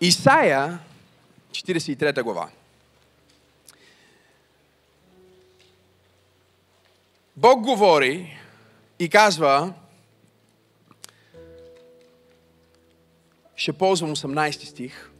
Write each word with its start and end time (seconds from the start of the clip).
Исаия, 0.00 0.78
43 1.52 2.22
глава. 2.22 2.50
Бог 7.36 7.60
говори 7.60 8.38
и 8.98 9.08
казва, 9.08 9.74
ще 13.56 13.72
ползвам 13.72 14.16
18 14.16 14.64
стих. 14.64 15.10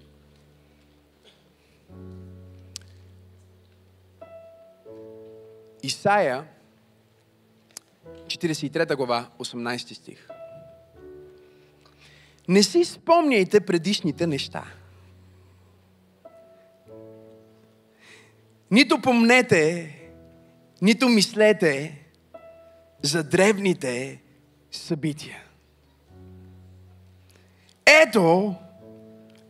Исаия, 5.82 6.44
43 8.28 8.96
глава, 8.96 9.30
18 9.38 9.94
стих. 9.94 10.33
Не 12.48 12.62
си 12.62 12.84
спомняйте 12.84 13.60
предишните 13.60 14.26
неща. 14.26 14.64
Нито 18.70 19.00
помнете, 19.00 19.94
нито 20.82 21.08
мислете 21.08 22.00
за 23.02 23.24
древните 23.24 24.22
събития. 24.70 25.42
Ето, 28.02 28.54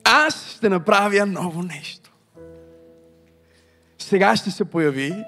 аз 0.05 0.51
ще 0.57 0.69
направя 0.69 1.27
ново 1.27 1.63
нещо. 1.63 2.13
Сега 3.99 4.37
ще 4.37 4.51
се 4.51 4.65
появи. 4.65 5.25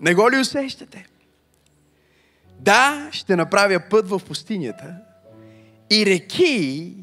Не 0.00 0.14
го 0.14 0.30
ли 0.30 0.38
усещате? 0.38 1.06
Да, 2.50 3.08
ще 3.12 3.36
направя 3.36 3.80
път 3.90 4.08
в 4.08 4.20
пустинята 4.26 4.96
и 5.90 6.06
реки 6.06 6.94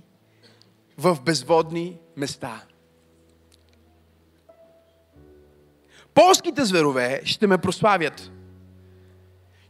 в 0.98 1.18
безводни 1.22 1.98
места. 2.18 2.62
Полските 6.14 6.66
зверове 6.66 7.22
ще 7.26 7.48
ме 7.48 7.58
прославят. 7.58 8.32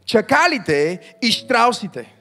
Чакалите 0.04 1.00
и 1.22 1.32
штраусите. 1.32 2.14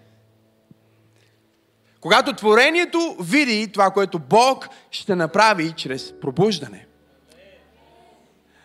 Когато 1.99 2.33
творението 2.33 3.17
види 3.19 3.71
това, 3.71 3.91
което 3.91 4.19
Бог 4.19 4.69
ще 4.91 5.15
направи 5.15 5.71
чрез 5.71 6.13
пробуждане. 6.21 6.85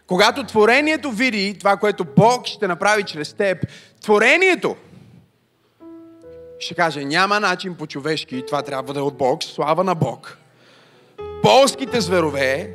Когато 0.07 0.45
творението 0.45 1.11
види 1.11 1.59
това, 1.59 1.77
което 1.77 2.05
Бог 2.05 2.47
ще 2.47 2.69
направи 2.69 3.03
чрез 3.03 3.33
теб, 3.33 3.67
творението 4.01 4.77
ще 6.59 6.75
каже, 6.75 7.05
няма 7.05 7.41
начин 7.41 7.75
по-човешки, 7.75 8.47
това 8.47 8.63
трябва 8.63 8.93
да 8.93 9.01
е 9.01 9.03
от 9.03 9.17
Бог, 9.17 9.43
слава 9.43 9.85
на 9.85 9.95
Бог. 9.95 10.39
Полските 11.43 12.01
зверове 12.01 12.75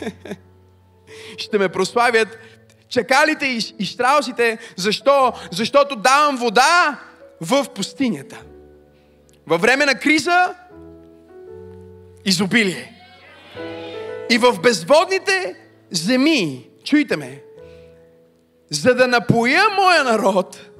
ще 1.38 1.58
ме 1.58 1.68
прославят 1.68 2.38
чакалите 2.88 3.46
и, 3.46 3.74
и 3.78 3.84
штраусите. 3.84 4.58
Защо? 4.76 5.32
Защото 5.52 5.96
давам 5.96 6.36
вода 6.36 7.00
в 7.40 7.66
пустинята. 7.74 8.42
Във 9.46 9.60
време 9.60 9.86
на 9.86 9.94
криза 9.94 10.54
изобилие. 12.24 12.94
И 14.30 14.38
в 14.38 14.60
безводните 14.62 15.54
земи, 15.90 16.70
чуйте 16.84 17.16
ме, 17.16 17.42
за 18.70 18.94
да 18.94 19.08
напоя 19.08 19.62
моя 19.76 20.04
народ 20.04 20.70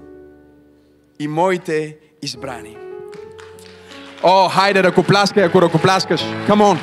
и 1.19 1.29
моите 1.29 1.97
избрани. 2.23 2.77
О, 4.23 4.49
хайде, 4.49 4.83
ръкопляскай, 4.83 5.45
ако 5.45 5.63
ръкопляскаш. 5.63 6.21
Come 6.21 6.63
on. 6.63 6.79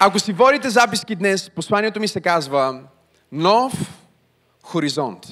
Ако 0.00 0.18
си 0.18 0.32
водите 0.32 0.70
записки 0.70 1.16
днес, 1.16 1.50
посланието 1.50 2.00
ми 2.00 2.08
се 2.08 2.20
казва 2.20 2.80
Нов 3.32 3.72
хоризонт. 4.62 5.26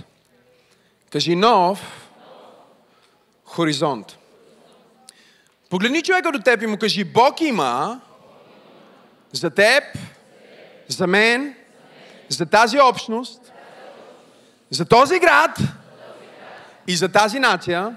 Кажи 1.12 1.36
нов 1.36 2.08
хоризонт. 3.44 4.18
Погледни 5.70 6.02
човека 6.02 6.32
до 6.32 6.38
теб 6.38 6.62
и 6.62 6.66
му 6.66 6.78
кажи, 6.78 7.04
Бог 7.04 7.40
има 7.40 8.00
за 9.32 9.50
теб, 9.50 9.84
за 10.88 11.06
мен, 11.06 11.54
за 12.28 12.46
тази 12.46 12.80
общност, 12.80 13.52
за 14.70 14.84
този 14.84 15.18
град 15.18 15.58
и 16.86 16.96
за 16.96 17.08
тази 17.08 17.38
нация 17.38 17.96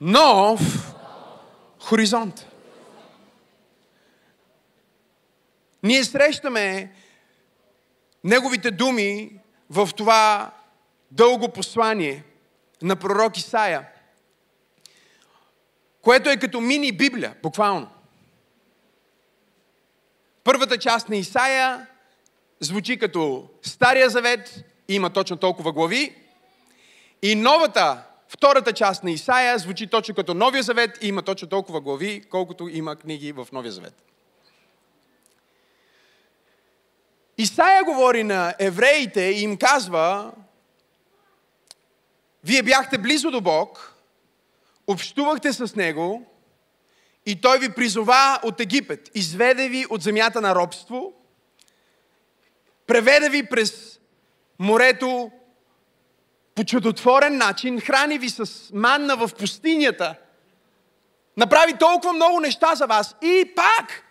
нов 0.00 0.60
хоризонт. 1.80 2.46
Ние 5.82 6.04
срещаме 6.04 6.92
неговите 8.24 8.70
думи 8.70 9.40
в 9.70 9.88
това 9.96 10.50
дълго 11.10 11.48
послание 11.52 12.24
на 12.82 12.96
пророк 12.96 13.38
Исаия, 13.38 13.88
което 16.02 16.30
е 16.30 16.36
като 16.36 16.60
мини 16.60 16.92
Библия, 16.92 17.34
буквално. 17.42 17.88
Първата 20.44 20.78
част 20.78 21.08
на 21.08 21.16
Исаия 21.16 21.86
звучи 22.60 22.98
като 22.98 23.48
Стария 23.62 24.10
завет, 24.10 24.64
има 24.88 25.10
точно 25.10 25.36
толкова 25.36 25.72
глави. 25.72 26.14
И 27.22 27.34
новата, 27.34 28.02
втората 28.28 28.72
част 28.72 29.04
на 29.04 29.10
Исаия 29.10 29.58
звучи 29.58 29.86
точно 29.86 30.14
като 30.14 30.34
Новия 30.34 30.62
завет 30.62 30.98
и 31.02 31.08
има 31.08 31.22
точно 31.22 31.48
толкова 31.48 31.80
глави, 31.80 32.22
колкото 32.30 32.68
има 32.68 32.96
книги 32.96 33.32
в 33.32 33.48
Новия 33.52 33.72
завет. 33.72 33.94
Исаия 37.38 37.84
говори 37.84 38.24
на 38.24 38.54
евреите 38.58 39.22
и 39.22 39.42
им 39.42 39.56
казва, 39.56 40.32
вие 42.44 42.62
бяхте 42.62 42.98
близо 42.98 43.30
до 43.30 43.40
Бог, 43.40 43.94
общувахте 44.86 45.52
с 45.52 45.76
Него 45.76 46.26
и 47.26 47.40
Той 47.40 47.58
ви 47.58 47.72
призова 47.72 48.40
от 48.42 48.60
Египет, 48.60 49.10
изведе 49.14 49.68
ви 49.68 49.86
от 49.90 50.02
земята 50.02 50.40
на 50.40 50.54
робство, 50.54 51.12
преведе 52.86 53.30
ви 53.30 53.46
през 53.46 53.97
морето 54.58 55.30
по 56.54 56.64
чудотворен 56.64 57.36
начин, 57.36 57.80
храни 57.80 58.18
ви 58.18 58.28
с 58.28 58.70
манна 58.74 59.16
в 59.16 59.30
пустинята, 59.38 60.14
направи 61.36 61.78
толкова 61.78 62.12
много 62.12 62.40
неща 62.40 62.74
за 62.74 62.86
вас 62.86 63.16
и 63.22 63.52
пак, 63.56 64.04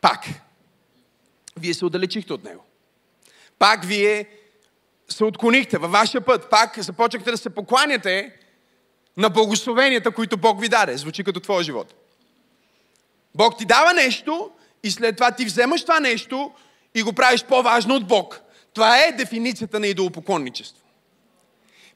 пак, 0.00 0.24
вие 1.58 1.74
се 1.74 1.84
отдалечихте 1.84 2.32
от 2.32 2.44
Него. 2.44 2.64
Пак 3.58 3.84
вие 3.84 4.28
се 5.08 5.24
отклонихте 5.24 5.78
във 5.78 5.90
вашия 5.90 6.20
път, 6.20 6.50
пак 6.50 6.78
започнахте 6.78 7.30
да 7.30 7.36
се 7.36 7.54
покланяте 7.54 8.36
на 9.16 9.30
благословенията, 9.30 10.10
които 10.10 10.36
Бог 10.36 10.60
ви 10.60 10.68
даде. 10.68 10.96
Звучи 10.96 11.24
като 11.24 11.40
твоя 11.40 11.62
живот. 11.62 11.94
Бог 13.34 13.58
ти 13.58 13.64
дава 13.64 13.92
нещо 13.92 14.50
и 14.82 14.90
след 14.90 15.16
това 15.16 15.30
ти 15.30 15.44
вземаш 15.44 15.82
това 15.82 16.00
нещо 16.00 16.52
и 16.96 17.02
го 17.02 17.12
правиш 17.12 17.44
по-важно 17.44 17.94
от 17.94 18.06
Бог. 18.06 18.40
Това 18.74 18.98
е 18.98 19.12
дефиницията 19.12 19.80
на 19.80 19.86
идолопоклонничество. 19.86 20.85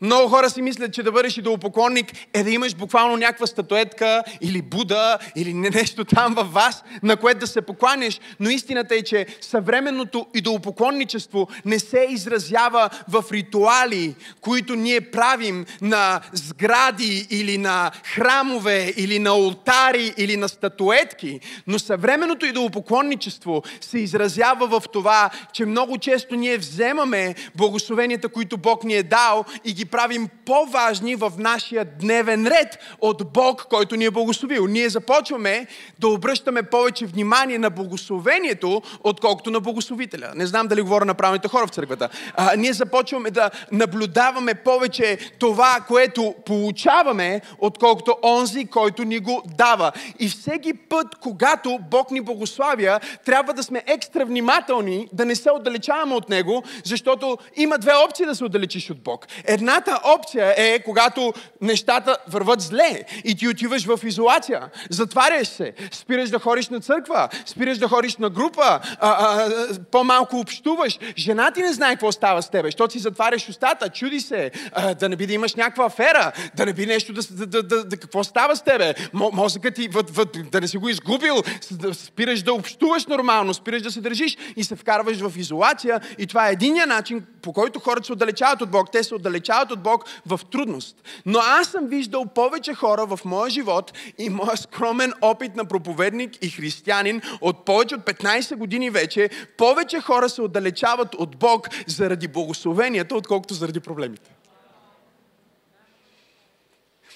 Много 0.02 0.28
хора 0.28 0.50
си 0.50 0.62
мислят, 0.62 0.92
че 0.92 1.02
да 1.02 1.12
бъдеш 1.12 1.36
идолопоклонник 1.36 2.12
е 2.34 2.42
да 2.42 2.50
имаш 2.50 2.74
буквално 2.74 3.16
някаква 3.16 3.46
статуетка 3.46 4.22
или 4.40 4.62
Буда 4.62 5.18
или 5.36 5.54
нещо 5.54 6.04
там 6.04 6.34
във 6.34 6.52
вас, 6.52 6.84
на 7.02 7.16
което 7.16 7.40
да 7.40 7.46
се 7.46 7.62
покланяш. 7.62 8.20
Но 8.40 8.50
истината 8.50 8.94
е, 8.94 9.02
че 9.02 9.26
съвременното 9.40 10.26
идолопоклонничество 10.34 11.48
не 11.64 11.78
се 11.78 12.06
изразява 12.10 12.90
в 13.08 13.24
ритуали, 13.32 14.14
които 14.40 14.74
ние 14.74 15.00
правим 15.00 15.66
на 15.80 16.20
сгради 16.32 17.26
или 17.30 17.58
на 17.58 17.90
храмове 18.04 18.92
или 18.96 19.18
на 19.18 19.34
ултари 19.34 20.14
или 20.16 20.36
на 20.36 20.48
статуетки. 20.48 21.40
Но 21.66 21.78
съвременното 21.78 22.46
идолопоклонничество 22.46 23.62
се 23.80 23.98
изразява 23.98 24.80
в 24.80 24.82
това, 24.92 25.30
че 25.52 25.66
много 25.66 25.98
често 25.98 26.34
ние 26.34 26.58
вземаме 26.58 27.34
благословенията, 27.54 28.28
които 28.28 28.56
Бог 28.56 28.84
ни 28.84 28.94
е 28.94 29.02
дал 29.02 29.44
и 29.64 29.72
ги 29.72 29.89
правим 29.90 30.28
по-важни 30.46 31.16
в 31.16 31.32
нашия 31.38 31.84
дневен 31.84 32.46
ред 32.46 32.78
от 33.00 33.32
Бог, 33.32 33.66
който 33.70 33.96
ни 33.96 34.04
е 34.04 34.10
благословил. 34.10 34.66
Ние 34.66 34.88
започваме 34.88 35.66
да 35.98 36.08
обръщаме 36.08 36.62
повече 36.62 37.06
внимание 37.06 37.58
на 37.58 37.70
благословението, 37.70 38.82
отколкото 39.04 39.50
на 39.50 39.60
благословителя. 39.60 40.32
Не 40.34 40.46
знам 40.46 40.66
дали 40.66 40.82
говоря 40.82 41.04
на 41.04 41.14
правилните 41.14 41.48
хора 41.48 41.66
в 41.66 41.70
църквата. 41.70 42.08
А, 42.34 42.56
ние 42.56 42.72
започваме 42.72 43.30
да 43.30 43.50
наблюдаваме 43.72 44.54
повече 44.54 45.18
това, 45.38 45.78
което 45.88 46.34
получаваме, 46.46 47.40
отколкото 47.58 48.16
онзи, 48.22 48.64
който 48.66 49.04
ни 49.04 49.18
го 49.18 49.42
дава. 49.56 49.92
И 50.18 50.28
всеки 50.28 50.74
път, 50.74 51.06
когато 51.20 51.78
Бог 51.90 52.10
ни 52.10 52.20
благославя, 52.20 53.00
трябва 53.24 53.52
да 53.52 53.62
сме 53.62 53.82
екстра 53.86 54.24
внимателни, 54.24 55.08
да 55.12 55.24
не 55.24 55.34
се 55.34 55.50
отдалечаваме 55.50 56.14
от 56.14 56.28
Него, 56.28 56.62
защото 56.84 57.38
има 57.56 57.78
две 57.78 57.92
опции 58.04 58.26
да 58.26 58.34
се 58.34 58.44
отдалечиш 58.44 58.90
от 58.90 59.02
Бог. 59.02 59.26
Една 59.44 59.79
Едната 59.80 60.08
опция 60.08 60.54
е 60.56 60.78
когато 60.78 61.32
нещата 61.60 62.16
върват 62.28 62.60
зле 62.60 63.04
и 63.24 63.34
ти 63.34 63.48
отиваш 63.48 63.86
в 63.86 64.00
изолация. 64.04 64.70
Затваряш 64.90 65.48
се, 65.48 65.72
спираш 65.92 66.30
да 66.30 66.38
ходиш 66.38 66.68
на 66.68 66.80
църква, 66.80 67.28
спираш 67.46 67.78
да 67.78 67.88
ходиш 67.88 68.16
на 68.16 68.30
група, 68.30 68.62
а, 68.62 68.80
а, 69.00 69.48
по-малко 69.90 70.36
общуваш. 70.36 70.98
Жена 71.16 71.50
ти 71.50 71.62
не 71.62 71.72
знае 71.72 71.90
какво 71.90 72.12
става 72.12 72.42
с 72.42 72.50
тебе, 72.50 72.68
защото 72.68 72.92
си 72.92 72.98
затваряш 72.98 73.48
устата, 73.48 73.88
чуди 73.88 74.20
се, 74.20 74.50
а, 74.72 74.94
да 74.94 75.08
не 75.08 75.16
би 75.16 75.26
да 75.26 75.32
имаш 75.32 75.54
някаква 75.54 75.84
афера, 75.84 76.32
да 76.54 76.66
не 76.66 76.72
би 76.72 76.86
нещо 76.86 77.12
да, 77.12 77.22
да, 77.30 77.46
да, 77.46 77.62
да, 77.62 77.84
да 77.84 77.96
какво 77.96 78.24
става 78.24 78.56
с 78.56 78.62
тебе. 78.62 78.94
Мозъкът 79.12 79.74
ти 79.74 79.88
въд, 79.88 80.10
въд, 80.10 80.36
да 80.52 80.60
не 80.60 80.68
си 80.68 80.78
го 80.78 80.88
изгубил, 80.88 81.36
спираш 81.92 82.42
да 82.42 82.52
общуваш 82.52 83.06
нормално, 83.06 83.54
спираш 83.54 83.82
да 83.82 83.90
се 83.90 84.00
държиш 84.00 84.36
и 84.56 84.64
се 84.64 84.76
вкарваш 84.76 85.20
в 85.20 85.32
изолация. 85.36 86.00
И 86.18 86.26
това 86.26 86.48
е 86.48 86.52
единия 86.52 86.86
начин, 86.86 87.22
по 87.42 87.52
който 87.52 87.80
хората 87.80 88.06
се 88.06 88.12
отдалечават 88.12 88.62
от 88.62 88.70
Бог. 88.70 88.92
Те 88.92 89.04
се 89.04 89.14
отдалечават 89.14 89.69
от 89.70 89.82
Бог 89.82 90.04
в 90.26 90.40
трудност. 90.50 90.96
Но 91.26 91.38
аз 91.38 91.68
съм 91.68 91.86
виждал 91.86 92.26
повече 92.26 92.74
хора 92.74 93.06
в 93.06 93.20
моя 93.24 93.50
живот 93.50 93.92
и 94.18 94.28
моя 94.30 94.56
скромен 94.56 95.12
опит 95.20 95.56
на 95.56 95.64
проповедник 95.64 96.44
и 96.44 96.50
християнин 96.50 97.22
от 97.40 97.64
повече 97.64 97.94
от 97.94 98.00
15 98.00 98.56
години 98.56 98.90
вече, 98.90 99.30
повече 99.56 100.00
хора 100.00 100.28
се 100.28 100.42
отдалечават 100.42 101.14
от 101.14 101.36
Бог 101.36 101.68
заради 101.86 102.28
благословенията, 102.28 103.16
отколкото 103.16 103.54
заради 103.54 103.80
проблемите. 103.80 104.30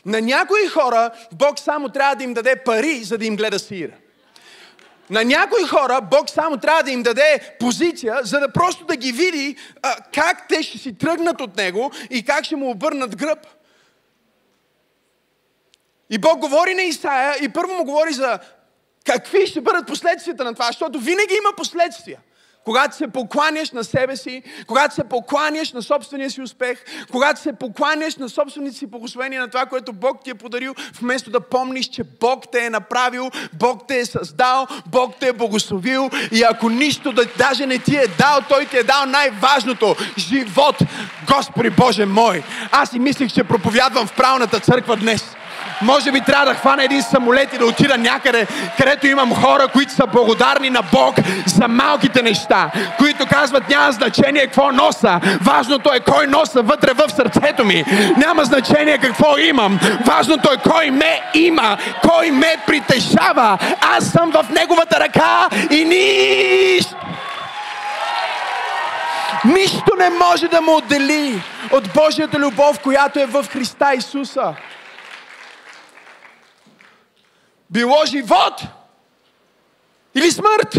На 0.06 0.20
някои 0.20 0.66
хора 0.66 1.10
Бог 1.32 1.58
само 1.58 1.88
трябва 1.88 2.16
да 2.16 2.24
им 2.24 2.34
даде 2.34 2.56
пари, 2.64 3.04
за 3.04 3.18
да 3.18 3.26
им 3.26 3.36
гледа 3.36 3.58
сира. 3.58 3.92
На 5.10 5.24
някои 5.24 5.62
хора 5.64 6.00
Бог 6.10 6.30
само 6.30 6.56
трябва 6.56 6.82
да 6.82 6.90
им 6.90 7.02
даде 7.02 7.56
позиция, 7.60 8.20
за 8.22 8.40
да 8.40 8.52
просто 8.52 8.84
да 8.84 8.96
ги 8.96 9.12
види 9.12 9.56
а, 9.82 9.96
как 10.14 10.48
те 10.48 10.62
ще 10.62 10.78
си 10.78 10.98
тръгнат 10.98 11.40
от 11.40 11.56
Него 11.56 11.90
и 12.10 12.24
как 12.24 12.44
ще 12.44 12.56
му 12.56 12.70
обърнат 12.70 13.16
гръб. 13.16 13.38
И 16.10 16.18
Бог 16.18 16.38
говори 16.38 16.74
на 16.74 16.82
Исаия 16.82 17.34
и 17.42 17.48
първо 17.48 17.74
му 17.74 17.84
говори 17.84 18.12
за 18.12 18.38
какви 19.06 19.46
ще 19.46 19.60
бъдат 19.60 19.86
последствията 19.86 20.44
на 20.44 20.54
това, 20.54 20.66
защото 20.66 20.98
винаги 20.98 21.34
има 21.34 21.56
последствия. 21.56 22.20
Когато 22.64 22.96
се 22.96 23.08
покланяш 23.08 23.70
на 23.70 23.84
себе 23.84 24.16
си, 24.16 24.42
когато 24.66 24.94
се 24.94 25.04
покланяш 25.04 25.72
на 25.72 25.82
собствения 25.82 26.30
си 26.30 26.42
успех, 26.42 26.84
когато 27.10 27.40
се 27.40 27.52
покланяш 27.52 28.16
на 28.16 28.28
собствените 28.28 28.76
си 28.76 28.86
благословения 28.86 29.40
на 29.40 29.48
това, 29.48 29.66
което 29.66 29.92
Бог 29.92 30.24
ти 30.24 30.30
е 30.30 30.34
подарил, 30.34 30.74
вместо 31.00 31.30
да 31.30 31.40
помниш, 31.40 31.86
че 31.88 32.04
Бог 32.04 32.44
те 32.52 32.66
е 32.66 32.70
направил, 32.70 33.30
Бог 33.52 33.82
те 33.88 33.98
е 33.98 34.04
създал, 34.04 34.66
Бог 34.86 35.14
те 35.20 35.28
е 35.28 35.32
благословил 35.32 36.10
и 36.32 36.42
ако 36.42 36.68
нищо 36.68 37.12
да 37.12 37.24
даже 37.38 37.66
не 37.66 37.78
ти 37.78 37.96
е 37.96 38.06
дал, 38.18 38.40
Той 38.48 38.66
ти 38.66 38.76
е 38.76 38.82
дал 38.82 39.06
най-важното– 39.06 39.96
живот. 40.18 40.76
Господи 41.34 41.70
Боже 41.70 42.06
мой, 42.06 42.42
аз 42.72 42.92
и 42.92 42.98
мислих, 42.98 43.32
че 43.32 43.44
проповядвам 43.44 44.06
в 44.06 44.16
правната 44.16 44.60
църква 44.60 44.96
днес. 44.96 45.36
Може 45.82 46.12
би 46.12 46.20
трябва 46.20 46.46
да 46.46 46.54
хвана 46.54 46.84
един 46.84 47.02
самолет 47.02 47.54
и 47.54 47.58
да 47.58 47.66
отида 47.66 47.98
някъде, 47.98 48.46
където 48.76 49.06
имам 49.06 49.34
хора, 49.34 49.68
които 49.68 49.92
са 49.92 50.06
благодарни 50.06 50.70
на 50.70 50.82
Бог 50.92 51.16
за 51.46 51.68
малките 51.68 52.22
неща, 52.22 52.70
които 52.98 53.26
казват 53.26 53.68
няма 53.68 53.92
значение 53.92 54.46
какво 54.46 54.72
носа, 54.72 55.20
важното 55.40 55.92
е 55.94 56.00
кой 56.00 56.26
носа 56.26 56.62
вътре 56.62 56.92
в 56.92 57.10
сърцето 57.16 57.64
ми. 57.64 57.84
Няма 58.16 58.44
значение 58.44 58.98
какво 58.98 59.38
имам, 59.38 59.80
важното 60.06 60.52
е 60.52 60.70
кой 60.70 60.90
ме 60.90 61.20
има, 61.34 61.76
кой 62.08 62.30
ме 62.30 62.56
притежава. 62.66 63.58
Аз 63.96 64.04
съм 64.10 64.30
в 64.30 64.46
Неговата 64.50 65.00
ръка 65.00 65.48
и 65.70 65.84
нищо 65.84 66.96
Нищо 69.44 69.92
не 69.98 70.10
може 70.10 70.48
да 70.48 70.60
му 70.60 70.76
отдели 70.76 71.42
от 71.72 71.88
Божията 71.94 72.38
любов, 72.38 72.78
която 72.78 73.20
е 73.20 73.26
в 73.26 73.46
Христа 73.52 73.94
Исуса 73.96 74.54
било 77.70 78.04
живот 78.06 78.62
или 80.14 80.30
смърт. 80.30 80.76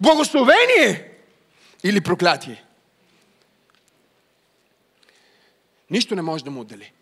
Благословение 0.00 1.18
или 1.84 2.00
проклятие. 2.00 2.64
Нищо 5.90 6.14
не 6.14 6.22
може 6.22 6.44
да 6.44 6.50
му 6.50 6.60
отдели. 6.60 6.92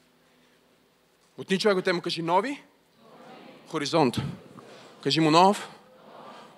Отни 1.39 1.59
човек 1.59 1.79
от 1.79 1.85
тема, 1.85 2.03
кажи 2.03 2.23
нови. 2.23 2.63
Хоризонт. 3.69 4.17
Кажи 5.03 5.21
му 5.21 5.31
нов. 5.31 5.69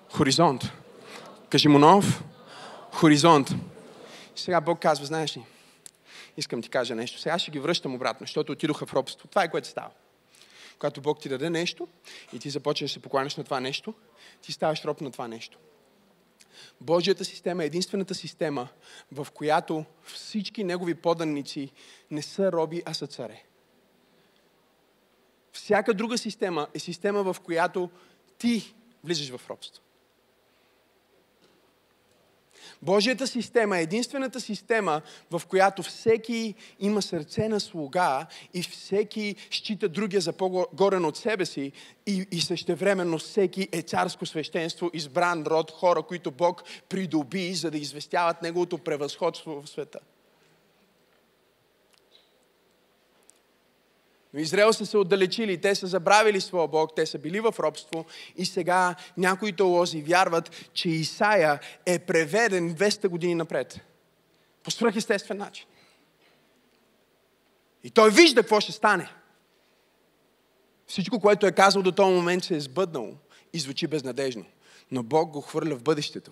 Хоризонт. 0.09 0.63
Кажи 1.49 1.67
му 1.67 1.79
нов. 1.79 2.23
Хоризонт. 2.91 3.49
Сега 4.35 4.61
Бог 4.61 4.79
казва, 4.79 5.05
знаеш 5.05 5.37
ли, 5.37 5.43
искам 6.37 6.61
ти 6.61 6.69
кажа 6.69 6.95
нещо. 6.95 7.19
Сега 7.19 7.39
ще 7.39 7.51
ги 7.51 7.59
връщам 7.59 7.95
обратно, 7.95 8.27
защото 8.27 8.51
отидоха 8.51 8.85
в 8.85 8.93
робство. 8.93 9.27
Това 9.27 9.43
е 9.43 9.51
което 9.51 9.67
става 9.67 9.89
когато 10.81 11.01
Бог 11.01 11.19
ти 11.19 11.29
даде 11.29 11.49
нещо 11.49 11.87
и 12.33 12.39
ти 12.39 12.49
започнеш 12.49 12.91
да 12.91 12.93
се 12.93 13.01
покланяш 13.01 13.35
на 13.35 13.43
това 13.43 13.59
нещо, 13.59 13.93
ти 14.41 14.51
ставаш 14.51 14.85
роб 14.85 15.01
на 15.01 15.11
това 15.11 15.27
нещо. 15.27 15.57
Божията 16.81 17.25
система 17.25 17.63
е 17.63 17.65
единствената 17.65 18.15
система, 18.15 18.67
в 19.11 19.27
която 19.33 19.85
всички 20.03 20.63
негови 20.63 20.95
поданици 20.95 21.71
не 22.11 22.21
са 22.21 22.51
роби, 22.51 22.83
а 22.85 22.93
са 22.93 23.07
царе. 23.07 23.43
Всяка 25.51 25.93
друга 25.93 26.17
система 26.17 26.67
е 26.73 26.79
система, 26.79 27.33
в 27.33 27.39
която 27.39 27.89
ти 28.37 28.73
влизаш 29.03 29.29
в 29.37 29.49
робство. 29.49 29.83
Божията 32.81 33.27
система 33.27 33.77
е 33.77 33.81
единствената 33.81 34.41
система, 34.41 35.01
в 35.31 35.41
която 35.47 35.83
всеки 35.83 36.55
има 36.79 37.01
сърце 37.01 37.47
на 37.47 37.59
слуга 37.59 38.25
и 38.53 38.63
всеки 38.63 39.35
счита 39.51 39.89
другия 39.89 40.21
за 40.21 40.33
по-горен 40.33 41.05
от 41.05 41.17
себе 41.17 41.45
си 41.45 41.71
и, 42.05 42.27
и 42.31 42.41
същевременно 42.41 43.17
всеки 43.17 43.67
е 43.71 43.81
царско 43.81 44.25
свещенство, 44.25 44.89
избран 44.93 45.43
род, 45.43 45.71
хора, 45.71 46.01
които 46.01 46.31
Бог 46.31 46.63
придоби, 46.89 47.53
за 47.53 47.71
да 47.71 47.77
известяват 47.77 48.41
Неговото 48.41 48.77
превъзходство 48.77 49.61
в 49.61 49.69
света. 49.69 49.99
Но 54.33 54.39
Израел 54.39 54.73
са 54.73 54.85
се 54.85 54.97
отдалечили, 54.97 55.61
те 55.61 55.75
са 55.75 55.87
забравили 55.87 56.41
своя 56.41 56.67
Бог, 56.67 56.95
те 56.95 57.05
са 57.05 57.19
били 57.19 57.39
в 57.39 57.55
робство 57.59 58.05
и 58.37 58.45
сега 58.45 58.95
някои 59.17 59.53
теолози 59.53 60.01
вярват, 60.01 60.69
че 60.73 60.89
Исаия 60.89 61.59
е 61.85 61.99
преведен 61.99 62.75
200 62.75 63.07
години 63.07 63.35
напред. 63.35 63.79
По 64.63 64.71
свръхестествен 64.71 65.37
начин. 65.37 65.65
И 67.83 67.89
той 67.89 68.11
вижда 68.11 68.41
какво 68.41 68.59
ще 68.59 68.71
стане. 68.71 69.13
Всичко, 70.87 71.19
което 71.19 71.47
е 71.47 71.51
казал 71.51 71.81
до 71.81 71.91
този 71.91 72.13
момент, 72.15 72.43
се 72.43 72.55
е 72.55 72.59
сбъднало 72.59 73.13
и 73.53 73.59
звучи 73.59 73.87
безнадежно. 73.87 74.45
Но 74.91 75.03
Бог 75.03 75.29
го 75.29 75.41
хвърля 75.41 75.75
в 75.75 75.83
бъдещето. 75.83 76.31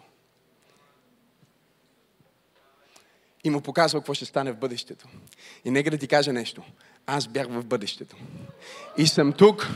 И 3.43 3.49
му 3.49 3.61
показва 3.61 3.99
какво 3.99 4.13
ще 4.13 4.25
стане 4.25 4.51
в 4.51 4.57
бъдещето. 4.57 5.07
И 5.65 5.71
нека 5.71 5.91
да 5.91 5.97
ти 5.97 6.07
кажа 6.07 6.33
нещо 6.33 6.63
аз 7.11 7.27
бях 7.27 7.47
в 7.49 7.65
бъдещето. 7.65 8.15
И 8.97 9.07
съм 9.07 9.33
тук 9.33 9.67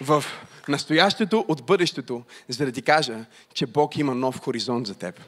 в 0.00 0.24
настоящето 0.68 1.44
от 1.48 1.66
бъдещето, 1.66 2.22
за 2.48 2.64
да 2.64 2.72
ти 2.72 2.82
кажа, 2.82 3.14
че 3.54 3.66
Бог 3.66 3.96
има 3.96 4.14
нов 4.14 4.40
хоризонт 4.40 4.86
за 4.86 4.94
теб. 4.94 5.20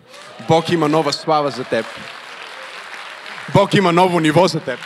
Бог 0.48 0.70
има 0.70 0.88
нова 0.88 1.12
слава 1.12 1.50
за 1.50 1.64
теб. 1.64 1.86
Бог 3.54 3.74
има 3.74 3.92
ново 3.92 4.20
ниво 4.20 4.48
за 4.48 4.60
теб. 4.60 4.80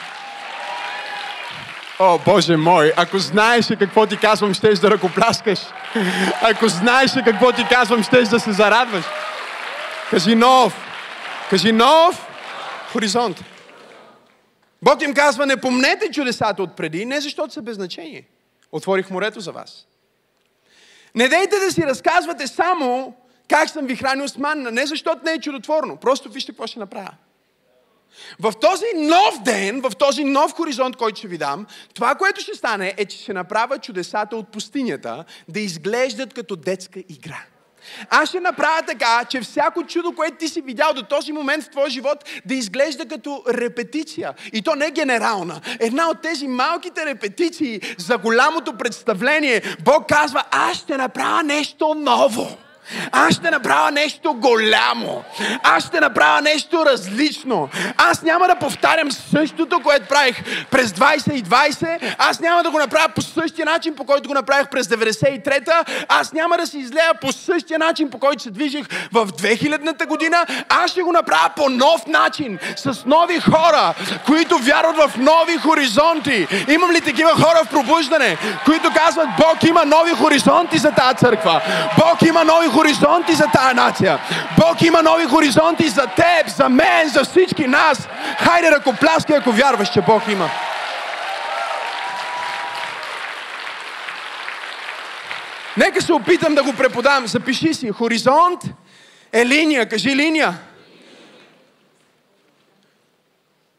О, 1.99 2.19
Боже 2.25 2.57
мой, 2.57 2.93
ако 2.97 3.19
знаеше 3.19 3.77
какво 3.77 4.07
ти 4.07 4.17
казвам, 4.17 4.55
щеш 4.55 4.79
да 4.79 4.91
ръкопляскаш. 4.91 5.59
Ако 6.43 6.69
знаеше 6.69 7.23
какво 7.25 7.53
ти 7.53 7.65
казвам, 7.69 8.03
щеш 8.03 8.29
да 8.29 8.41
се 8.41 8.53
зарадваш. 8.53 9.05
Кажи 10.11 10.35
нов. 10.35 10.75
Кажи 11.51 11.73
нов 11.73 12.27
хоризонт. 12.93 13.54
Бог 14.85 15.03
им 15.03 15.15
казва, 15.15 15.47
не 15.47 15.61
помнете 15.61 16.11
чудесата 16.11 16.63
от 16.63 16.77
преди, 16.77 17.05
не 17.05 17.21
защото 17.21 17.53
са 17.53 17.63
без 17.63 17.75
значение. 17.75 18.29
Отворих 18.73 19.11
морето 19.11 19.41
за 19.41 19.53
вас. 19.53 19.87
Не 21.15 21.29
дейте 21.29 21.59
да 21.59 21.71
си 21.71 21.83
разказвате 21.83 22.47
само 22.47 23.17
как 23.49 23.71
съм 23.71 23.87
ви 23.87 23.97
хранил 23.97 24.29
с 24.29 24.39
манна, 24.39 24.71
не 24.71 24.87
защото 24.87 25.25
не 25.25 25.33
е 25.33 25.41
чудотворно. 25.41 25.97
Просто 25.97 26.29
вижте 26.29 26.53
какво 26.53 26.67
ще 26.67 26.79
направя. 26.79 27.11
В 28.41 28.53
този 28.61 28.85
нов 28.97 29.43
ден, 29.43 29.81
в 29.81 29.93
този 29.99 30.25
нов 30.25 30.53
хоризонт, 30.53 30.97
който 30.97 31.19
ще 31.19 31.29
ви 31.29 31.39
дам, 31.39 31.67
това, 31.95 32.15
което 32.15 32.41
ще 32.41 32.55
стане, 32.55 32.95
е, 32.97 33.05
че 33.05 33.19
ще 33.19 33.33
направя 33.33 33.79
чудесата 33.79 34.37
от 34.37 34.49
пустинята 34.49 35.25
да 35.49 35.61
изглеждат 35.61 36.35
като 36.35 36.57
детска 36.57 37.01
игра. 37.09 37.43
Аз 38.11 38.29
ще 38.29 38.41
направя 38.41 38.83
така, 38.87 39.25
че 39.29 39.41
всяко 39.41 39.87
чудо, 39.87 40.13
което 40.13 40.37
ти 40.37 40.49
си 40.49 40.61
видял 40.61 40.95
до 40.95 41.03
този 41.03 41.33
момент 41.33 41.65
в 41.65 41.71
твоя 41.71 41.91
живот, 41.91 42.25
да 42.45 42.55
изглежда 42.55 43.07
като 43.07 43.43
репетиция. 43.49 44.35
И 44.53 44.63
то 44.63 44.75
не 44.75 44.91
генерална. 44.91 45.61
Една 45.81 46.09
от 46.09 46.23
тези 46.23 46.49
малките 46.49 47.07
репетиции 47.07 47.81
за 47.99 48.19
голямото 48.19 48.77
представление, 48.77 49.63
Бог 49.85 50.09
казва, 50.09 50.45
аз 50.51 50.77
ще 50.77 50.97
направя 50.97 51.43
нещо 51.43 51.95
ново. 51.95 52.64
Аз 53.13 53.35
ще 53.35 53.51
направя 53.51 53.91
нещо 53.91 54.35
голямо. 54.35 55.25
Аз 55.63 55.87
ще 55.87 56.01
направя 56.01 56.41
нещо 56.41 56.87
различно. 56.87 57.69
Аз 57.97 58.23
няма 58.23 58.47
да 58.47 58.55
повтарям 58.55 59.13
същото, 59.13 59.81
което 59.81 60.09
правих 60.09 60.43
през 60.71 60.91
2020. 60.91 62.15
Аз 62.19 62.41
няма 62.41 62.63
да 62.63 62.71
го 62.71 62.79
направя 62.79 63.09
по 63.09 63.23
същия 63.23 63.67
начин, 63.67 63.95
по 63.97 64.05
който 64.05 64.29
го 64.29 64.35
направих 64.35 64.69
през 64.69 64.87
93-та. 64.87 65.85
Аз 66.09 66.33
няма 66.33 66.57
да 66.57 66.67
се 66.67 66.79
излея 66.79 67.13
по 67.21 67.33
същия 67.33 67.79
начин, 67.79 68.11
по 68.11 68.19
който 68.19 68.43
се 68.43 68.51
движих 68.51 68.87
в 69.13 69.27
2000-та 69.27 70.07
година. 70.07 70.47
Аз 70.69 70.91
ще 70.91 71.03
го 71.03 71.13
направя 71.13 71.51
по 71.57 71.69
нов 71.69 72.07
начин, 72.07 72.59
с 72.77 73.05
нови 73.07 73.41
хора, 73.41 73.95
които 74.27 74.59
вярват 74.59 74.97
в 74.97 75.17
нови 75.17 75.57
хоризонти. 75.59 76.47
Имам 76.69 76.91
ли 76.91 77.01
такива 77.01 77.31
хора 77.31 77.61
в 77.65 77.69
пробуждане, 77.71 78.37
които 78.65 78.93
казват, 78.93 79.29
Бог 79.39 79.65
има 79.65 79.85
нови 79.85 80.11
хоризонти 80.11 80.79
за 80.79 80.91
тази 80.91 81.17
църква. 81.17 81.61
Бог 81.99 82.23
има 82.23 82.45
нови 82.45 82.69
хоризонти 82.75 83.35
за 83.35 83.47
тази 83.53 83.75
нация. 83.75 84.19
Бог 84.59 84.83
има 84.83 85.03
нови 85.03 85.25
хоризонти 85.25 85.89
за 85.89 86.07
теб, 86.07 86.49
за 86.57 86.69
мен, 86.69 87.09
за 87.09 87.25
всички 87.25 87.67
нас. 87.67 88.09
Хайде 88.39 88.71
ръкопляски, 88.71 89.33
ако 89.33 89.53
вярваш, 89.53 89.93
че 89.93 90.01
Бог 90.01 90.23
има. 90.29 90.51
Нека 95.77 96.03
се 96.03 96.13
опитам 96.13 96.55
да 96.55 96.63
го 96.63 96.73
преподам. 96.73 97.27
Запиши 97.27 97.75
си. 97.75 97.91
Хоризонт 97.91 98.61
е 99.33 99.47
линия. 99.47 99.89
Кажи 99.89 100.17
линия. 100.17 100.55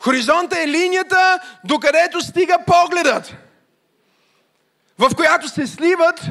Хоризонта 0.05 0.61
е 0.61 0.67
линията, 0.67 1.39
докъдето 1.63 2.21
стига 2.21 2.57
погледът, 2.67 3.35
в 4.99 5.15
която 5.15 5.49
се 5.49 5.67
сливат 5.67 6.21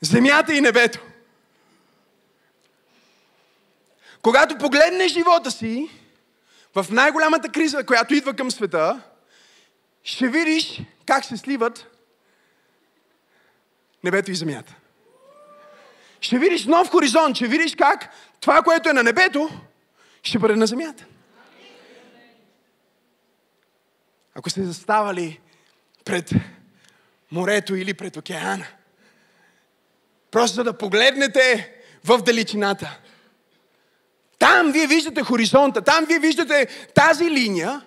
земята 0.00 0.54
и 0.54 0.60
небето. 0.60 0.98
Когато 4.28 4.58
погледнеш 4.58 5.12
живота 5.12 5.50
си, 5.50 5.90
в 6.74 6.86
най-голямата 6.90 7.48
криза, 7.48 7.84
която 7.84 8.14
идва 8.14 8.34
към 8.34 8.50
света, 8.50 9.00
ще 10.04 10.28
видиш 10.28 10.80
как 11.06 11.24
се 11.24 11.36
сливат 11.36 11.86
небето 14.04 14.30
и 14.30 14.34
земята. 14.34 14.74
Ще 16.20 16.38
видиш 16.38 16.66
нов 16.66 16.90
хоризонт, 16.90 17.36
ще 17.36 17.46
видиш 17.46 17.74
как 17.74 18.10
това, 18.40 18.62
което 18.62 18.88
е 18.88 18.92
на 18.92 19.02
небето, 19.02 19.50
ще 20.22 20.38
бъде 20.38 20.56
на 20.56 20.66
земята. 20.66 21.06
Ако 24.34 24.50
сте 24.50 24.64
заставали 24.64 25.40
пред 26.04 26.30
морето 27.30 27.74
или 27.74 27.94
пред 27.94 28.16
океана, 28.16 28.66
просто 30.30 30.64
да 30.64 30.78
погледнете 30.78 31.74
в 32.04 32.18
далечината, 32.18 32.98
там 34.38 34.72
вие 34.72 34.86
виждате 34.86 35.22
хоризонта, 35.22 35.80
там 35.82 36.04
вие 36.04 36.18
виждате 36.18 36.66
тази 36.94 37.30
линия, 37.30 37.80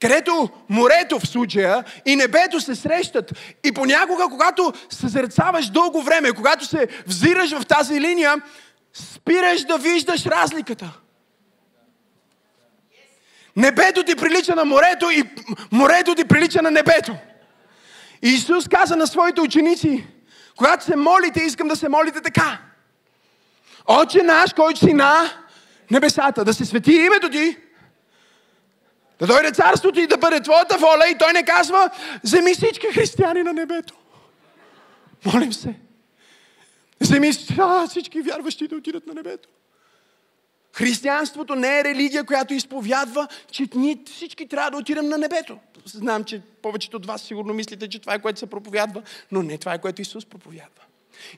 където 0.00 0.48
морето 0.68 1.18
в 1.18 1.26
случая 1.26 1.84
и 2.06 2.16
небето 2.16 2.60
се 2.60 2.74
срещат. 2.74 3.32
И 3.64 3.72
понякога, 3.72 4.24
когато 4.30 4.72
съзерцаваш 4.90 5.70
дълго 5.70 6.02
време, 6.02 6.32
когато 6.32 6.64
се 6.64 6.88
взираш 7.06 7.58
в 7.58 7.66
тази 7.66 8.00
линия, 8.00 8.34
спираш 8.92 9.64
да 9.64 9.78
виждаш 9.78 10.26
разликата. 10.26 10.92
Небето 13.56 14.02
ти 14.02 14.16
прилича 14.16 14.54
на 14.54 14.64
морето 14.64 15.10
и 15.10 15.22
морето 15.72 16.14
ти 16.14 16.24
прилича 16.24 16.62
на 16.62 16.70
небето. 16.70 17.16
И 18.22 18.28
Исус 18.28 18.68
каза 18.68 18.96
на 18.96 19.06
своите 19.06 19.40
ученици, 19.40 20.06
когато 20.56 20.84
се 20.84 20.96
молите, 20.96 21.40
искам 21.40 21.68
да 21.68 21.76
се 21.76 21.88
молите 21.88 22.20
така. 22.20 22.58
Отче 23.86 24.22
наш, 24.22 24.52
който 24.52 24.78
си 24.78 24.92
на 24.92 25.30
небесата, 25.90 26.44
да 26.44 26.54
се 26.54 26.64
свети 26.64 26.92
името 26.92 27.30
ти, 27.30 27.56
да 29.18 29.26
дойде 29.26 29.50
царството 29.50 30.00
и 30.00 30.06
да 30.06 30.18
бъде 30.18 30.40
твоята 30.40 30.78
воля 30.78 31.04
и 31.08 31.18
той 31.18 31.32
не 31.32 31.44
казва, 31.44 31.90
вземи 32.24 32.54
всички 32.54 32.86
християни 32.86 33.42
на 33.42 33.52
небето. 33.52 33.94
Молим 35.26 35.52
се. 35.52 35.74
Вземи 37.00 37.32
всички 37.88 38.20
вярващи 38.20 38.68
да 38.68 38.76
отидат 38.76 39.06
на 39.06 39.14
небето. 39.14 39.48
Християнството 40.72 41.54
не 41.54 41.80
е 41.80 41.84
религия, 41.84 42.24
която 42.24 42.54
изповядва, 42.54 43.28
че 43.50 43.66
ние 43.74 43.98
всички 44.06 44.48
трябва 44.48 44.70
да 44.70 44.76
отидем 44.76 45.08
на 45.08 45.18
небето. 45.18 45.58
Знам, 45.84 46.24
че 46.24 46.40
повечето 46.62 46.96
от 46.96 47.06
вас 47.06 47.22
сигурно 47.22 47.54
мислите, 47.54 47.88
че 47.88 47.98
това 47.98 48.14
е 48.14 48.18
което 48.18 48.38
се 48.38 48.46
проповядва, 48.46 49.02
но 49.32 49.42
не 49.42 49.58
това 49.58 49.74
е 49.74 49.80
което 49.80 50.02
Исус 50.02 50.26
проповядва. 50.26 50.84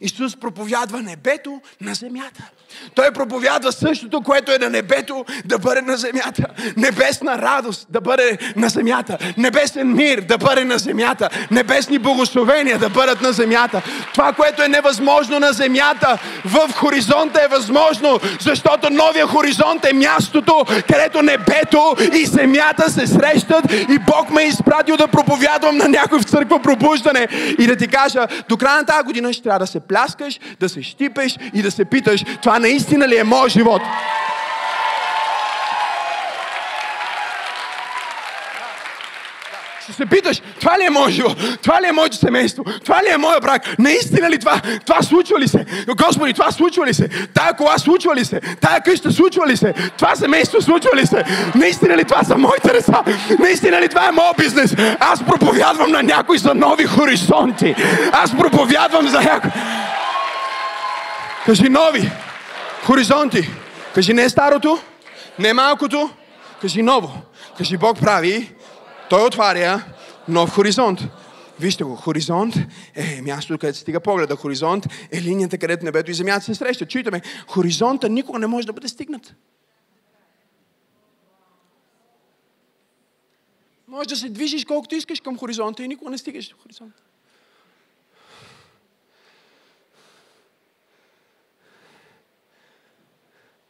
Исус 0.01 0.37
проповядва 0.37 1.03
небето 1.03 1.61
на 1.81 1.95
земята. 1.95 2.43
Той 2.95 3.11
проповядва 3.11 3.73
същото, 3.73 4.21
което 4.21 4.53
е 4.53 4.59
на 4.59 4.71
небето, 4.71 5.25
да 5.45 5.59
бъде 5.59 5.83
на 5.83 5.97
земята. 5.97 6.47
Небесна 6.77 7.39
радост 7.39 7.87
да 7.91 8.01
бъде 8.01 8.39
на 8.57 8.69
земята. 8.69 9.19
Небесен 9.37 9.95
мир 9.95 10.21
да 10.21 10.39
бъде 10.39 10.65
на 10.65 10.79
земята. 10.79 11.29
Небесни 11.51 11.99
благословения 11.99 12.79
да 12.79 12.89
бъдат 12.89 13.23
на 13.23 13.33
земята. 13.33 13.83
Това, 14.13 14.33
което 14.33 14.63
е 14.63 14.69
невъзможно 14.69 15.39
на 15.39 15.53
земята, 15.53 16.19
в 16.45 16.73
хоризонта 16.75 17.43
е 17.43 17.49
възможно, 17.49 18.21
защото 18.41 18.91
новия 18.91 19.27
хоризонт 19.27 19.85
е 19.85 19.93
мястото, 19.93 20.65
където 20.89 21.23
небето 21.23 21.97
и 22.13 22.27
земята 22.27 22.91
се 22.91 23.07
срещат 23.07 23.73
и 23.73 23.99
Бог 24.07 24.31
ме 24.31 24.43
е 24.43 24.47
изпратил 24.47 24.97
да 24.97 25.09
проповядвам 25.09 25.77
на 25.77 25.89
някой 25.89 26.19
в 26.19 26.25
църква 26.25 26.63
пробуждане 26.63 27.29
и 27.59 27.67
да 27.67 27.77
ти 27.77 27.89
кажа, 27.89 28.27
до 28.49 28.57
края 28.57 28.77
на 28.77 28.85
тази 28.85 29.05
година 29.05 29.33
ще 29.33 29.43
трябва 29.43 29.59
да 29.59 29.67
се 29.73 29.81
пляскаш, 29.81 30.41
да 30.61 30.69
се 30.69 30.83
щипеш 30.83 31.39
и 31.55 31.63
да 31.63 31.71
се 31.71 31.85
питаш, 31.85 32.25
това 32.43 32.59
наистина 32.59 33.09
ли 33.09 33.19
е 33.19 33.25
моят 33.25 33.53
живот? 33.53 33.83
Ще 39.93 40.03
се 40.03 40.07
питаш, 40.07 40.43
това 40.61 40.79
ли 40.79 40.85
е 40.85 40.91
моят 40.91 41.13
живот? 41.13 41.37
Това 41.63 41.83
ли 41.83 41.87
е 41.87 41.93
моето 41.93 42.17
семейство? 42.17 42.65
Това 42.85 43.03
ли 43.03 43.13
е 43.15 43.17
моя 43.17 43.41
брак? 43.41 43.79
Наистина 43.79 44.31
ли 44.31 44.39
това? 44.39 44.61
Това 44.87 45.03
случва 45.03 45.41
ли 45.41 45.49
се? 45.49 45.67
Господи, 45.97 46.33
това 46.33 46.51
случва 46.51 46.87
ли 46.87 46.95
се? 46.95 47.09
Тая 47.35 47.55
кола 47.57 47.79
случва 47.79 48.17
ли 48.17 48.25
се? 48.25 48.41
Тая 48.41 48.81
къща 48.81 49.13
случва 49.13 49.47
ли 49.47 49.57
се? 49.57 49.75
Това 49.99 50.17
семейство 50.17 50.63
случва 50.63 50.91
ли 50.97 51.07
се? 51.07 51.25
Наистина 51.55 51.97
ли 51.97 52.05
това 52.05 52.25
са 52.25 52.39
моите 52.39 52.73
деца? 52.73 53.03
Наистина 53.39 53.81
ли 53.81 53.89
това 53.89 54.09
е 54.09 54.13
моят 54.13 54.37
бизнес? 54.37 54.75
Аз 55.01 55.25
проповядвам 55.25 55.91
на 55.91 56.03
някой 56.03 56.39
за 56.39 56.55
нови 56.55 56.85
хоризонти. 56.85 57.75
Аз 58.13 58.37
проповядвам 58.37 59.09
за 59.09 59.21
някой... 59.21 59.51
Кажи 61.47 61.69
нови 61.69 62.11
хоризонти. 62.85 63.51
Кажи 63.95 64.13
не 64.13 64.29
старото, 64.29 64.79
не 65.39 65.53
малкото, 65.53 66.11
кажи 66.61 66.83
ново. 66.83 67.13
Кажи 67.59 67.77
Бог 67.77 68.01
прави 68.01 68.51
той 69.13 69.27
отваря 69.27 69.85
нов 70.29 70.51
хоризонт. 70.51 71.01
Вижте 71.61 71.85
го, 71.85 71.97
хоризонт 71.97 72.55
е 72.95 73.23
мястото, 73.23 73.59
където 73.59 73.79
стига 73.79 74.01
погледа. 74.01 74.37
Хоризонт 74.37 74.87
е 75.13 75.23
линията, 75.23 75.59
където 75.59 75.85
небето 75.85 76.11
и 76.11 76.15
земята 76.15 76.45
се 76.45 76.55
срещат. 76.55 76.91
Чуйте 76.91 77.11
ме, 77.11 77.23
хоризонта 77.49 78.09
никога 78.09 78.39
не 78.39 78.47
може 78.47 78.67
да 78.67 78.73
бъде 78.73 78.89
стигнат. 78.89 79.35
Може 83.89 84.09
да 84.09 84.17
се 84.17 84.29
движиш 84.29 84.65
колкото 84.65 84.95
искаш 84.95 85.21
към 85.21 85.39
хоризонта 85.39 85.85
и 85.85 85.89
никога 85.89 86.11
не 86.11 86.19
стигаш 86.19 86.49
до 86.49 86.57
хоризонта. 86.63 87.03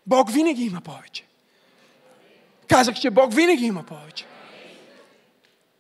Бог 0.07 0.33
винаги 0.33 0.63
има 0.65 0.81
повече. 0.81 1.25
Казах, 2.69 2.95
че 2.95 3.11
Бог 3.11 3.35
винаги 3.35 3.65
има 3.65 3.83
повече. 3.83 4.25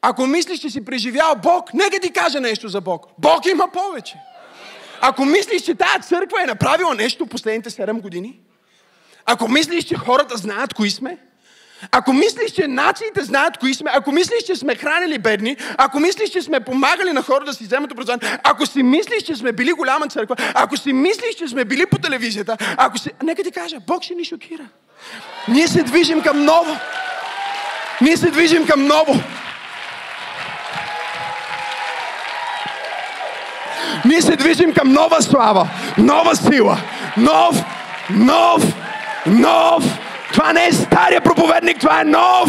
Ако 0.02 0.26
мислиш, 0.26 0.58
че 0.58 0.70
си 0.70 0.84
преживял 0.84 1.34
Бог, 1.42 1.74
нека 1.74 2.00
ти 2.00 2.12
кажа 2.12 2.40
нещо 2.40 2.68
за 2.68 2.80
Бог. 2.80 3.06
Бог 3.18 3.46
има 3.46 3.68
повече. 3.68 4.14
Ако 5.00 5.24
мислиш, 5.24 5.62
че 5.62 5.74
тази 5.74 6.08
църква 6.08 6.42
е 6.42 6.46
направила 6.46 6.94
нещо 6.94 7.26
последните 7.26 7.70
7 7.70 8.00
години, 8.00 8.38
ако 9.26 9.48
мислиш, 9.48 9.84
че 9.84 9.94
хората 9.94 10.36
знаят 10.36 10.74
кои 10.74 10.90
сме, 10.90 11.18
ако 11.90 12.12
мислиш, 12.12 12.50
че 12.50 12.68
нациите 12.68 13.22
знаят 13.22 13.58
кои 13.58 13.74
сме, 13.74 13.90
ако 13.94 14.12
мислиш, 14.12 14.42
че 14.46 14.56
сме 14.56 14.74
хранили 14.74 15.18
бедни, 15.18 15.56
ако 15.78 16.00
мислиш, 16.00 16.30
че 16.30 16.42
сме 16.42 16.60
помагали 16.60 17.12
на 17.12 17.22
хора 17.22 17.44
да 17.44 17.54
си 17.54 17.64
вземат 17.64 17.92
образование, 17.92 18.38
ако 18.44 18.66
си 18.66 18.82
мислиш, 18.82 19.22
че 19.22 19.36
сме 19.36 19.52
били 19.52 19.72
голяма 19.72 20.06
църква, 20.08 20.36
ако 20.54 20.76
си 20.76 20.92
мислиш, 20.92 21.34
че 21.34 21.48
сме 21.48 21.64
били 21.64 21.86
по 21.86 21.98
телевизията, 21.98 22.56
ако 22.76 22.98
си... 22.98 23.10
Нека 23.22 23.42
ти 23.42 23.50
кажа, 23.50 23.76
Бог 23.86 24.02
ще 24.02 24.14
ни 24.14 24.24
шокира. 24.24 24.68
Ние 25.48 25.68
се 25.68 25.82
движим 25.82 26.22
към 26.22 26.44
ново. 26.44 26.76
Ние 28.00 28.16
се 28.16 28.30
движим 28.30 28.66
към 28.66 28.86
ново. 28.86 29.14
Ние 34.04 34.22
се 34.22 34.36
движим 34.36 34.74
към 34.74 34.92
нова 34.92 35.22
слава, 35.22 35.68
нова 35.98 36.36
сила, 36.36 36.78
нов, 37.16 37.64
нов, 38.10 38.62
нов. 39.26 39.84
Това 40.32 40.52
не 40.52 40.66
е 40.66 40.72
стария 40.72 41.20
проповедник, 41.20 41.80
това 41.80 42.00
е 42.00 42.04
нов. 42.04 42.48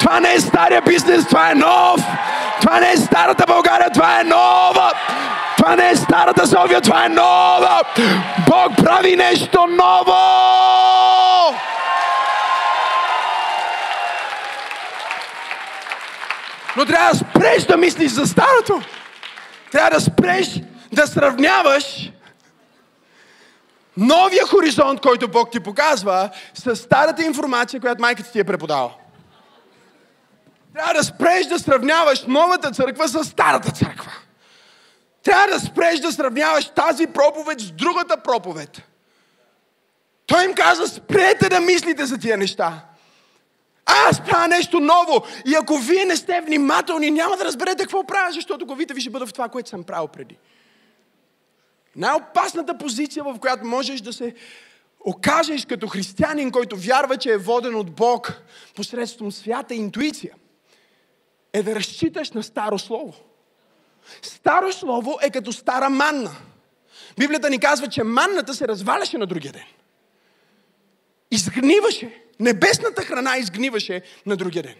Това 0.00 0.20
не 0.20 0.32
е 0.32 0.40
стария 0.40 0.82
бизнес, 0.82 1.26
това 1.26 1.50
е 1.50 1.54
нов. 1.54 2.00
Това 2.60 2.80
не 2.80 2.92
е 2.92 2.96
старата 2.96 3.44
България, 3.46 3.90
това 3.90 4.20
е 4.20 4.24
нова. 4.24 4.92
Това 5.56 5.76
не 5.76 5.90
е 5.90 5.96
старата 5.96 6.46
София, 6.46 6.80
това 6.80 7.04
е 7.04 7.08
нова! 7.08 7.80
Бог 8.48 8.76
прави 8.84 9.16
нещо 9.16 9.66
ново! 9.66 10.18
Но 16.76 16.86
трябва 16.86 17.10
да 17.10 17.16
спреш 17.16 17.64
да 17.64 17.76
мислиш 17.76 18.12
за 18.12 18.26
старото. 18.26 18.82
Трябва 19.72 19.90
да 19.90 20.00
спреш 20.00 20.60
да 20.92 21.06
сравняваш 21.06 22.12
новия 23.96 24.46
хоризонт, 24.46 25.00
който 25.00 25.28
Бог 25.28 25.50
ти 25.50 25.60
показва, 25.60 26.30
с 26.54 26.76
старата 26.76 27.22
информация, 27.22 27.80
която 27.80 28.00
майката 28.00 28.32
ти 28.32 28.40
е 28.40 28.44
преподала. 28.44 28.90
Трябва 30.74 30.94
да 30.94 31.04
спреш 31.04 31.46
да 31.46 31.58
сравняваш 31.58 32.24
новата 32.28 32.70
църква 32.70 33.08
с 33.08 33.24
старата 33.24 33.72
църква. 33.72 34.12
Трябва 35.22 35.46
да 35.46 35.60
спреш 35.60 36.00
да 36.00 36.12
сравняваш 36.12 36.68
тази 36.68 37.06
проповед 37.06 37.60
с 37.60 37.70
другата 37.70 38.16
проповед. 38.16 38.82
Той 40.26 40.44
им 40.44 40.54
каза, 40.54 40.86
спрете 40.86 41.48
да 41.48 41.60
мислите 41.60 42.06
за 42.06 42.18
тия 42.18 42.36
неща. 42.36 42.80
Аз 43.86 44.24
правя 44.24 44.48
нещо 44.48 44.80
ново. 44.80 45.26
И 45.46 45.54
ако 45.54 45.78
вие 45.78 46.04
не 46.04 46.16
сте 46.16 46.40
внимателни, 46.40 47.10
няма 47.10 47.36
да 47.36 47.44
разберете 47.44 47.82
какво 47.82 48.04
правя, 48.04 48.32
защото 48.32 48.66
главите 48.66 48.94
ви 48.94 49.00
ще 49.00 49.10
бъдат 49.10 49.28
в 49.28 49.32
това, 49.32 49.48
което 49.48 49.68
съм 49.68 49.84
правил 49.84 50.08
преди. 50.08 50.38
Най-опасната 51.96 52.78
позиция, 52.78 53.24
в 53.24 53.38
която 53.40 53.64
можеш 53.64 54.00
да 54.00 54.12
се 54.12 54.34
окажеш 55.00 55.66
като 55.66 55.88
християнин, 55.88 56.50
който 56.50 56.76
вярва, 56.76 57.16
че 57.16 57.32
е 57.32 57.38
воден 57.38 57.74
от 57.74 57.90
Бог 57.90 58.42
посредством 58.74 59.32
свята 59.32 59.74
интуиция, 59.74 60.34
е 61.52 61.62
да 61.62 61.74
разчиташ 61.74 62.30
на 62.30 62.42
старо 62.42 62.78
слово. 62.78 63.14
Старо 64.22 64.72
слово 64.72 65.18
е 65.22 65.30
като 65.30 65.52
стара 65.52 65.90
манна. 65.90 66.30
Библията 67.18 67.50
ни 67.50 67.60
казва, 67.60 67.88
че 67.88 68.02
манната 68.02 68.54
се 68.54 68.68
разваляше 68.68 69.18
на 69.18 69.26
другия 69.26 69.52
ден. 69.52 69.66
Изгниваше. 71.30 72.21
Небесната 72.40 73.02
храна 73.02 73.36
изгниваше 73.36 74.02
на 74.26 74.36
другия 74.36 74.62
ден. 74.62 74.74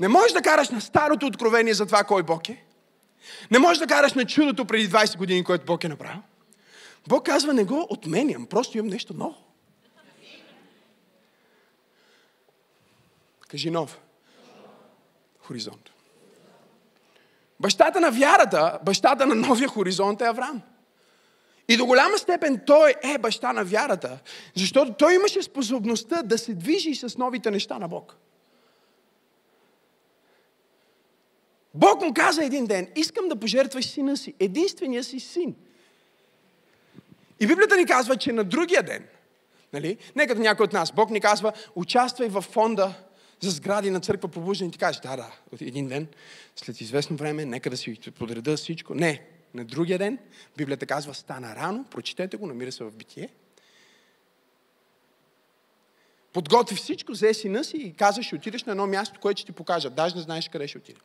Не 0.00 0.08
можеш 0.08 0.32
да 0.32 0.42
караш 0.42 0.68
на 0.68 0.80
старото 0.80 1.26
откровение 1.26 1.74
за 1.74 1.86
това 1.86 2.04
кой 2.04 2.22
Бог 2.22 2.48
е. 2.48 2.64
Не 3.50 3.58
можеш 3.58 3.78
да 3.78 3.86
караш 3.86 4.12
на 4.12 4.24
чудото 4.24 4.64
преди 4.64 4.90
20 4.90 5.16
години, 5.16 5.44
което 5.44 5.64
Бог 5.64 5.84
е 5.84 5.88
направил. 5.88 6.22
Бог 7.08 7.26
казва, 7.26 7.52
не 7.52 7.64
го 7.64 7.86
отменям, 7.90 8.46
просто 8.46 8.78
имам 8.78 8.90
нещо 8.90 9.14
ново. 9.14 9.36
Кажи 13.48 13.70
нов. 13.70 13.98
Хоризонт. 15.38 15.90
Бащата 17.60 18.00
на 18.00 18.10
вярата, 18.10 18.78
бащата 18.84 19.26
на 19.26 19.34
новия 19.34 19.68
хоризонт 19.68 20.20
е 20.20 20.24
Авраам. 20.24 20.62
И 21.68 21.76
до 21.76 21.86
голяма 21.86 22.18
степен 22.18 22.60
той 22.66 22.94
е 23.14 23.18
баща 23.18 23.52
на 23.52 23.64
вярата, 23.64 24.18
защото 24.54 24.92
той 24.92 25.14
имаше 25.14 25.42
способността 25.42 26.22
да 26.22 26.38
се 26.38 26.54
движи 26.54 26.94
с 26.94 27.18
новите 27.18 27.50
неща 27.50 27.78
на 27.78 27.88
Бог. 27.88 28.16
Бог 31.74 32.02
му 32.02 32.14
каза 32.14 32.44
един 32.44 32.66
ден, 32.66 32.88
искам 32.96 33.28
да 33.28 33.36
пожертваш 33.36 33.86
сина 33.86 34.16
си, 34.16 34.34
единствения 34.40 35.04
си 35.04 35.20
син. 35.20 35.54
И 37.40 37.46
Библията 37.46 37.76
ни 37.76 37.86
казва, 37.86 38.16
че 38.16 38.32
на 38.32 38.44
другия 38.44 38.82
ден, 38.82 39.04
нали, 39.72 39.96
не 40.16 40.26
като 40.26 40.40
някой 40.40 40.64
от 40.64 40.72
нас, 40.72 40.92
Бог 40.92 41.10
ни 41.10 41.20
казва, 41.20 41.52
участвай 41.74 42.28
в 42.28 42.40
фонда 42.40 42.94
за 43.40 43.50
сгради 43.50 43.90
на 43.90 44.00
църква 44.00 44.28
пробуждане 44.28 44.68
и 44.68 44.72
ти 44.72 44.78
кажеш, 44.78 45.00
да, 45.00 45.16
да, 45.16 45.32
един 45.60 45.88
ден, 45.88 46.06
след 46.56 46.80
известно 46.80 47.16
време, 47.16 47.44
нека 47.44 47.70
да 47.70 47.76
си 47.76 47.98
подреда 48.18 48.56
всичко. 48.56 48.94
Не, 48.94 49.22
на 49.54 49.64
другия 49.64 49.98
ден, 49.98 50.18
Библията 50.56 50.86
казва, 50.86 51.14
стана 51.14 51.56
рано, 51.56 51.84
прочетете 51.90 52.36
го, 52.36 52.46
намира 52.46 52.72
се 52.72 52.84
в 52.84 52.90
битие. 52.90 53.28
Подготви 56.32 56.76
всичко, 56.76 57.12
взе 57.12 57.34
сина 57.34 57.64
си 57.64 57.76
и 57.76 57.92
каза, 57.92 58.22
ще 58.22 58.34
отидеш 58.34 58.64
на 58.64 58.70
едно 58.70 58.86
място, 58.86 59.20
което 59.20 59.40
ще 59.40 59.46
ти 59.46 59.56
покажа. 59.56 59.90
Даже 59.90 60.16
не 60.16 60.22
знаеш 60.22 60.48
къде 60.48 60.68
ще 60.68 60.78
отиде. 60.78 61.00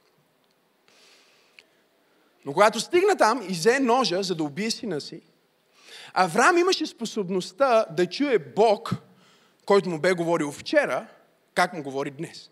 Но 2.46 2.54
когато 2.54 2.80
стигна 2.80 3.18
там 3.18 3.42
и 3.50 3.54
взе 3.54 3.80
ножа, 3.80 4.24
за 4.24 4.36
да 4.36 4.44
убие 4.44 4.72
сина 4.72 5.02
си, 5.02 5.22
Авраам 6.14 6.58
имаше 6.58 6.86
способността 6.86 7.86
да 7.92 8.06
чуе 8.10 8.40
Бог, 8.40 8.96
който 9.66 9.90
му 9.90 10.00
бе 10.00 10.14
говорил 10.14 10.52
вчера, 10.52 11.08
как 11.54 11.74
му 11.74 11.84
говори 11.84 12.12
днес. 12.12 12.50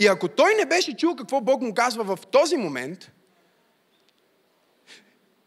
И 0.00 0.06
ако 0.06 0.28
той 0.28 0.54
не 0.54 0.66
беше 0.66 0.96
чул 0.96 1.16
какво 1.16 1.40
Бог 1.40 1.62
му 1.62 1.74
казва 1.74 2.16
в 2.16 2.26
този 2.26 2.56
момент, 2.56 3.10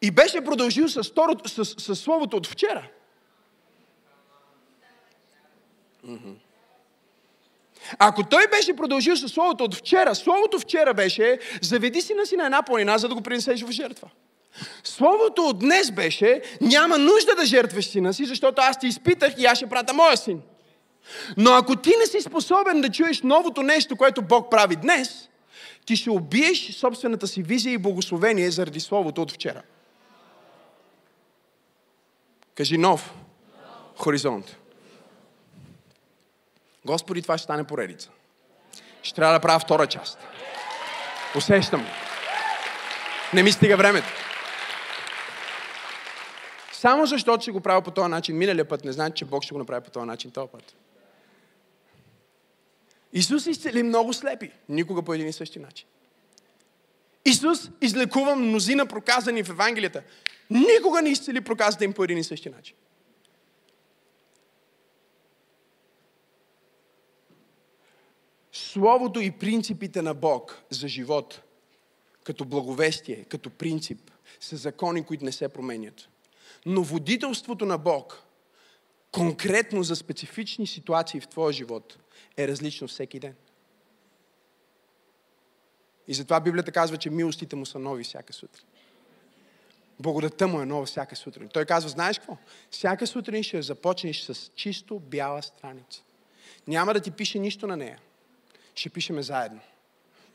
и 0.02 0.12
беше 0.12 0.42
продължил 0.42 0.88
с, 0.88 1.04
второто, 1.04 1.50
с, 1.50 1.66
с, 1.66 1.96
словото 1.96 2.38
от 2.38 2.48
вчера. 2.48 2.88
Ако 8.00 8.24
той 8.24 8.48
беше 8.48 8.76
продължил 8.76 9.16
с 9.16 9.30
словото 9.30 9.64
от 9.64 9.76
вчера, 9.76 10.16
словото 10.16 10.60
вчера 10.60 10.94
беше, 10.94 11.40
заведи 11.62 12.02
си 12.02 12.14
на 12.14 12.26
си 12.26 12.36
на 12.36 12.46
една 12.46 12.64
планина, 12.64 12.98
за 12.98 13.08
да 13.08 13.16
го 13.16 13.22
принесеш 13.22 13.62
в 13.64 13.72
жертва. 13.72 14.10
Словото 14.84 15.42
от 15.42 15.60
днес 15.60 15.92
беше, 15.92 16.42
няма 16.62 16.98
нужда 16.98 17.36
да 17.36 17.46
жертваш 17.46 17.86
сина 17.86 18.14
си, 18.14 18.26
защото 18.26 18.62
аз 18.62 18.80
ти 18.80 18.88
изпитах 18.88 19.34
и 19.38 19.46
аз 19.46 19.58
ще 19.58 19.68
прата 19.68 19.94
моя 19.94 20.18
син. 20.18 20.42
Но 21.38 21.52
ако 21.52 21.76
ти 21.76 21.94
не 22.00 22.06
си 22.06 22.22
способен 22.22 22.82
да 22.82 22.90
чуеш 22.90 23.22
новото 23.22 23.64
нещо, 23.64 23.96
което 23.96 24.22
Бог 24.22 24.52
прави 24.52 24.76
днес, 24.76 25.30
ти 25.86 25.96
ще 25.96 26.10
убиеш 26.10 26.72
собствената 26.72 27.28
си 27.28 27.44
визия 27.44 27.74
и 27.74 27.78
благословение 27.78 28.52
заради 28.52 28.80
Словото 28.80 29.22
от 29.22 29.32
вчера. 29.32 29.62
Кажи 32.58 32.78
нов 32.78 33.14
хоризонт. 33.96 34.58
Господи, 36.86 37.22
това 37.22 37.38
ще 37.38 37.44
стане 37.44 37.64
поредица. 37.64 38.10
Ще 39.02 39.16
трябва 39.16 39.34
да 39.34 39.40
правя 39.40 39.60
втора 39.60 39.88
част. 39.88 40.20
Усещам. 41.36 41.86
Не 43.34 43.44
ми 43.44 43.52
стига 43.52 43.78
времето. 43.78 44.08
Само 46.72 47.06
защото 47.06 47.42
ще 47.42 47.52
го 47.52 47.62
правя 47.62 47.82
по 47.82 47.92
този 47.92 48.10
начин 48.10 48.38
миналия 48.38 48.68
път, 48.68 48.86
не 48.86 48.92
значи, 48.92 49.14
че 49.16 49.26
Бог 49.26 49.44
ще 49.44 49.54
го 49.54 49.60
направи 49.60 49.84
по 49.84 49.92
този 49.92 50.06
начин 50.06 50.32
този 50.32 50.52
път. 50.52 50.76
Исус 53.14 53.46
изцели 53.46 53.84
много 53.84 54.14
слепи, 54.14 54.52
никога 54.70 55.04
по 55.04 55.14
един 55.14 55.28
и 55.28 55.34
същи 55.34 55.60
начин. 55.60 55.88
Исус 57.26 57.70
излекува 57.82 58.36
мнозина 58.36 58.86
проказани 58.86 59.44
в 59.44 59.50
Евангелията, 59.50 60.04
никога 60.50 61.02
не 61.02 61.10
изцели 61.10 61.42
проказата 61.42 61.86
им 61.86 61.94
по 61.94 62.04
един 62.04 62.18
и 62.18 62.24
същи 62.24 62.50
начин. 62.50 62.76
Словото 68.52 69.20
и 69.20 69.32
принципите 69.32 70.02
на 70.02 70.14
Бог 70.14 70.64
за 70.70 70.88
живот, 70.88 71.42
като 72.24 72.46
благовестие, 72.46 73.24
като 73.24 73.50
принцип, 73.50 74.12
са 74.40 74.58
закони, 74.58 75.06
които 75.06 75.26
не 75.26 75.32
се 75.32 75.50
променят. 75.50 76.10
Но 76.66 76.84
водителството 76.84 77.66
на 77.66 77.78
Бог, 77.78 78.24
конкретно 79.12 79.84
за 79.84 79.96
специфични 79.96 80.68
ситуации 80.68 81.22
в 81.22 81.28
твоя 81.28 81.54
живот, 81.54 81.98
е 82.38 82.48
различно 82.48 82.88
всеки 82.88 83.20
ден. 83.20 83.36
И 86.08 86.14
затова 86.14 86.40
Библията 86.40 86.72
казва, 86.72 86.98
че 86.98 87.10
милостите 87.10 87.56
му 87.56 87.66
са 87.66 87.80
нови 87.80 88.04
всяка 88.04 88.34
сутрин. 88.34 88.66
Благодата 90.00 90.48
му 90.48 90.62
е 90.62 90.66
нова 90.66 90.86
всяка 90.86 91.16
сутрин. 91.16 91.50
Той 91.50 91.66
казва, 91.66 91.90
знаеш 91.90 92.18
какво? 92.18 92.38
Всяка 92.72 93.08
сутрин 93.08 93.44
ще 93.44 93.62
започнеш 93.62 94.22
с 94.22 94.52
чисто 94.56 95.00
бяла 95.00 95.42
страница. 95.42 96.02
Няма 96.68 96.94
да 96.94 97.00
ти 97.00 97.12
пише 97.12 97.40
нищо 97.40 97.68
на 97.68 97.78
нея. 97.78 98.00
Ще 98.76 98.90
пишеме 98.90 99.24
заедно. 99.24 99.60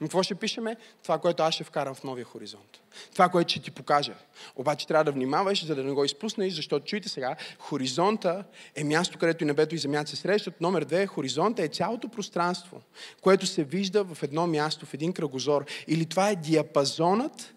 Но 0.01 0.07
какво 0.07 0.23
ще 0.23 0.35
пишеме? 0.35 0.77
Това, 1.03 1.19
което 1.19 1.43
аз 1.43 1.55
ще 1.55 1.65
вкарам 1.65 1.95
в 1.95 2.05
новия 2.05 2.25
хоризонт. 2.25 2.81
Това, 3.13 3.29
което 3.29 3.51
ще 3.51 3.61
ти 3.61 3.71
покажа. 3.71 4.15
Обаче 4.57 4.87
трябва 4.87 5.05
да 5.05 5.13
внимаваш, 5.13 5.67
за 5.67 5.75
да 5.75 5.85
не 5.85 5.93
го 5.93 6.05
изпуснеш, 6.05 6.55
защото 6.55 6.87
чуйте 6.87 7.09
сега, 7.09 7.37
хоризонта 7.59 8.45
е 8.75 8.85
място, 8.85 9.19
където 9.19 9.45
и 9.45 9.47
небето 9.47 9.75
и 9.75 9.79
земята 9.79 10.11
се 10.11 10.17
срещат. 10.17 10.61
Номер 10.61 10.85
две, 10.85 11.07
хоризонта 11.07 11.63
е 11.63 11.69
цялото 11.69 12.09
пространство, 12.09 12.83
което 13.21 13.47
се 13.47 13.65
вижда 13.65 14.05
в 14.05 14.23
едно 14.23 14.47
място, 14.47 14.87
в 14.87 14.95
един 14.95 15.13
кръгозор. 15.13 15.65
Или 15.89 16.07
това 16.07 16.31
е 16.31 16.37
диапазонът 16.37 17.55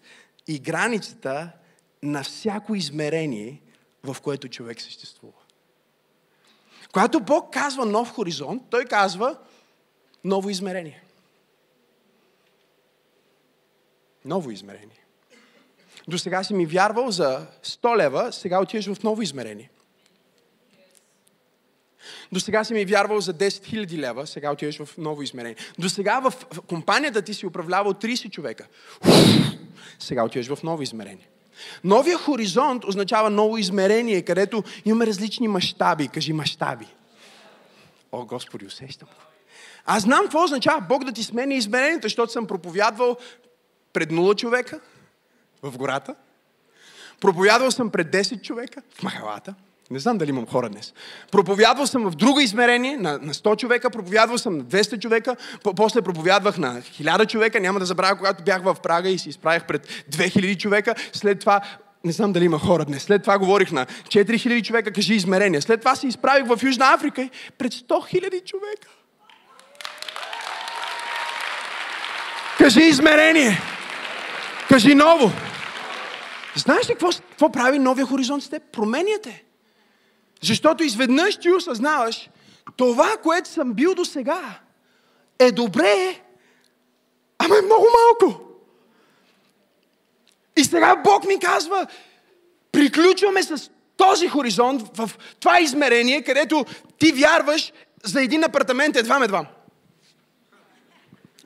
и 0.48 0.58
границата 0.58 1.50
на 2.06 2.22
всяко 2.22 2.74
измерение, 2.74 3.60
в 4.04 4.16
което 4.22 4.48
човек 4.48 4.80
съществува. 4.80 5.32
Когато 6.92 7.20
Бог 7.20 7.52
казва 7.52 7.86
нов 7.86 8.12
хоризонт, 8.12 8.62
Той 8.70 8.84
казва 8.84 9.38
ново 10.24 10.50
измерение. 10.50 11.02
Ново 14.24 14.50
измерение. 14.50 15.04
До 16.08 16.18
сега 16.18 16.44
си 16.44 16.54
ми 16.54 16.66
вярвал 16.66 17.10
за 17.10 17.46
100 17.64 17.96
лева, 17.96 18.32
сега 18.32 18.62
отиваш 18.62 18.92
в 18.92 19.02
ново 19.02 19.22
измерение. 19.22 19.70
До 22.32 22.40
сега 22.40 22.64
си 22.64 22.74
ми 22.74 22.84
вярвал 22.84 23.20
за 23.20 23.34
10 23.34 23.48
000 23.48 23.96
лева, 23.96 24.26
сега 24.26 24.52
отиваш 24.52 24.82
в 24.84 24.98
ново 24.98 25.22
измерение. 25.22 25.56
До 25.78 25.88
сега 25.88 26.20
в 26.20 26.32
компанията 26.66 27.22
ти 27.22 27.34
си 27.34 27.46
управлявал 27.46 27.94
30 27.94 28.30
човека. 28.30 28.66
Сега 29.98 30.24
отиваш 30.24 30.54
в 30.54 30.62
ново 30.62 30.82
измерение. 30.82 31.28
Новия 31.84 32.18
хоризонт 32.18 32.84
означава 32.84 33.30
ново 33.30 33.58
измерение, 33.58 34.22
където 34.22 34.62
имаме 34.84 35.06
различни 35.06 35.48
мащаби. 35.48 36.08
Кажи 36.08 36.32
мащаби. 36.32 36.86
О, 38.12 38.24
Господи, 38.24 38.66
усещам 38.66 39.08
го. 39.08 39.22
Аз 39.86 40.02
знам 40.02 40.20
какво 40.22 40.44
означава 40.44 40.80
Бог 40.80 41.04
да 41.04 41.12
ти 41.12 41.22
смени 41.22 41.54
измерението, 41.54 42.04
защото 42.04 42.32
съм 42.32 42.46
проповядвал 42.46 43.16
пред 43.92 44.10
нула 44.10 44.34
човека 44.34 44.80
в 45.62 45.78
гората. 45.78 46.14
Проповядвал 47.20 47.70
съм 47.70 47.90
пред 47.90 48.12
10 48.12 48.42
човека 48.42 48.82
в 48.94 49.02
махалата. 49.02 49.54
Не 49.90 49.98
знам 49.98 50.18
дали 50.18 50.30
имам 50.30 50.46
хора 50.46 50.68
днес. 50.68 50.94
Проповядвал 51.32 51.86
съм 51.86 52.10
в 52.10 52.14
друго 52.14 52.40
измерение, 52.40 52.96
на, 52.96 53.18
на 53.22 53.34
100 53.34 53.56
човека, 53.56 53.90
проповядвал 53.90 54.38
съм 54.38 54.58
на 54.58 54.64
200 54.64 54.98
човека, 54.98 55.36
после 55.76 56.02
проповядвах 56.02 56.58
на 56.58 56.82
1000 56.82 57.26
човека, 57.26 57.60
няма 57.60 57.78
да 57.78 57.86
забравя, 57.86 58.16
когато 58.16 58.44
бях 58.44 58.62
в 58.62 58.76
Прага 58.82 59.08
и 59.08 59.18
се 59.18 59.28
изправях 59.28 59.66
пред 59.66 60.04
2000 60.10 60.58
човека, 60.58 60.94
след 61.12 61.40
това 61.40 61.60
не 62.04 62.12
знам 62.12 62.32
дали 62.32 62.44
има 62.44 62.58
хора 62.58 62.84
днес. 62.84 63.02
След 63.02 63.22
това 63.22 63.38
говорих 63.38 63.72
на 63.72 63.86
4000 63.86 64.62
човека, 64.62 64.92
кажи 64.92 65.14
измерение. 65.14 65.60
След 65.60 65.80
това 65.80 65.94
се 65.94 66.06
изправих 66.06 66.46
в 66.46 66.62
Южна 66.62 66.94
Африка 66.94 67.22
и 67.22 67.30
пред 67.58 67.72
100 67.72 67.88
000 67.88 68.44
човека. 68.44 68.88
Кажи 72.58 72.80
измерение. 72.80 73.60
Кажи 74.68 74.94
ново. 74.94 75.32
Знаеш 76.54 76.88
ли 76.88 76.92
какво, 76.92 77.08
какво 77.30 77.52
прави 77.52 77.78
новия 77.78 78.06
хоризонт 78.06 78.42
с 78.42 78.48
теб? 78.48 78.62
Променяте. 78.72 79.45
Защото 80.42 80.84
изведнъж 80.84 81.36
ти 81.36 81.50
осъзнаваш, 81.50 82.30
това, 82.76 83.16
което 83.22 83.48
съм 83.48 83.72
бил 83.72 83.94
до 83.94 84.04
сега, 84.04 84.58
е 85.38 85.52
добре, 85.52 86.20
ама 87.38 87.58
е 87.58 87.62
много 87.62 87.86
малко. 87.98 88.40
И 90.56 90.64
сега 90.64 90.96
Бог 90.96 91.24
ми 91.24 91.38
казва, 91.38 91.86
приключваме 92.72 93.42
с 93.42 93.70
този 93.96 94.28
хоризонт, 94.28 94.96
в 94.96 95.10
това 95.40 95.60
измерение, 95.60 96.22
където 96.22 96.64
ти 96.98 97.12
вярваш 97.12 97.72
за 98.04 98.22
един 98.22 98.44
апартамент 98.44 98.96
едва 98.96 99.24
едва. 99.24 99.46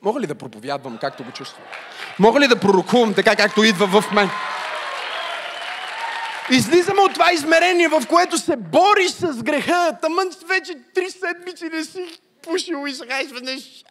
Мога 0.02 0.20
ли 0.20 0.26
да 0.26 0.34
проповядвам 0.34 0.98
както 0.98 1.24
го 1.24 1.30
чувствам? 1.30 1.64
Мога 2.18 2.40
ли 2.40 2.48
да 2.48 2.60
пророкувам 2.60 3.14
така, 3.14 3.36
както 3.36 3.64
идва 3.64 3.86
в 3.86 4.12
мен? 4.12 4.30
Излизаме 6.50 7.00
от 7.00 7.14
това 7.14 7.32
измерение, 7.32 7.88
в 7.88 8.02
което 8.08 8.38
се 8.38 8.56
бориш 8.56 9.10
с 9.10 9.42
греха. 9.42 9.98
Тъмън 10.02 10.30
вече 10.46 10.74
три 10.94 11.10
седмици 11.10 11.64
не 11.64 11.84
си 11.84 12.20
пушил 12.42 12.86
и 12.86 12.94
сега 12.94 13.20
изведнъж. 13.20 13.84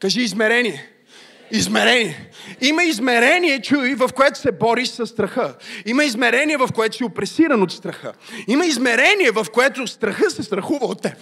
Кажи 0.00 0.20
измерение. 0.20 0.95
Измерение. 1.50 2.30
Има 2.60 2.84
измерение, 2.84 3.62
чуй, 3.62 3.94
в 3.94 4.08
което 4.14 4.38
се 4.38 4.52
бориш 4.52 4.88
с 4.88 5.06
страха. 5.06 5.54
Има 5.86 6.04
измерение, 6.04 6.56
в 6.56 6.68
което 6.74 6.96
си 6.96 7.04
опресиран 7.04 7.62
от 7.62 7.72
страха. 7.72 8.12
Има 8.48 8.66
измерение, 8.66 9.30
в 9.30 9.46
което 9.52 9.86
страха 9.86 10.30
се 10.30 10.42
страхува 10.42 10.86
от 10.86 11.02
теб. 11.02 11.12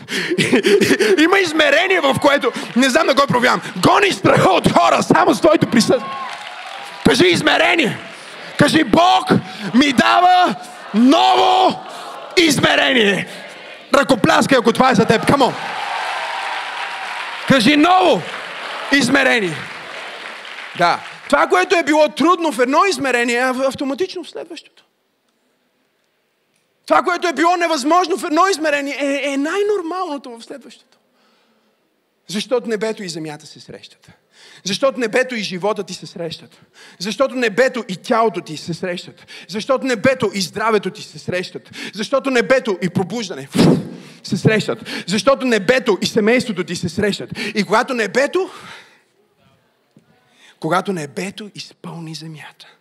Има 1.23 1.39
измерение, 1.39 2.01
в 2.01 2.17
което, 2.23 2.53
не 2.77 2.89
знам 2.89 3.07
да 3.07 3.15
го 3.15 3.27
проявявам, 3.27 3.61
гони 3.77 4.13
страха 4.13 4.51
от 4.51 4.73
хора 4.73 5.03
само 5.03 5.35
с 5.35 5.41
твоето 5.41 5.67
присъствие. 5.67 6.11
Кажи 7.05 7.27
измерение. 7.27 7.99
Кажи 8.59 8.85
Бог 8.85 9.31
ми 9.75 9.93
дава 9.93 10.55
ново 10.95 11.81
измерение. 12.37 13.27
Ръкопляскай, 13.95 14.59
ако 14.59 14.73
това 14.73 14.91
е 14.91 14.95
за 14.95 15.05
теб. 15.05 15.27
Камо. 15.27 15.53
Кажи 17.49 17.77
ново 17.77 18.23
измерение. 18.93 19.55
Да. 20.79 21.01
Това, 21.27 21.47
което 21.47 21.77
е 21.77 21.83
било 21.83 22.09
трудно 22.09 22.53
в 22.53 22.59
едно 22.59 22.85
измерение, 22.85 23.37
е 23.37 23.53
автоматично 23.69 24.25
в 24.25 24.31
следващото. 24.31 24.85
Това, 26.87 27.03
което 27.03 27.29
е 27.29 27.33
било 27.33 27.57
невъзможно 27.57 28.19
в 28.19 28.25
едно 28.25 28.47
измерение, 28.51 28.97
е, 29.01 29.33
е 29.33 29.37
най-нормалното 29.37 30.31
в 30.31 30.43
следващото. 30.45 30.99
Защото 32.27 32.69
небето 32.69 33.03
и 33.03 33.09
земята 33.09 33.47
се 33.47 33.61
срещат. 33.61 34.11
Защото 34.65 35.01
небето 35.01 35.35
и 35.35 35.43
живота 35.43 35.85
ти 35.85 35.95
се 35.95 36.07
срещат. 36.07 36.61
Защото 36.99 37.35
небето 37.35 37.85
и 37.89 37.97
тялото 37.97 38.41
ти 38.41 38.57
се 38.57 38.75
срещат. 38.75 39.27
Защото 39.49 39.87
небето 39.87 40.31
и 40.35 40.41
здравето 40.41 40.91
ти 40.91 41.03
се 41.03 41.19
срещат. 41.19 41.71
Защото 41.95 42.31
небето 42.31 42.79
и 42.83 42.89
пробуждане 42.89 43.49
се 44.23 44.37
срещат. 44.37 44.79
Защото 45.07 45.47
небето 45.47 45.99
и 46.03 46.07
семейството 46.07 46.65
ти 46.65 46.77
се 46.77 46.89
срещат. 46.89 47.31
И 47.55 47.65
когато 47.65 47.95
небето 47.95 48.51
когато 50.61 50.93
небето 50.93 51.51
изпълни 51.55 52.14
земята. 52.14 52.77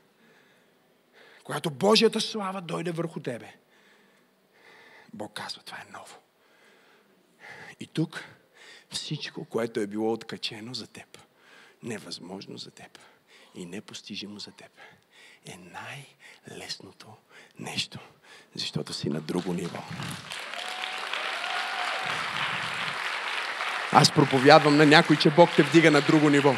Когато 1.43 1.69
Божията 1.69 2.21
слава 2.21 2.61
дойде 2.61 2.91
върху 2.91 3.19
тебе. 3.19 3.53
Бог 5.13 5.33
казва, 5.33 5.61
това 5.61 5.77
е 5.77 5.91
ново. 5.91 6.15
И 7.79 7.87
тук 7.87 8.23
всичко, 8.89 9.45
което 9.45 9.79
е 9.79 9.87
било 9.87 10.13
откачено 10.13 10.73
за 10.73 10.87
теб, 10.87 11.17
невъзможно 11.83 12.57
за 12.57 12.71
теб 12.71 12.99
и 13.55 13.65
непостижимо 13.65 14.39
за 14.39 14.51
теб, 14.51 14.71
е 15.45 15.57
най-лесното 15.57 17.07
нещо, 17.59 17.99
защото 18.55 18.93
си 18.93 19.09
на 19.09 19.21
друго 19.21 19.53
ниво. 19.53 19.79
Аз 23.91 24.11
проповядвам 24.11 24.77
на 24.77 24.85
някой, 24.85 25.17
че 25.17 25.29
Бог 25.29 25.49
те 25.55 25.63
вдига 25.63 25.91
на 25.91 26.01
друго 26.01 26.29
ниво. 26.29 26.55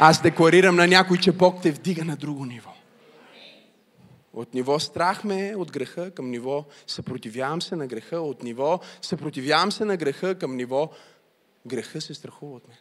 Аз 0.00 0.22
декларирам 0.22 0.76
на 0.76 0.86
някой, 0.86 1.18
че 1.18 1.32
Бог 1.32 1.62
те 1.62 1.70
вдига 1.70 2.04
на 2.04 2.16
друго 2.16 2.44
ниво. 2.44 2.70
От 4.34 4.54
ниво 4.54 4.78
страх 4.78 5.24
ме 5.24 5.54
от 5.56 5.72
греха 5.72 6.10
към 6.10 6.30
ниво 6.30 6.64
съпротивявам 6.86 7.62
се 7.62 7.76
на 7.76 7.86
греха, 7.86 8.20
от 8.20 8.42
ниво 8.42 8.80
съпротивявам 9.02 9.72
се 9.72 9.84
на 9.84 9.96
греха 9.96 10.34
към 10.34 10.56
ниво 10.56 10.90
греха 11.66 12.00
се 12.00 12.14
страхува 12.14 12.56
от 12.56 12.68
мен. 12.68 12.76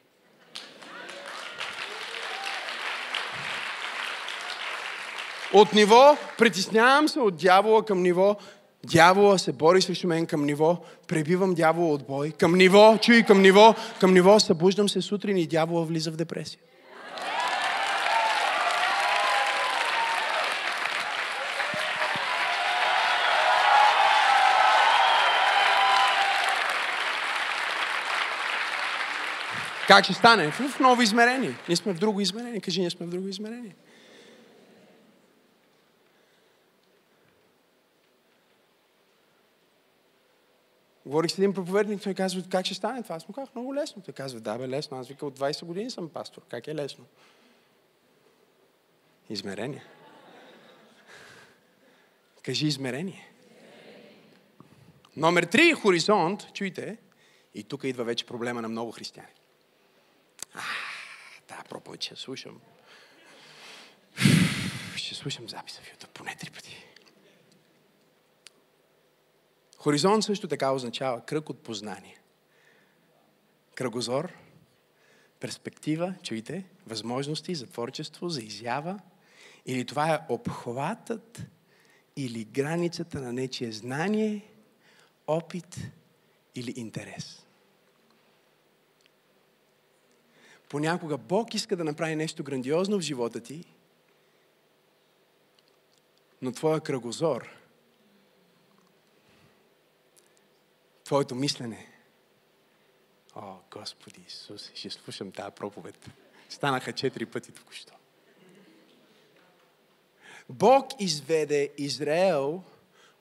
От 5.54 5.74
ниво 5.74 6.18
притеснявам 6.38 7.08
се 7.08 7.20
от 7.20 7.38
дявола 7.38 7.86
към 7.86 8.02
ниво 8.02 8.38
дявола 8.84 9.38
се 9.38 9.52
бори 9.52 9.82
срещу 9.82 10.08
мен 10.08 10.26
към 10.26 10.46
ниво, 10.46 10.78
пребивам 11.08 11.54
дявола 11.54 11.94
от 11.94 12.08
бой, 12.08 12.32
към 12.32 12.56
ниво, 12.56 12.98
чуй 13.02 13.24
към 13.24 13.42
ниво, 13.42 13.76
към 14.00 14.14
ниво, 14.14 14.40
събуждам 14.40 14.90
се 14.90 15.02
сутрин 15.02 15.38
и 15.38 15.48
дявола 15.48 15.86
влиза 15.86 16.12
в 16.12 16.16
депресия. 16.16 16.60
Как 29.88 30.04
ще 30.04 30.14
стане? 30.14 30.52
В 30.52 30.80
ново 30.80 31.02
измерение. 31.02 31.56
Ние 31.68 31.76
сме 31.76 31.94
в 31.94 32.00
друго 32.00 32.22
измерение. 32.22 32.60
Кажи, 32.60 32.80
ние 32.82 32.90
сме 32.90 33.06
в 33.06 33.10
друго 33.10 33.28
измерение. 33.28 33.76
Говорих 41.06 41.32
с 41.32 41.38
един 41.38 41.54
проповедник, 41.54 42.02
той 42.02 42.14
казва, 42.14 42.44
как 42.50 42.66
ще 42.66 42.76
стане 42.76 43.04
това? 43.04 43.16
Аз 43.16 43.28
му 43.28 43.34
казах, 43.34 43.56
много 43.56 43.76
лесно. 43.76 44.02
Той 44.02 44.14
казва, 44.14 44.40
да 44.40 44.58
бе, 44.58 44.68
лесно. 44.68 44.98
Аз 44.98 45.08
вика, 45.08 45.26
от 45.26 45.40
20 45.40 45.66
години 45.66 45.90
съм 45.90 46.10
пастор. 46.10 46.42
Как 46.50 46.68
е 46.68 46.76
лесно? 46.76 47.06
Измерение. 49.30 49.84
Кажи 52.44 52.68
измерение. 52.68 53.28
Номер 55.16 55.44
три, 55.44 55.74
хоризонт, 55.74 56.54
чуйте, 56.54 56.98
и 57.56 57.64
тук 57.64 57.84
идва 57.84 58.04
вече 58.04 58.26
проблема 58.26 58.62
на 58.62 58.70
много 58.70 58.92
християни. 58.92 59.37
Тази 61.48 61.64
проповед 61.70 62.02
ще 62.04 62.16
слушам. 62.16 62.62
Ще 64.96 65.16
слушам 65.16 65.50
записа 65.50 65.82
в 65.82 65.92
YouTube 65.92 66.10
поне 66.10 66.36
три 66.36 66.50
пъти. 66.50 66.84
Хоризонт 69.78 70.24
също 70.24 70.48
така 70.48 70.72
означава 70.72 71.26
кръг 71.26 71.50
от 71.50 71.64
познание. 71.64 72.18
Кръгозор, 73.76 74.34
перспектива, 75.40 76.16
чуйте, 76.24 76.66
възможности 76.86 77.56
за 77.56 77.68
творчество, 77.68 78.30
за 78.30 78.42
изява. 78.42 79.00
Или 79.66 79.86
това 79.86 80.14
е 80.14 80.20
обхватът 80.30 81.42
или 82.16 82.46
границата 82.46 83.22
на 83.22 83.34
нечие 83.34 83.72
знание, 83.72 84.52
опит 85.28 85.78
или 86.56 86.74
интерес. 86.76 87.47
Понякога 90.70 91.18
Бог 91.18 91.54
иска 91.54 91.76
да 91.76 91.84
направи 91.84 92.16
нещо 92.16 92.44
грандиозно 92.44 92.98
в 92.98 93.02
живота 93.02 93.40
ти, 93.40 93.66
но 96.42 96.52
твоя 96.52 96.80
кръгозор, 96.80 97.50
твоето 101.04 101.36
мислене, 101.36 101.88
О, 103.36 103.56
Господи 103.72 104.22
Исус, 104.28 104.72
ще 104.76 104.90
слушам 104.90 105.32
тази 105.32 105.56
проповед. 105.56 106.10
Станаха 106.50 106.94
четири 106.94 107.26
пъти 107.26 107.52
току-що. 107.52 107.94
Бог 110.50 110.86
изведе 111.00 111.70
Израел 111.78 112.64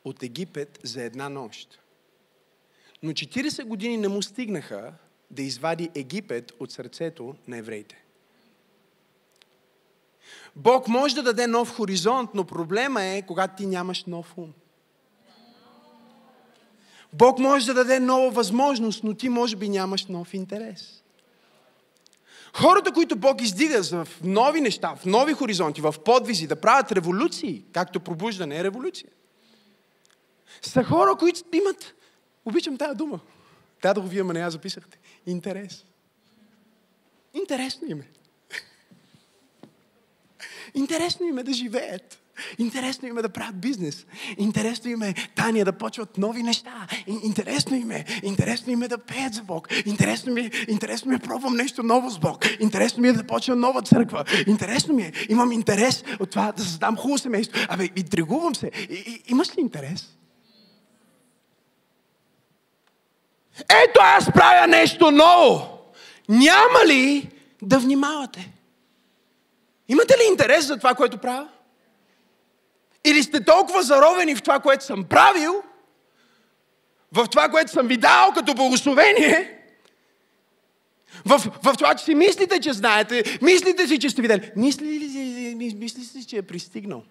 от 0.05 0.23
Египет 0.23 0.79
за 0.83 1.03
една 1.03 1.29
нощ. 1.29 1.81
Но 3.03 3.11
40 3.11 3.65
години 3.65 3.97
не 3.97 4.09
му 4.09 4.23
стигнаха 4.23 4.95
да 5.31 5.43
извади 5.43 5.91
Египет 5.95 6.53
от 6.61 6.73
сърцето 6.73 7.35
на 7.49 7.57
евреите. 7.57 8.05
Бог 10.57 10.89
може 10.89 11.15
да 11.15 11.23
даде 11.23 11.47
нов 11.47 11.77
хоризонт, 11.77 12.31
но 12.35 12.45
проблема 12.45 13.03
е, 13.03 13.23
когато 13.23 13.57
ти 13.57 13.67
нямаш 13.67 14.05
нов 14.05 14.35
ум. 14.37 14.53
Бог 17.13 17.39
може 17.39 17.67
да 17.67 17.75
даде 17.75 18.01
нова 18.01 18.31
възможност, 18.31 19.05
но 19.05 19.15
ти 19.15 19.29
може 19.29 19.57
би 19.57 19.69
нямаш 19.69 20.07
нов 20.07 20.35
интерес. 20.35 21.03
Хората, 22.55 22.93
които 22.93 23.17
Бог 23.17 23.43
издига 23.43 23.83
в 23.83 24.09
нови 24.25 24.61
неща, 24.61 24.97
в 24.97 25.05
нови 25.05 25.33
хоризонти, 25.33 25.81
в 25.81 25.95
подвизи, 26.05 26.47
да 26.47 26.57
правят 26.57 26.93
революции, 26.93 27.65
както 27.73 28.01
пробуждане 28.01 28.59
е 28.59 28.65
революция, 28.65 29.09
са 30.63 30.85
хора, 30.85 31.17
които 31.19 31.41
имат, 31.53 31.95
обичам 32.45 32.79
тази 32.79 32.97
дума, 32.97 33.21
дадох 33.83 34.05
вие, 34.09 34.23
ма 34.23 34.33
не 34.33 34.41
я 34.41 34.51
записахте, 34.51 34.99
интерес. 35.27 35.85
Интересно 37.35 37.89
им 37.91 38.01
е. 38.01 38.09
Интересно 40.75 41.27
им 41.27 41.39
е 41.39 41.43
да 41.43 41.53
живеят. 41.53 42.19
Интересно 42.59 43.09
им 43.09 43.19
е 43.19 43.23
да 43.23 43.29
правят 43.29 43.61
бизнес. 43.61 44.07
Интересно 44.39 44.91
им 44.91 45.03
е 45.03 45.15
Таня 45.35 45.65
да 45.65 45.73
почват 45.73 46.19
нови 46.19 46.43
неща. 46.43 46.87
Интересно 47.07 47.77
им 47.77 47.91
е. 47.91 48.05
Интересно 48.23 48.73
им 48.73 48.83
е 48.83 48.89
да 48.89 48.99
пеят 48.99 49.35
за 49.35 49.43
Бог. 49.43 49.69
Интересно 49.87 50.33
ми 50.33 50.41
е, 50.41 50.51
интересно 50.69 51.11
ми 51.11 51.17
е 51.17 51.19
пробвам 51.19 51.57
нещо 51.57 51.83
ново 51.83 52.11
с 52.11 52.19
Бог. 52.19 52.45
Интересно 52.61 53.03
ми 53.03 53.09
е 53.09 53.13
да 53.13 53.27
почвам 53.27 53.61
нова 53.61 53.83
църква. 53.83 54.25
Интересно 54.47 54.95
ми 54.95 55.03
е. 55.03 55.13
Имам 55.29 55.53
интерес 55.53 56.05
от 56.21 56.31
това 56.31 56.53
да 56.53 56.63
създам 56.63 56.97
хубаво 56.97 57.19
семейство. 57.19 57.61
Абе, 57.69 57.89
интригувам 57.97 58.55
се. 58.55 58.71
И, 58.91 58.95
и, 58.95 59.23
имаш 59.31 59.57
ли 59.57 59.61
интерес? 59.61 60.16
Ето 63.61 64.01
аз 64.03 64.33
правя 64.33 64.67
нещо 64.67 65.11
ново. 65.11 65.79
Няма 66.29 66.87
ли 66.87 67.29
да 67.63 67.79
внимавате? 67.79 68.53
Имате 69.89 70.15
ли 70.15 70.29
интерес 70.31 70.67
за 70.67 70.77
това, 70.77 70.95
което 70.95 71.19
правя? 71.19 71.49
Или 73.05 73.23
сте 73.23 73.45
толкова 73.45 73.83
заровени 73.83 74.35
в 74.35 74.43
това, 74.43 74.61
което 74.61 74.85
съм 74.85 75.05
правил, 75.05 75.63
в 77.13 77.27
това, 77.31 77.49
което 77.49 77.71
съм 77.71 77.87
ви 77.87 77.97
дал 77.97 78.33
като 78.35 78.55
благословение, 78.55 79.57
в, 81.25 81.39
в 81.63 81.77
това, 81.77 81.95
че 81.95 82.05
си 82.05 82.15
мислите, 82.15 82.61
че 82.61 82.73
знаете, 82.73 83.39
мислите 83.43 83.89
си, 83.89 83.99
че 83.99 84.11
сте 84.11 84.23
видели. 84.23 84.53
Мислите 84.57 85.09
си, 85.09 85.55
мислите 85.77 86.07
си, 86.07 86.27
че 86.27 86.37
е 86.37 86.43
пристигнал. 86.43 87.03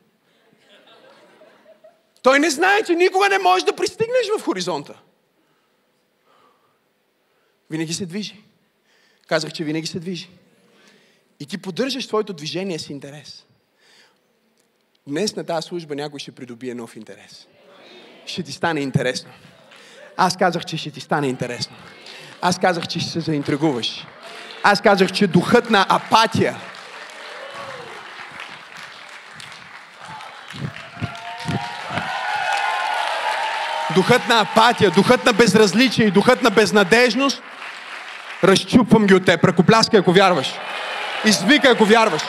Той 2.21 2.39
не 2.39 2.49
знае, 2.49 2.84
че 2.84 2.95
никога 2.95 3.29
не 3.29 3.39
можеш 3.39 3.63
да 3.63 3.75
пристигнеш 3.75 4.29
в 4.38 4.43
хоризонта. 4.43 5.01
Винаги 7.69 7.93
се 7.93 8.06
движи. 8.06 8.43
Казах, 9.28 9.54
че 9.54 9.63
винаги 9.63 9.88
се 9.88 9.99
движи. 9.99 10.30
И 11.39 11.45
ти 11.45 11.58
поддържаш 11.58 12.08
твоето 12.08 12.34
движение 12.34 12.80
с 12.80 12.89
интерес. 12.89 13.45
Днес 15.08 15.36
на 15.36 15.43
тази 15.43 15.67
служба 15.67 15.95
някой 15.95 16.19
ще 16.19 16.32
придобие 16.32 16.73
нов 16.73 16.95
интерес. 16.95 17.47
Ще 18.25 18.43
ти 18.43 18.51
стане 18.51 18.80
интересно. 18.80 19.30
Аз 20.17 20.38
казах, 20.38 20.65
че 20.65 20.78
ще 20.78 20.91
ти 20.91 20.99
стане 20.99 21.28
интересно. 21.28 21.75
Аз 22.41 22.60
казах, 22.60 22.88
че 22.88 22.99
ще 22.99 23.10
се 23.10 23.19
заинтригуваш. 23.19 24.06
Аз 24.63 24.82
казах, 24.82 25.12
че 25.12 25.28
духът 25.28 25.69
на 25.69 25.86
апатия 25.89 26.62
духът 33.95 34.28
на 34.28 34.39
апатия, 34.39 34.91
духът 34.91 35.25
на 35.25 35.34
безразличие 35.34 36.06
и 36.06 36.12
духът 36.12 36.43
на 36.43 36.49
безнадежност, 36.49 37.41
разчупвам 38.47 39.08
ги 39.08 39.13
от 39.13 39.25
теб. 39.25 39.43
Ръкопляскай, 39.43 39.99
ако 39.99 40.12
вярваш. 40.12 40.53
Извикай, 41.25 41.71
ако 41.71 41.86
вярваш. 41.86 42.21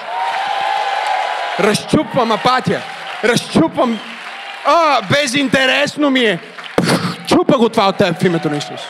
Разчупвам 1.61 2.33
апатия. 2.33 2.83
Разчупвам... 3.25 4.01
А, 4.65 5.03
безинтересно 5.09 6.11
ми 6.11 6.21
е. 6.21 6.41
Чупа 7.29 7.59
го 7.59 7.69
това 7.69 7.89
от 7.89 7.97
теб 7.97 8.21
в 8.21 8.25
името 8.25 8.51
на 8.51 8.57
Исус. 8.57 8.81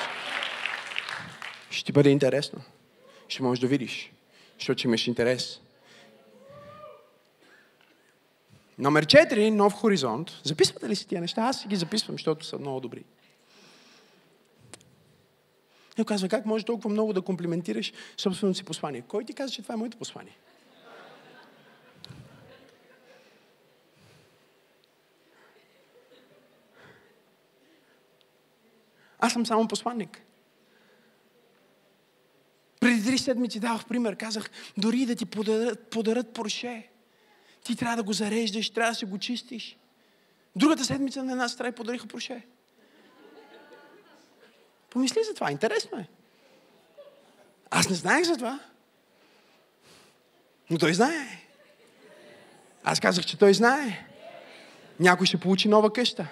Ще 1.71 1.85
ти 1.85 1.93
бъде 1.93 2.11
интересно. 2.11 2.61
Ще 3.29 3.43
можеш 3.43 3.61
да 3.61 3.67
видиш. 3.67 4.13
Защото 4.59 4.87
имаш 4.87 5.07
интерес. 5.07 5.61
Номер 8.79 9.07
4, 9.07 9.51
нов 9.51 9.73
хоризонт. 9.73 10.31
Записвате 10.45 10.89
ли 10.89 10.97
си 10.97 11.09
тия 11.09 11.21
неща? 11.21 11.43
Аз 11.43 11.61
си 11.61 11.69
ги 11.69 11.77
записвам, 11.77 12.15
защото 12.15 12.47
са 12.47 12.59
много 12.59 12.81
добри. 12.81 13.03
И 15.99 16.05
казва, 16.05 16.29
как 16.29 16.47
може 16.47 16.65
толкова 16.65 16.91
много 16.91 17.13
да 17.13 17.23
комплиментираш 17.23 17.93
собственото 18.17 18.59
си 18.59 18.65
послание? 18.65 19.03
Кой 19.09 19.25
ти 19.25 19.33
каза, 19.33 19.53
че 19.53 19.63
това 19.63 19.75
е 19.75 19.79
моето 19.79 19.97
послание? 19.97 20.37
Аз 29.19 29.33
съм 29.33 29.47
само 29.47 29.69
посланник. 29.69 30.23
Преди 32.81 33.05
три 33.05 33.19
седмици 33.19 33.61
давах 33.61 33.87
пример. 33.87 34.17
Казах, 34.17 34.51
дори 34.77 35.07
да 35.07 35.15
ти 35.15 35.27
подарат, 35.27 35.91
подарат 35.91 36.33
Порше, 36.33 36.91
ти 37.65 37.77
трябва 37.77 37.97
да 37.97 38.03
го 38.03 38.13
зареждаш, 38.13 38.71
трябва 38.71 38.91
да 38.91 38.95
се 38.95 39.07
го 39.07 39.19
чистиш. 39.19 39.77
Другата 40.57 40.85
седмица 40.85 41.25
на 41.25 41.33
една 41.33 41.49
сестра 41.49 41.73
подариха 41.73 42.07
Порше. 42.07 42.47
Помисли 44.97 45.25
за 45.25 45.35
това. 45.35 45.51
Интересно 45.51 45.99
е. 45.99 46.05
Аз 47.71 47.89
не 47.89 47.97
знаех 47.97 48.25
за 48.25 48.37
това. 48.37 48.59
Но 50.71 50.79
той 50.79 50.95
знае. 50.95 51.27
Аз 52.85 53.01
казах, 53.01 53.25
че 53.25 53.39
той 53.39 53.55
знае. 53.55 54.05
Някой 55.01 55.27
ще 55.27 55.37
получи 55.37 55.69
нова 55.69 55.93
къща. 55.93 56.27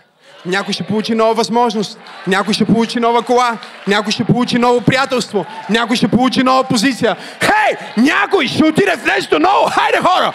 Някой 0.46 0.74
ще 0.74 0.87
получи 0.87 1.14
нова 1.14 1.35
възможност. 1.35 1.98
Някой 2.27 2.55
ще 2.55 2.64
получи 2.64 3.00
нова 3.00 3.22
кола. 3.22 3.59
Някой 3.87 4.12
ще 4.12 4.24
получи 4.24 4.59
ново 4.59 4.81
приятелство. 4.81 5.46
Някой 5.70 5.96
ще 5.96 6.09
получи 6.09 6.42
нова 6.42 6.64
позиция. 6.64 7.16
Хей! 7.42 7.77
Някой 7.96 8.46
ще 8.48 8.64
отиде 8.64 8.96
в 8.96 9.05
нещо 9.05 9.38
ново. 9.38 9.70
Хайде 9.70 9.98
хора! 9.98 10.35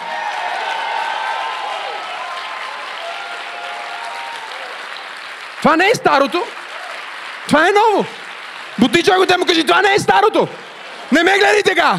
Това 5.62 5.76
не 5.76 5.86
е 5.90 5.94
старото. 5.94 6.42
Това 7.48 7.68
е 7.68 7.72
ново. 7.72 8.19
Бути 8.78 9.02
човек 9.02 9.28
те 9.28 9.36
му 9.36 9.46
кажи, 9.46 9.64
това 9.64 9.82
не 9.82 9.94
е 9.94 9.98
старото. 9.98 10.48
Не 11.12 11.22
ме 11.22 11.38
гледай 11.38 11.62
така. 11.62 11.94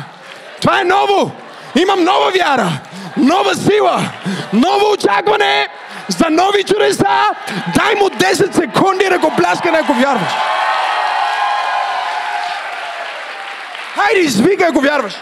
Това 0.62 0.82
е 0.82 0.84
ново. 0.84 1.32
Имам 1.82 2.04
нова 2.04 2.32
вяра, 2.32 2.70
нова 3.18 3.56
сила, 3.56 4.02
ново 4.54 4.92
очакване 4.92 5.68
за 6.08 6.30
нови 6.30 6.64
чудеса. 6.64 7.26
Дай 7.76 7.96
му 7.96 8.06
10 8.06 8.56
секунди 8.56 9.10
да 9.10 9.20
го 9.20 9.36
пляскане, 9.38 9.78
ако 9.78 9.94
вярваш. 9.94 10.32
Хайде, 13.96 14.20
извикай, 14.20 14.68
ако 14.68 14.82
вярваш. 14.82 15.14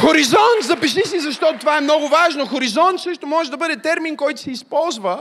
Хоризонт, 0.00 0.62
запиши 0.62 1.02
си, 1.04 1.20
защото 1.20 1.58
това 1.58 1.76
е 1.76 1.80
много 1.80 2.08
важно. 2.08 2.46
Хоризонт 2.46 3.00
също 3.00 3.26
може 3.26 3.50
да 3.50 3.56
бъде 3.56 3.76
термин, 3.76 4.16
който 4.16 4.40
се 4.40 4.50
използва 4.50 5.18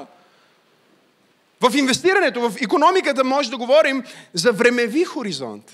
в 1.61 1.75
инвестирането, 1.75 2.49
в 2.49 2.61
економиката 2.61 3.23
може 3.23 3.49
да 3.49 3.57
говорим 3.57 4.03
за 4.33 4.51
времеви 4.51 5.03
хоризонт. 5.03 5.71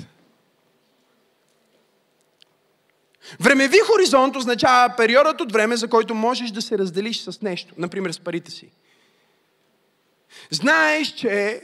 Времеви 3.39 3.77
хоризонт 3.79 4.35
означава 4.35 4.95
периодът 4.97 5.41
от 5.41 5.51
време, 5.51 5.75
за 5.75 5.87
който 5.87 6.15
можеш 6.15 6.51
да 6.51 6.61
се 6.61 6.77
разделиш 6.77 7.21
с 7.21 7.41
нещо, 7.41 7.73
например 7.77 8.11
с 8.11 8.19
парите 8.19 8.51
си. 8.51 8.69
Знаеш, 10.51 11.07
че 11.07 11.61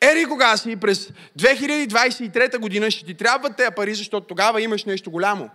ери 0.00 0.24
кога 0.24 0.56
си 0.56 0.76
през 0.76 1.12
2023 1.38 2.58
година 2.58 2.90
ще 2.90 3.06
ти 3.06 3.14
трябват 3.14 3.56
тези 3.56 3.70
пари, 3.76 3.94
защото 3.94 4.26
тогава 4.26 4.62
имаш 4.62 4.84
нещо 4.84 5.10
голямо. 5.10 5.50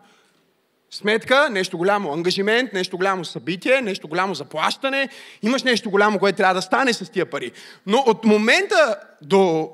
Сметка, 0.93 1.49
нещо 1.49 1.77
голямо 1.77 2.13
ангажимент, 2.13 2.73
нещо 2.73 2.97
голямо 2.97 3.25
събитие, 3.25 3.81
нещо 3.81 4.07
голямо 4.07 4.35
заплащане. 4.35 5.09
Имаш 5.41 5.63
нещо 5.63 5.89
голямо, 5.89 6.19
което 6.19 6.37
трябва 6.37 6.53
да 6.53 6.61
стане 6.61 6.93
с 6.93 7.11
тия 7.11 7.25
пари. 7.25 7.51
Но 7.85 7.97
от 7.97 8.25
момента 8.25 8.99
до 9.21 9.69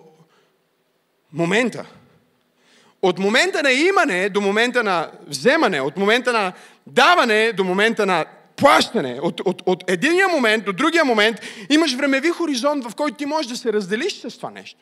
момента, 1.33 1.85
от 3.01 3.19
момента 3.19 3.63
на 3.63 3.71
имане 3.71 4.29
до 4.29 4.41
момента 4.41 4.83
на 4.83 5.11
вземане, 5.27 5.81
от 5.81 5.97
момента 5.97 6.33
на 6.33 6.53
даване 6.87 7.53
до 7.53 7.63
момента 7.63 8.05
на 8.05 8.25
плащане. 8.55 9.19
От, 9.21 9.39
от, 9.39 9.63
от 9.65 9.91
единия 9.91 10.27
момент 10.27 10.65
до 10.65 10.73
другия 10.73 11.05
момент 11.05 11.39
имаш 11.69 11.93
времеви 11.93 12.29
хоризонт, 12.29 12.85
в 12.85 12.95
който 12.95 13.17
ти 13.17 13.25
можеш 13.25 13.49
да 13.51 13.57
се 13.57 13.73
разделиш 13.73 14.13
с 14.13 14.37
това 14.37 14.49
нещо. 14.49 14.79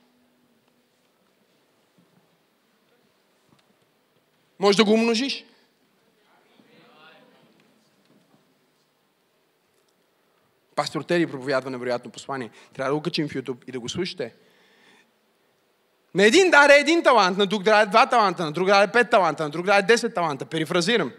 Може 4.60 4.78
да 4.78 4.84
го 4.84 4.91
умножиш. 4.91 5.45
Пастор 10.78 11.02
Тери 11.02 11.28
проповядва 11.28 11.70
невероятно 11.70 12.12
послание. 12.12 12.50
Трябва 12.74 12.92
да 12.92 12.96
го 12.96 13.02
качим 13.02 13.28
в 13.28 13.34
YouTube 13.34 13.58
и 13.68 13.72
да 13.72 13.80
го 13.80 13.90
слушате. 13.90 14.34
На 16.16 16.26
един 16.26 16.52
даде 16.52 16.74
един 16.74 17.04
талант, 17.04 17.38
на 17.38 17.46
друг 17.46 17.63
даде 17.63 17.90
два 17.92 18.06
таланта, 18.06 18.46
на 18.46 18.52
друг 18.52 18.68
даде 18.68 18.92
пет 18.92 19.10
таланта, 19.10 19.44
на 19.44 19.50
друг 19.50 19.66
даде 19.66 19.98
10 19.98 20.16
таланта. 20.16 20.46
Перифразирам. 20.46 21.12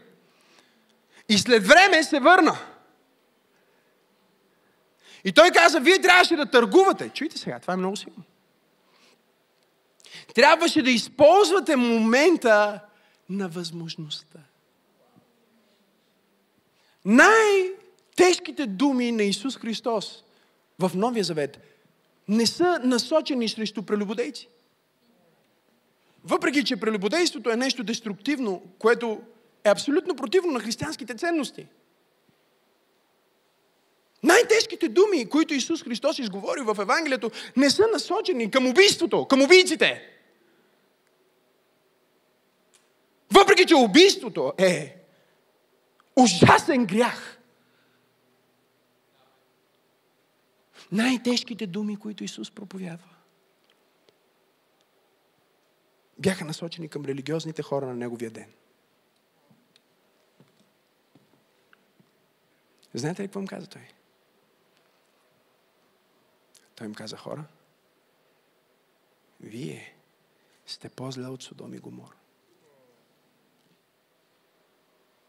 И 1.29 1.39
след 1.39 1.67
време 1.67 2.03
се 2.03 2.21
върна. 2.21 2.59
И 5.25 5.33
той 5.33 5.51
каза, 5.51 5.81
вие 5.81 6.01
трябваше 6.01 6.37
да 6.37 6.47
търгувате. 6.47 7.09
Чуйте 7.09 7.39
сега, 7.39 7.59
това 7.59 7.75
е 7.75 7.77
много 7.77 7.97
силно. 7.97 8.23
Трябваше 10.35 10.83
да 10.83 10.91
използвате 10.91 11.77
момента 11.77 12.81
на 13.31 13.49
възможността. 13.49 14.39
Най-тежките 18.19 18.67
думи 18.67 19.13
на 19.13 19.23
Исус 19.23 19.57
Христос 19.57 20.25
в 20.79 20.91
Новия 20.95 21.25
Завет 21.25 21.59
не 22.29 22.47
са 22.47 22.81
насочени 22.85 23.49
срещу 23.49 23.83
прелюбодейци. 23.83 24.49
Въпреки, 26.25 26.65
че 26.65 26.77
прелюбодейството 26.77 27.51
е 27.51 27.57
нещо 27.57 27.85
деструктивно, 27.85 28.63
което 28.79 29.21
е 29.65 29.71
абсолютно 29.71 30.17
противно 30.17 30.53
на 30.53 30.61
християнските 30.61 31.15
ценности. 31.15 31.67
Най-тежките 34.23 34.89
думи, 34.89 35.29
които 35.29 35.55
Исус 35.55 35.83
Христос 35.83 36.19
изговори 36.19 36.61
в 36.61 36.77
Евангелието, 36.81 37.31
не 37.57 37.71
са 37.71 37.87
насочени 37.93 38.51
към 38.51 38.67
убийството, 38.67 39.25
към 39.25 39.43
убийците. 39.43 40.03
Въпреки, 43.33 43.67
че 43.67 43.75
убийството 43.75 44.53
е 44.59 44.97
ужасен 46.17 46.87
грях. 46.87 47.38
Най-тежките 50.93 51.67
думи, 51.67 51.97
които 51.97 52.25
Исус 52.25 52.51
проповядва, 52.51 53.09
бяха 56.19 56.45
насочени 56.45 56.89
към 56.89 57.05
религиозните 57.05 57.63
хора 57.63 57.87
на 57.87 57.95
Неговия 57.95 58.31
ден. 58.31 58.53
Знаете 62.95 63.23
ли 63.23 63.27
какво 63.27 63.41
им 63.41 63.47
каза 63.47 63.67
той? 63.67 63.89
Той 66.77 66.87
им 66.87 66.95
каза, 66.95 67.17
хора, 67.17 67.45
вие 69.41 69.95
сте 70.67 70.89
по-зле 70.89 71.27
от 71.27 71.43
Содом 71.43 71.75
и 71.75 71.79
Гомор. 71.79 72.17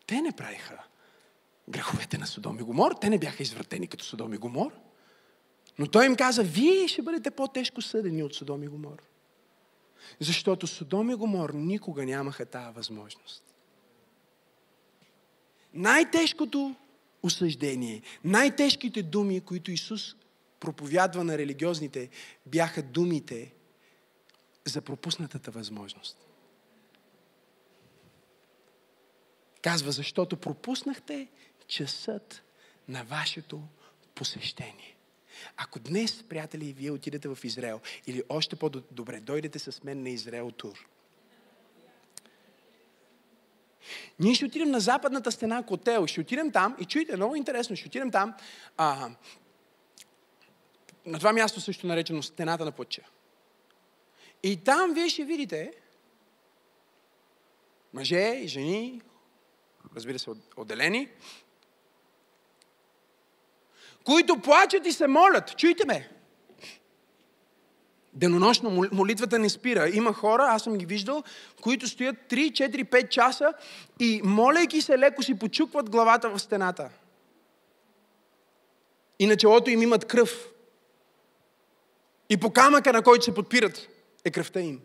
Те 0.08 0.22
не 0.22 0.32
правиха 0.32 0.84
греховете 1.70 2.18
на 2.18 2.28
Содом 2.28 2.60
и 2.60 2.64
Гомор. 2.64 2.96
Те 3.02 3.10
не 3.10 3.20
бяха 3.20 3.44
извратени 3.44 3.88
като 3.88 4.06
Содом 4.06 4.34
и 4.34 4.38
Гомор. 4.38 4.74
Но 5.80 5.88
той 5.88 6.06
им 6.06 6.16
каза, 6.16 6.44
вие 6.44 6.88
ще 6.88 7.02
бъдете 7.02 7.32
по-тежко 7.32 7.82
съдени 7.82 8.24
от 8.24 8.36
Содом 8.36 8.64
и 8.64 8.68
Гомор. 8.68 9.04
Защото 10.20 10.68
Содом 10.68 11.10
и 11.10 11.16
Гомор 11.16 11.50
никога 11.54 12.06
нямаха 12.06 12.46
тази 12.46 12.74
възможност. 12.76 13.44
Най-тежкото 15.74 16.76
осъждение, 17.24 18.02
най-тежките 18.24 19.04
думи, 19.04 19.42
които 19.42 19.72
Исус 19.72 20.16
проповядва 20.60 21.24
на 21.24 21.38
религиозните, 21.38 22.10
бяха 22.46 22.84
думите 22.84 23.54
за 24.66 24.82
пропуснатата 24.82 25.52
възможност. 25.52 26.28
Казва, 29.62 29.92
защото 29.92 30.38
пропуснахте 30.38 31.28
часът 31.68 32.44
на 32.88 33.04
вашето 33.04 33.64
посещение. 34.16 34.99
Ако 35.58 35.80
днес, 35.80 36.24
приятели, 36.24 36.74
вие 36.74 36.92
отидете 36.92 37.28
в 37.28 37.38
Израел, 37.44 37.80
или 38.08 38.24
още 38.30 38.56
по-добре, 38.56 39.20
дойдете 39.20 39.60
с 39.60 39.84
мен 39.84 40.04
на 40.04 40.10
Израел 40.10 40.52
тур. 40.52 40.88
Ние 44.20 44.36
ще 44.36 44.46
отидем 44.46 44.72
на 44.72 44.80
западната 44.80 45.32
стена 45.32 45.64
Котел, 45.64 46.08
ще 46.08 46.22
отидем 46.22 46.52
там 46.52 46.78
и 46.80 46.86
чуйте, 46.86 47.16
много 47.16 47.36
интересно, 47.36 47.76
ще 47.76 47.88
отидем 47.88 48.12
там 48.12 48.34
а, 48.78 49.10
на 51.06 51.18
това 51.18 51.34
място 51.34 51.62
също 51.62 51.88
наречено 51.88 52.24
стената 52.24 52.66
на 52.66 52.72
пътча. 52.72 53.02
И 54.44 54.58
там 54.58 54.94
вие 54.94 55.10
ще 55.10 55.24
видите 55.24 55.74
мъже 57.94 58.40
и 58.44 58.48
жени, 58.48 59.02
разбира 59.96 60.20
се, 60.20 60.30
отделени, 60.58 61.10
които 64.10 64.38
плачат 64.38 64.86
и 64.86 64.92
се 64.92 65.08
молят. 65.08 65.58
Чуйте 65.58 65.86
ме. 65.86 66.10
Денонощно 68.14 68.90
молитвата 68.92 69.40
не 69.40 69.50
спира. 69.50 69.90
Има 69.90 70.14
хора, 70.14 70.48
аз 70.50 70.64
съм 70.64 70.78
ги 70.78 70.86
виждал, 70.86 71.24
които 71.62 71.88
стоят 71.88 72.16
3, 72.30 72.52
4, 72.52 72.84
5 72.84 73.10
часа 73.10 73.54
и 74.00 74.22
молейки 74.24 74.82
се 74.82 75.00
леко 75.00 75.24
си 75.24 75.40
почукват 75.40 75.90
главата 75.90 76.30
в 76.30 76.40
стената. 76.40 76.90
И 79.20 79.28
на 79.28 79.38
челото 79.38 79.70
им 79.70 79.82
имат 79.82 80.06
кръв. 80.06 80.48
И 82.30 82.38
по 82.38 82.54
камъка, 82.54 82.94
на 82.94 83.02
който 83.02 83.26
се 83.26 83.36
подпират, 83.36 83.88
е 84.26 84.32
кръвта 84.32 84.60
им. 84.60 84.80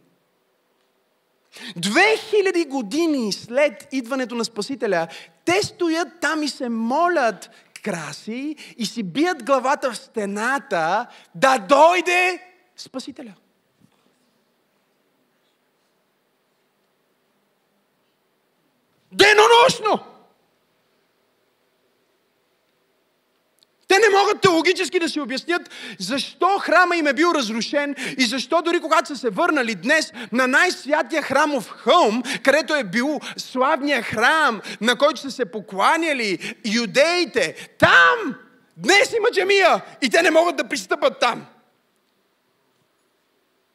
Две 1.76 2.16
хиляди 2.16 2.64
години 2.64 3.32
след 3.32 3.88
идването 3.92 4.34
на 4.34 4.44
Спасителя, 4.44 5.08
те 5.44 5.62
стоят 5.62 6.08
там 6.20 6.42
и 6.42 6.48
се 6.48 6.68
молят 6.68 7.50
краси 7.84 8.56
и 8.76 8.86
си 8.86 9.02
бият 9.02 9.44
главата 9.44 9.92
в 9.92 9.96
стената 9.96 11.06
да 11.34 11.58
дойде 11.58 12.50
Спасителя. 12.76 13.34
Денонощно! 19.12 20.13
Те 23.94 24.00
не 24.00 24.18
могат 24.18 24.40
теологически 24.40 24.98
да 24.98 25.08
си 25.08 25.20
обяснят 25.20 25.70
защо 25.98 26.58
храма 26.58 26.96
им 26.96 27.06
е 27.06 27.12
бил 27.12 27.32
разрушен 27.34 27.94
и 28.18 28.26
защо 28.26 28.62
дори 28.62 28.80
когато 28.80 29.08
са 29.08 29.16
се 29.16 29.30
върнали 29.30 29.74
днес 29.74 30.12
на 30.32 30.46
най-святия 30.46 31.22
храмов 31.22 31.68
хълм, 31.68 32.22
където 32.42 32.74
е 32.74 32.84
бил 32.84 33.20
славния 33.36 34.02
храм, 34.02 34.60
на 34.80 34.96
който 34.96 35.20
са 35.20 35.30
се 35.30 35.44
покланяли 35.44 36.54
юдеите, 36.64 37.68
там 37.78 38.34
днес 38.76 39.12
има 39.16 39.30
джемия 39.30 39.84
и 40.02 40.10
те 40.10 40.22
не 40.22 40.30
могат 40.30 40.56
да 40.56 40.68
пристъпат 40.68 41.20
там. 41.20 41.46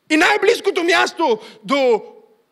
И 0.10 0.18
най-близкото 0.18 0.84
място 0.84 1.40
до 1.64 2.04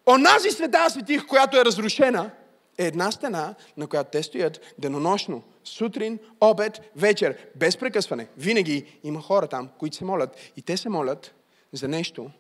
онази 0.10 0.52
света 0.52 0.90
светих, 0.90 1.26
която 1.26 1.58
е 1.58 1.66
разрушена, 1.66 2.30
е 2.78 2.86
една 2.86 3.12
стена, 3.12 3.56
на 3.78 3.88
която 3.88 4.10
те 4.12 4.24
стоят 4.24 4.74
денонощно– 4.78 5.44
сутрин, 5.68 6.20
обед, 6.42 6.92
вечер, 6.96 7.48
без 7.56 7.78
прекъсване. 7.78 8.28
Винаги 8.38 9.00
има 9.04 9.22
хора 9.22 9.48
там, 9.48 9.70
които 9.80 9.96
се 9.96 10.06
молят. 10.06 10.38
И 10.58 10.62
те 10.62 10.78
се 10.78 10.90
молят 10.90 11.36
за 11.74 11.88
нещо, 11.88 12.32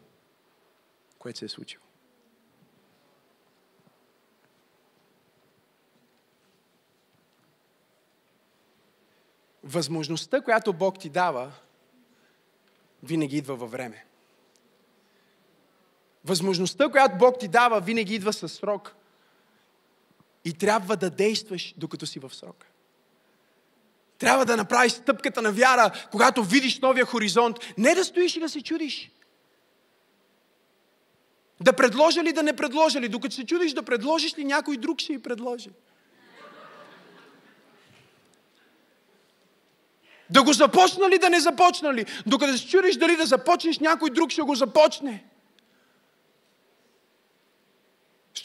което 1.19 1.39
се 1.39 1.45
е 1.45 1.49
случило. 1.49 1.83
Възможността, 9.63 10.41
която 10.41 10.73
Бог 10.73 10.99
ти 10.99 11.09
дава, 11.09 11.51
винаги 13.03 13.37
идва 13.37 13.55
във 13.55 13.71
време. 13.71 14.05
Възможността, 16.25 16.89
която 16.89 17.17
Бог 17.17 17.39
ти 17.39 17.47
дава, 17.47 17.81
винаги 17.81 18.15
идва 18.15 18.33
със 18.33 18.53
срок. 18.53 18.95
И 20.45 20.53
трябва 20.53 20.97
да 20.97 21.09
действаш, 21.09 21.73
докато 21.77 22.05
си 22.05 22.19
в 22.19 22.35
срока. 22.35 22.67
Трябва 24.19 24.45
да 24.45 24.57
направиш 24.57 24.91
стъпката 24.91 25.41
на 25.41 25.51
вяра, 25.51 25.91
когато 26.11 26.43
видиш 26.43 26.79
новия 26.79 27.05
хоризонт. 27.05 27.57
Не 27.77 27.95
да 27.95 28.05
стоиш 28.05 28.35
и 28.35 28.39
да 28.39 28.49
се 28.49 28.61
чудиш. 28.61 29.11
Да 31.61 31.73
предложа 31.73 32.23
ли, 32.23 32.33
да 32.33 32.43
не 32.43 32.55
предложа 32.55 33.01
ли. 33.01 33.09
Докато 33.09 33.35
се 33.35 33.45
чудиш 33.45 33.73
да 33.73 33.83
предложиш 33.83 34.37
ли, 34.37 34.45
някой 34.45 34.77
друг 34.77 35.01
ще 35.01 35.13
и 35.13 35.21
предложи. 35.21 35.69
Да 40.29 40.43
го 40.43 40.53
започна 40.53 41.09
ли, 41.09 41.17
да 41.17 41.29
не 41.29 41.39
започна 41.39 41.93
ли. 41.93 42.05
Докато 42.25 42.57
се 42.57 42.67
чудиш 42.67 42.95
дали 42.95 43.15
да 43.15 43.25
започнеш, 43.25 43.79
някой 43.79 44.09
друг 44.09 44.31
ще 44.31 44.41
го 44.41 44.55
започне. 44.55 45.25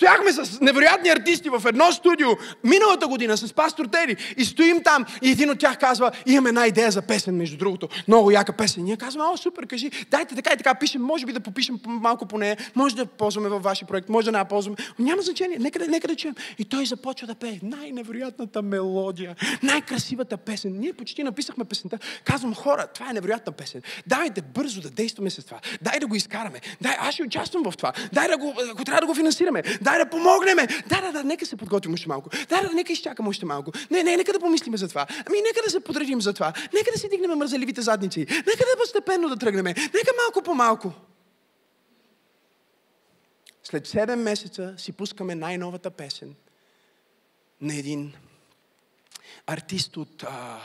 Стояхме 0.02 0.32
с 0.32 0.60
невероятни 0.60 1.10
артисти 1.10 1.48
в 1.48 1.62
едно 1.66 1.92
студио 1.92 2.28
миналата 2.64 3.08
година 3.08 3.36
с 3.36 3.52
пастор 3.52 3.86
Тери 3.86 4.16
и 4.36 4.44
стоим 4.44 4.82
там 4.82 5.04
и 5.22 5.30
един 5.30 5.50
от 5.50 5.58
тях 5.58 5.78
казва, 5.78 6.10
имаме 6.26 6.48
една 6.48 6.66
идея 6.66 6.90
за 6.90 7.02
песен, 7.02 7.36
между 7.36 7.56
другото. 7.56 7.88
Много 8.08 8.30
яка 8.30 8.52
песен. 8.52 8.84
Ние 8.84 8.96
казваме, 8.96 9.30
о, 9.34 9.36
супер, 9.36 9.66
кажи, 9.66 9.90
дайте 10.10 10.34
така 10.34 10.50
и 10.54 10.56
така, 10.56 10.74
пишем, 10.74 11.02
може 11.02 11.26
би 11.26 11.32
да 11.32 11.40
попишем 11.40 11.80
малко 11.86 12.26
по 12.26 12.38
нея, 12.38 12.56
може 12.74 12.96
да 12.96 13.06
ползваме 13.06 13.48
във 13.48 13.62
вашия 13.62 13.88
проект, 13.88 14.08
може 14.08 14.24
да 14.24 14.32
не 14.32 14.38
я 14.38 14.44
ползваме. 14.44 14.76
Няма 14.98 15.22
значение, 15.22 15.58
нека 15.58 15.78
да, 15.78 15.88
нека 15.88 16.08
да 16.08 16.16
чуем. 16.16 16.34
И 16.58 16.64
той 16.64 16.86
започва 16.86 17.26
да 17.26 17.34
пее 17.34 17.60
най-невероятната 17.62 18.62
мелодия, 18.62 19.36
най-красивата 19.62 20.36
песен. 20.36 20.72
Ние 20.78 20.92
почти 20.92 21.22
написахме 21.22 21.64
песента. 21.64 21.98
Казвам, 22.24 22.54
хора, 22.54 22.86
това 22.94 23.10
е 23.10 23.12
невероятна 23.12 23.52
песен. 23.52 23.82
Давайте 24.06 24.42
бързо 24.42 24.80
да 24.80 24.90
действаме 24.90 25.30
с 25.30 25.44
това. 25.44 25.60
Дай 25.82 25.98
да 25.98 26.06
го 26.06 26.14
изкараме. 26.14 26.60
Дай, 26.80 26.96
аз 26.98 27.14
ще 27.14 27.22
участвам 27.22 27.62
в 27.70 27.76
това. 27.76 27.92
Дай 28.12 28.28
да 28.28 28.36
го, 28.36 28.54
ако 28.72 28.84
трябва 28.84 29.00
да 29.00 29.06
го 29.06 29.14
финансираме. 29.14 29.62
Дай 29.80 29.91
да 29.98 30.10
помогнем. 30.10 30.56
Да, 30.86 31.00
да, 31.00 31.12
да, 31.12 31.24
нека 31.24 31.46
се 31.46 31.56
подготвим 31.56 31.94
още 31.94 32.08
малко. 32.08 32.30
Да, 32.48 32.62
да, 32.62 32.70
нека 32.74 32.92
изчакам 32.92 33.28
още 33.28 33.46
малко. 33.46 33.72
Не, 33.90 34.02
не, 34.02 34.16
нека 34.16 34.32
да 34.32 34.40
помислим 34.40 34.76
за 34.76 34.88
това. 34.88 35.06
Ами, 35.26 35.40
нека 35.40 35.60
да 35.64 35.70
се 35.70 35.80
подредим 35.80 36.20
за 36.20 36.32
това. 36.32 36.52
Нека 36.74 36.90
да 36.92 36.98
си 36.98 37.08
дигнем 37.08 37.38
мързеливите 37.38 37.82
задници. 37.82 38.20
Нека 38.20 38.64
да 38.64 38.76
постепенно 38.78 39.28
да 39.28 39.36
тръгнем. 39.36 39.64
Нека 39.64 40.12
малко 40.24 40.42
по 40.44 40.54
малко. 40.54 40.92
След 43.62 43.88
7 43.88 44.14
месеца 44.14 44.74
си 44.78 44.92
пускаме 44.92 45.34
най-новата 45.34 45.90
песен 45.90 46.34
на 47.60 47.74
един 47.74 48.12
артист 49.46 49.96
от 49.96 50.22
а, 50.22 50.60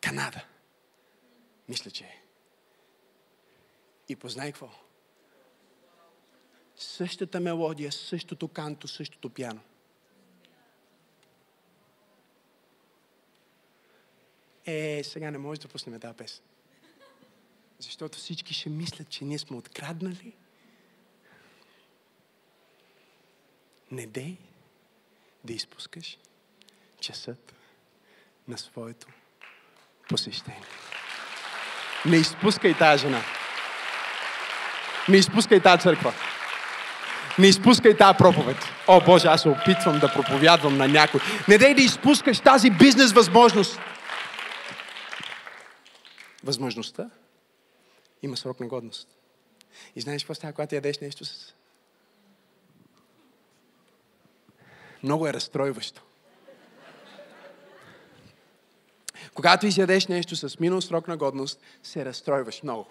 Канада. 0.00 0.44
Мисля, 1.68 1.90
че 1.90 2.04
е. 2.04 2.20
И 4.08 4.16
познай 4.16 4.52
какво? 4.52 4.83
Същата 6.76 7.40
мелодия, 7.40 7.92
същото 7.92 8.48
канто, 8.48 8.88
същото 8.88 9.30
пяно. 9.30 9.60
Е, 14.66 15.02
сега 15.04 15.30
не 15.30 15.38
може 15.38 15.60
да 15.60 15.68
пуснем 15.68 16.00
тази 16.00 16.16
песен. 16.16 16.44
Защото 17.78 18.18
всички 18.18 18.54
ще 18.54 18.70
мислят, 18.70 19.08
че 19.08 19.24
ние 19.24 19.38
сме 19.38 19.56
откраднали. 19.56 20.32
Не 23.90 24.06
дей 24.06 24.36
да 25.44 25.52
изпускаш 25.52 26.18
часът 27.00 27.54
на 28.48 28.58
своето 28.58 29.06
посещение. 30.08 30.62
Не 32.06 32.16
изпускай 32.16 32.78
тази 32.78 33.02
жена. 33.02 33.22
Не 35.08 35.16
изпускай 35.16 35.60
тази 35.60 35.82
църква. 35.82 36.33
Не 37.38 37.46
изпускай 37.46 37.96
тази 37.96 38.18
проповед. 38.18 38.56
О, 38.88 39.00
Боже, 39.06 39.28
аз 39.28 39.42
се 39.42 39.48
опитвам 39.48 39.98
да 39.98 40.12
проповядвам 40.12 40.76
на 40.76 40.88
някой. 40.88 41.20
Не 41.48 41.58
дай 41.58 41.74
да 41.74 41.82
изпускаш 41.82 42.40
тази 42.40 42.70
бизнес 42.70 43.12
възможност. 43.12 43.78
Възможността 46.44 47.10
има 48.22 48.36
срок 48.36 48.60
на 48.60 48.66
годност. 48.66 49.08
И 49.96 50.00
знаеш 50.00 50.22
какво 50.22 50.34
става, 50.34 50.52
когато 50.52 50.74
ядеш 50.74 50.98
нещо 50.98 51.24
с... 51.24 51.54
Много 55.02 55.26
е 55.26 55.32
разстройващо. 55.32 56.02
Когато 59.34 59.66
изядеш 59.66 60.06
нещо 60.06 60.36
с 60.36 60.60
минал 60.60 60.80
срок 60.80 61.08
на 61.08 61.16
годност, 61.16 61.60
се 61.82 62.04
разстройваш 62.04 62.62
много. 62.62 62.86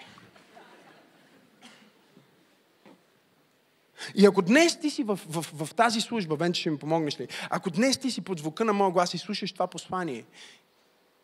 И 4.15 4.25
ако 4.25 4.41
днес 4.41 4.79
ти 4.79 4.89
си 4.89 5.03
в, 5.03 5.19
в, 5.29 5.65
в, 5.65 5.75
тази 5.75 6.01
служба, 6.01 6.35
Венче 6.35 6.61
ще 6.61 6.69
ми 6.69 6.77
помогнеш 6.77 7.19
ли? 7.19 7.27
Ако 7.49 7.69
днес 7.69 7.97
ти 7.97 8.11
си 8.11 8.21
под 8.21 8.39
звука 8.39 8.65
на 8.65 8.73
моя 8.73 8.91
глас 8.91 9.13
и 9.13 9.17
слушаш 9.17 9.51
това 9.51 9.67
послание, 9.67 10.25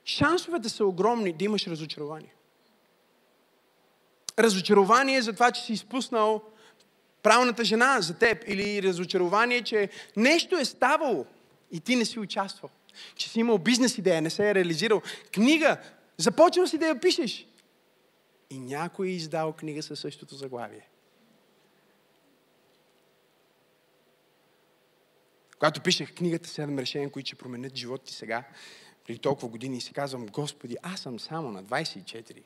шансовете 0.05 0.69
са 0.69 0.85
огромни 0.85 1.33
да 1.33 1.45
имаш 1.45 1.67
разочарование. 1.67 2.33
Разочарование 4.39 5.21
за 5.21 5.33
това, 5.33 5.51
че 5.51 5.61
си 5.61 5.73
изпуснал 5.73 6.41
правилната 7.23 7.63
жена 7.63 8.01
за 8.01 8.13
теб 8.13 8.43
или 8.47 8.83
разочарование, 8.83 9.61
че 9.61 9.89
нещо 10.17 10.57
е 10.57 10.65
ставало 10.65 11.25
и 11.71 11.79
ти 11.79 11.95
не 11.95 12.05
си 12.05 12.19
участвал. 12.19 12.69
Че 13.15 13.29
си 13.29 13.39
имал 13.39 13.57
бизнес 13.57 13.97
идея, 13.97 14.21
не 14.21 14.29
се 14.29 14.49
е 14.49 14.55
реализирал. 14.55 15.01
Книга, 15.33 15.77
започнал 16.17 16.67
си 16.67 16.77
да 16.77 16.87
я 16.87 16.99
пишеш. 16.99 17.45
И 18.49 18.59
някой 18.59 19.07
е 19.07 19.11
издал 19.11 19.53
книга 19.53 19.83
със 19.83 19.99
същото 19.99 20.35
заглавие. 20.35 20.87
Когато 25.59 25.81
пишех 25.81 26.15
книгата 26.15 26.49
Седем 26.49 26.79
решения, 26.79 27.09
които 27.09 27.27
ще 27.27 27.35
променят 27.35 27.75
живота 27.75 28.03
ти 28.03 28.13
сега, 28.13 28.43
преди 29.05 29.19
толкова 29.19 29.47
години, 29.47 29.77
и 29.77 29.81
си 29.81 29.93
казвам, 29.93 30.25
Господи, 30.25 30.77
аз 30.83 30.99
съм 30.99 31.19
само 31.19 31.51
на 31.51 31.63
24. 31.63 32.43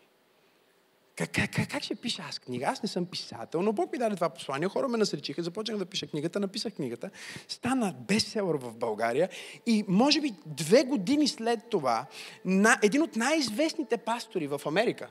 Как, 1.16 1.32
как, 1.32 1.52
как, 1.52 1.70
как 1.70 1.84
ще 1.84 1.96
пиша 1.96 2.24
аз 2.30 2.40
книга? 2.40 2.66
Аз 2.66 2.84
не 2.84 2.90
съм 2.90 3.06
писател, 3.06 3.62
но 3.62 3.74
Бог 3.74 3.92
ми 3.92 3.98
даде 3.98 4.16
това 4.16 4.30
послание. 4.30 4.68
Хора 4.68 4.88
ме 4.88 4.98
насречиха, 4.98 5.44
започнах 5.44 5.78
да 5.78 5.86
пиша 5.86 6.08
книгата, 6.08 6.40
написах 6.40 6.74
книгата. 6.74 7.10
Стана 7.48 7.96
бестселър 8.08 8.56
в 8.56 8.74
България 8.74 9.30
и 9.66 9.86
може 9.88 10.22
би 10.22 10.34
две 10.46 10.84
години 10.84 11.28
след 11.28 11.60
това 11.70 12.06
на 12.46 12.80
един 12.84 13.02
от 13.02 13.16
най-известните 13.16 13.98
пастори 13.98 14.48
в 14.48 14.62
Америка 14.66 15.10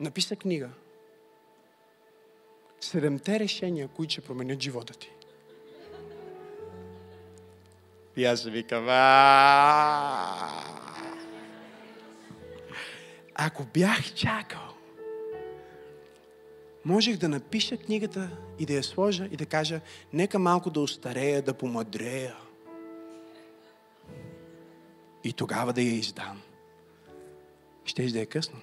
написа 0.00 0.36
книга. 0.36 0.70
Седемте 2.80 3.38
решения, 3.38 3.88
които 3.88 4.12
ще 4.12 4.20
променят 4.20 4.62
живота 4.62 4.94
ти. 4.94 5.10
И 8.16 8.24
аз 8.24 8.44
викам, 8.44 8.84
ако 13.34 13.64
бях 13.74 14.14
чакал, 14.14 14.74
можех 16.84 17.16
да 17.16 17.28
напиша 17.28 17.76
книгата 17.76 18.30
и 18.58 18.66
да 18.66 18.72
я 18.72 18.82
сложа 18.82 19.28
и 19.32 19.36
да 19.36 19.46
кажа, 19.46 19.80
нека 20.12 20.38
малко 20.38 20.70
да 20.70 20.80
остарея, 20.80 21.42
да 21.42 21.54
помадрея. 21.54 22.36
И 25.24 25.32
тогава 25.32 25.72
да 25.72 25.82
я 25.82 25.92
издам. 25.92 26.42
Щеш 27.84 28.12
да 28.12 28.20
е 28.20 28.26
късно. 28.26 28.58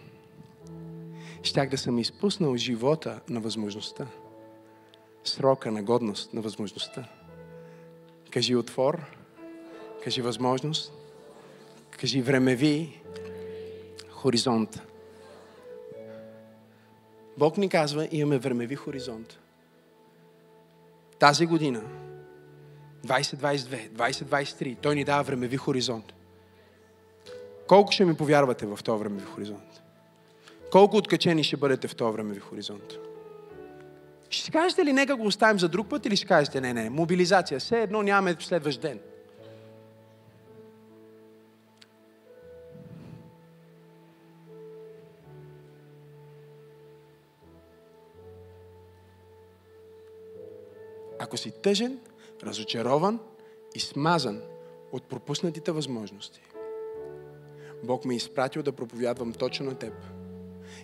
Щях 1.43 1.70
да 1.70 1.78
съм 1.78 1.99
изпуснал 1.99 2.56
живота 2.56 3.22
на 3.30 3.39
възможността. 3.39 4.08
Срока 5.24 5.72
на 5.72 5.84
годност 5.84 6.34
на 6.34 6.41
възможността. 6.41 7.10
Кажи 8.32 8.56
отвор, 8.56 9.20
кажи 10.04 10.22
възможност, 10.22 10.93
кажи 11.91 12.22
времеви 12.22 13.02
хоризонт. 14.10 14.82
Бог 17.38 17.58
ни 17.58 17.70
казва, 17.70 18.08
имаме 18.12 18.38
времеви 18.38 18.76
хоризонт. 18.76 19.39
Тази 21.20 21.45
година, 21.45 21.82
2022, 23.08 23.89
2023, 23.89 24.78
Той 24.82 24.95
ни 24.95 25.04
дава 25.04 25.24
времеви 25.24 25.58
хоризонт. 25.58 26.14
Колко 27.68 27.91
ще 27.91 28.06
ми 28.06 28.16
повярвате 28.16 28.66
в 28.66 28.80
този 28.84 28.99
времеви 28.99 29.26
хоризонт? 29.26 29.82
Колко 30.72 30.97
откачени 30.97 31.43
ще 31.43 31.58
бъдете 31.58 31.88
в 31.88 31.95
този 31.95 32.14
времеви 32.14 32.39
хоризонт? 32.39 32.93
Ще 34.30 34.45
си 34.45 34.52
кажете 34.52 34.86
ли, 34.86 34.93
нека 34.93 35.16
го 35.16 35.26
оставим 35.26 35.60
за 35.60 35.70
друг 35.70 35.89
път 35.89 36.06
или 36.06 36.16
ще 36.16 36.28
кажете, 36.28 36.62
не, 36.62 36.74
не, 36.74 36.89
мобилизация, 36.89 37.60
все 37.60 37.82
едно 37.82 38.04
нямаме 38.04 38.36
следващ 38.39 38.82
ден. 38.82 38.99
Ако 51.32 51.38
си 51.38 51.51
тъжен, 51.51 51.99
разочарован 52.43 53.19
и 53.75 53.79
смазан 53.79 54.41
от 54.91 55.03
пропуснатите 55.03 55.71
възможности, 55.71 56.41
Бог 57.84 58.05
ме 58.05 58.13
е 58.13 58.17
изпратил 58.17 58.63
да 58.63 58.71
проповядвам 58.71 59.34
точно 59.34 59.65
на 59.65 59.75
теб 59.75 59.93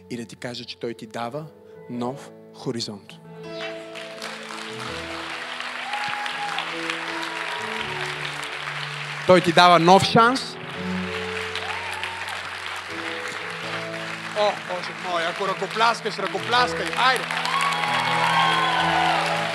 и 0.09 0.17
да 0.17 0.25
ти 0.25 0.35
кажа, 0.35 0.65
че 0.65 0.79
Той 0.79 0.93
ти 0.93 1.07
дава 1.07 1.45
нов 1.89 2.31
хоризонт. 2.53 3.13
Той 9.27 9.41
ти 9.41 9.51
дава 9.53 9.79
нов 9.79 10.03
шанс. 10.03 10.55
О, 14.39 14.51
Боже 14.69 14.91
мой, 15.09 15.25
ако 15.25 15.47
ръкопляскаш, 15.47 16.17
ръкопляскай, 16.19 16.85
айде! 16.97 17.26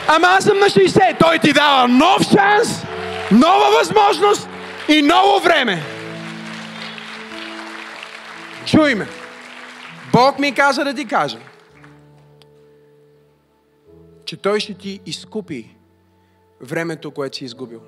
Ама 0.09 0.27
аз 0.27 0.45
съм 0.45 0.59
на 0.59 0.67
60. 0.67 1.19
Той 1.19 1.39
ти 1.39 1.53
дава 1.53 1.89
нов 1.89 2.23
шанс, 2.23 2.83
нова 3.31 3.71
възможност 3.79 4.49
и 4.89 5.03
ново 5.03 5.41
време. 5.41 5.83
Чуй 8.67 8.95
ме. 8.95 9.07
Бог 10.13 10.39
ми 10.39 10.55
каза 10.55 10.85
да 10.85 10.95
ти 10.95 11.07
кажа, 11.07 11.39
че 14.25 14.37
Той 14.37 14.61
ще 14.61 14.75
ти 14.75 15.01
изкупи 15.07 15.77
времето, 16.61 17.11
което 17.11 17.37
си 17.37 17.45
изгубил. 17.45 17.81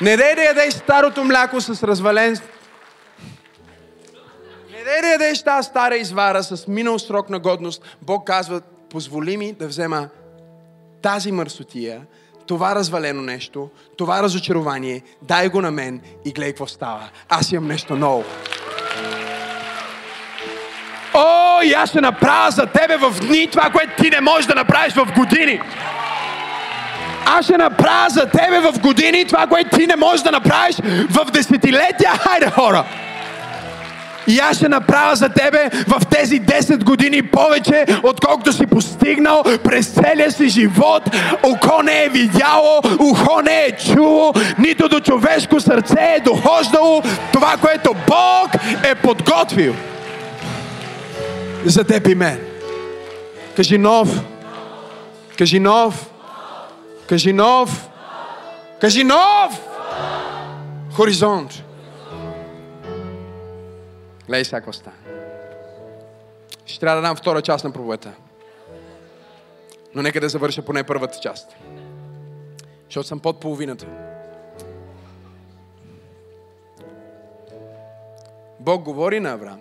Не 0.00 0.16
дай 0.16 0.34
да 0.34 0.42
ядеш 0.42 0.74
старото 0.74 1.24
мляко 1.24 1.60
с 1.60 1.82
развален... 1.82 2.36
Ядеш 5.12 5.42
тази 5.42 5.68
стара 5.68 5.96
извара 5.96 6.42
с 6.42 6.68
минал 6.68 6.98
срок 6.98 7.30
на 7.30 7.38
годност. 7.38 7.96
Бог 8.02 8.26
казва, 8.26 8.60
позволи 8.90 9.36
ми 9.36 9.52
да 9.52 9.68
взема 9.68 10.08
тази 11.02 11.32
мърсотия, 11.32 12.00
това 12.46 12.74
развалено 12.74 13.22
нещо, 13.22 13.70
това 13.98 14.22
разочарование, 14.22 15.02
дай 15.22 15.48
го 15.48 15.60
на 15.60 15.70
мен 15.70 16.00
и 16.24 16.32
гледай 16.32 16.52
какво 16.52 16.66
става. 16.66 17.08
Аз 17.28 17.52
имам 17.52 17.68
нещо 17.68 17.96
ново. 17.96 18.24
О, 21.14 21.62
и 21.62 21.72
аз 21.72 21.88
ще 21.90 22.00
направя 22.00 22.50
за 22.50 22.66
тебе 22.66 22.96
в 22.96 23.20
дни 23.20 23.46
това, 23.46 23.70
което 23.70 24.02
ти 24.02 24.10
не 24.10 24.20
можеш 24.20 24.46
да 24.46 24.54
направиш 24.54 24.94
в 24.94 25.12
години. 25.16 25.60
Аз 27.26 27.44
ще 27.44 27.56
направя 27.56 28.10
за 28.10 28.26
тебе 28.26 28.60
в 28.60 28.80
години 28.80 29.24
това, 29.24 29.46
което 29.46 29.76
ти 29.76 29.86
не 29.86 29.96
можеш 29.96 30.22
да 30.22 30.30
направиш 30.30 30.76
в 31.10 31.30
десетилетия. 31.32 32.10
Хайде, 32.10 32.50
хора! 32.50 32.84
И 34.26 34.38
аз 34.38 34.56
ще 34.56 34.68
направя 34.68 35.16
за 35.16 35.28
тебе 35.28 35.70
в 35.88 36.06
тези 36.10 36.40
10 36.40 36.84
години 36.84 37.22
повече, 37.22 37.86
отколкото 38.02 38.52
си 38.52 38.66
постигнал 38.66 39.42
през 39.64 39.88
целия 39.88 40.32
си 40.32 40.48
живот. 40.48 41.02
Око 41.42 41.82
не 41.82 42.04
е 42.04 42.08
видяло, 42.08 42.80
ухо 42.98 43.42
не 43.42 43.64
е 43.64 43.76
чуло, 43.76 44.32
нито 44.58 44.88
до 44.88 45.00
човешко 45.00 45.60
сърце 45.60 46.14
е 46.16 46.20
дохождало 46.20 47.02
това, 47.32 47.56
което 47.60 47.94
Бог 48.06 48.50
е 48.84 48.94
подготвил 48.94 49.74
за 51.64 51.84
теб 51.84 52.08
и 52.08 52.14
мен. 52.14 52.40
Кажи 53.56 53.78
нов. 53.78 54.08
Кажи 55.38 55.60
нов. 55.60 56.10
Кажи 57.06 57.32
нов. 57.32 57.88
Кажи 58.80 59.04
нов. 59.04 59.60
Хоризонт. 60.92 61.62
Гледай 64.26 64.44
сега 64.44 64.56
какво 64.56 64.72
стане. 64.72 64.96
Ще 66.66 66.80
трябва 66.80 67.02
да 67.02 67.08
дам 67.08 67.16
втора 67.16 67.42
част 67.42 67.64
на 67.64 67.72
проповедта. 67.72 68.14
Но 69.94 70.02
нека 70.02 70.20
да 70.20 70.28
завърша 70.28 70.62
поне 70.62 70.84
първата 70.84 71.18
част. 71.20 71.56
Защото 72.84 73.08
съм 73.08 73.20
под 73.20 73.40
половината. 73.40 73.86
Бог 78.60 78.82
говори 78.82 79.20
на 79.20 79.32
Авраам. 79.32 79.60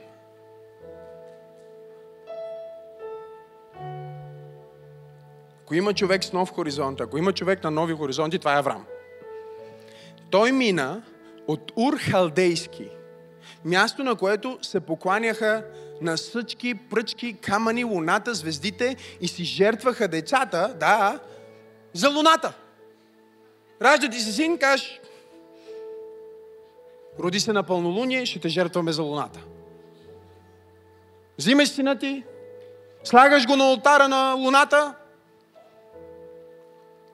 Ако 5.64 5.76
има 5.76 5.94
човек 5.94 6.24
с 6.24 6.34
нов 6.34 6.54
хоризонт, 6.54 7.02
ако 7.02 7.18
има 7.18 7.34
човек 7.34 7.64
на 7.64 7.72
нови 7.72 7.94
хоризонти, 7.94 8.40
това 8.40 8.54
е 8.56 8.60
Авраам. 8.60 8.86
Той 10.30 10.52
мина 10.52 11.04
от 11.48 11.72
Ур 11.76 11.98
Халдейски, 11.98 12.90
място 13.66 14.04
на 14.04 14.16
което 14.16 14.60
се 14.62 14.80
покланяха 14.80 15.66
на 16.02 16.18
съчки, 16.18 16.76
пръчки, 16.76 17.34
камъни, 17.34 17.84
луната, 17.84 18.34
звездите 18.34 18.96
и 19.22 19.28
си 19.28 19.44
жертваха 19.44 20.08
децата, 20.08 20.76
да, 20.80 21.20
за 21.94 22.10
луната. 22.10 22.54
Ражда 23.82 24.10
ти 24.10 24.20
се 24.20 24.32
син, 24.32 24.58
каш, 24.58 25.00
роди 27.20 27.40
се 27.40 27.54
на 27.54 27.64
пълнолуние, 27.64 28.26
ще 28.26 28.40
те 28.40 28.50
жертваме 28.50 28.92
за 28.92 29.04
луната. 29.04 29.40
Взимаш 31.38 31.70
сина 31.70 32.00
ти, 32.00 32.24
слагаш 33.04 33.48
го 33.48 33.56
на 33.56 33.66
алтара 33.66 34.08
на 34.08 34.34
луната, 34.34 34.96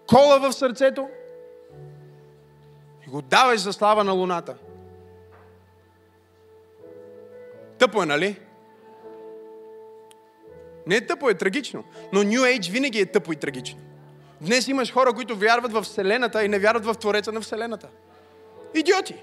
кола 0.08 0.38
в 0.38 0.54
сърцето 0.54 1.10
и 3.08 3.10
го 3.10 3.22
даваш 3.22 3.60
за 3.60 3.74
слава 3.74 4.04
на 4.04 4.12
луната. 4.12 4.56
Тъпо 7.80 8.03
е, 8.03 8.05
нали? 8.05 8.39
Не 10.88 10.95
е 10.95 11.05
тъпо, 11.05 11.30
е 11.30 11.34
трагично. 11.34 11.84
Но 12.13 12.23
New 12.23 12.39
Age 12.39 12.71
винаги 12.71 12.99
е 12.99 13.05
тъпо 13.05 13.34
и 13.34 13.36
трагично. 13.36 13.80
Днес 14.41 14.67
имаш 14.67 14.93
хора, 14.93 15.13
които 15.13 15.36
вярват 15.36 15.73
в 15.73 15.82
Вселената 15.82 16.43
и 16.43 16.47
не 16.47 16.59
вярват 16.59 16.86
в 16.86 16.93
Твореца 16.93 17.32
на 17.32 17.41
Вселената. 17.41 17.88
Идиоти! 18.75 19.15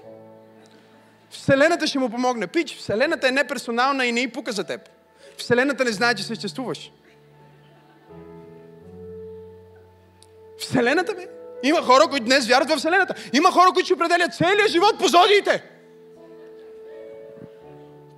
Вселената 1.29 1.87
ще 1.87 1.99
му 1.99 2.09
помогне. 2.09 2.47
Пич, 2.47 2.77
Вселената 2.77 3.27
е 3.27 3.31
неперсонална 3.31 4.05
и 4.05 4.11
не 4.11 4.21
и 4.21 4.27
пука 4.27 4.51
за 4.51 4.63
теб. 4.63 4.81
Вселената 5.37 5.85
не 5.85 5.91
знае, 5.91 6.15
че 6.15 6.23
съществуваш. 6.23 6.91
Вселената, 10.59 11.13
бе. 11.13 11.27
Има 11.63 11.81
хора, 11.81 12.07
които 12.09 12.25
днес 12.25 12.47
вярват 12.47 12.69
в 12.69 12.77
Вселената. 12.77 13.15
Има 13.33 13.51
хора, 13.51 13.67
които 13.73 13.85
ще 13.85 13.93
определят 13.93 14.35
целият 14.35 14.69
живот 14.69 14.99
по 14.99 15.07
зодиите. 15.07 15.63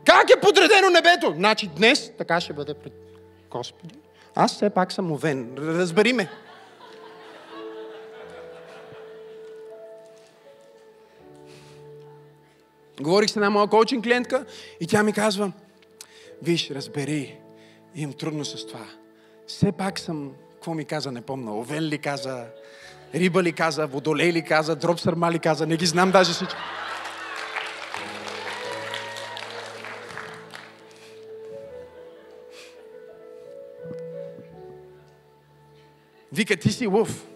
Как 0.08 0.30
е 0.30 0.40
подредено 0.40 0.90
небето? 0.90 1.34
Значи 1.36 1.68
днес 1.68 2.12
така 2.18 2.42
ще 2.42 2.54
бъде 2.54 2.74
пред 2.74 2.94
Господи. 3.52 3.96
Аз 4.36 4.56
все 4.56 4.70
пак 4.70 4.92
съм 4.92 5.12
овен. 5.12 5.56
Разбери 5.58 6.14
ме. 6.14 6.30
Говорих 13.02 13.30
с 13.30 13.36
една 13.36 13.50
моя 13.50 13.68
коучинг 13.68 14.04
клиентка 14.04 14.46
и 14.80 14.88
тя 14.88 15.04
ми 15.04 15.14
казва, 15.14 15.52
виж, 16.42 16.72
разбери, 16.72 17.40
имам 17.96 18.14
трудно 18.14 18.46
с 18.46 18.68
това. 18.68 18.86
Все 19.48 19.72
пак 19.72 20.00
съм, 20.00 20.32
какво 20.54 20.74
ми 20.74 20.86
каза, 20.86 21.12
не 21.12 21.22
помня, 21.22 21.58
овен 21.58 21.84
ли 21.84 21.98
каза, 21.98 22.46
риба 23.16 23.44
ли 23.44 23.54
каза, 23.54 23.88
водолей 23.88 24.34
ли 24.34 24.42
каза, 24.42 24.76
дроб 24.76 25.00
сърма 25.00 25.32
ли 25.32 25.40
каза, 25.40 25.68
не 25.68 25.78
ги 25.78 25.86
знам 25.86 26.12
даже 26.12 26.34
всичко. 26.34 26.60
Вика, 36.38 36.58
ти 36.58 36.72
си 36.72 36.88
лъв. 36.88 37.28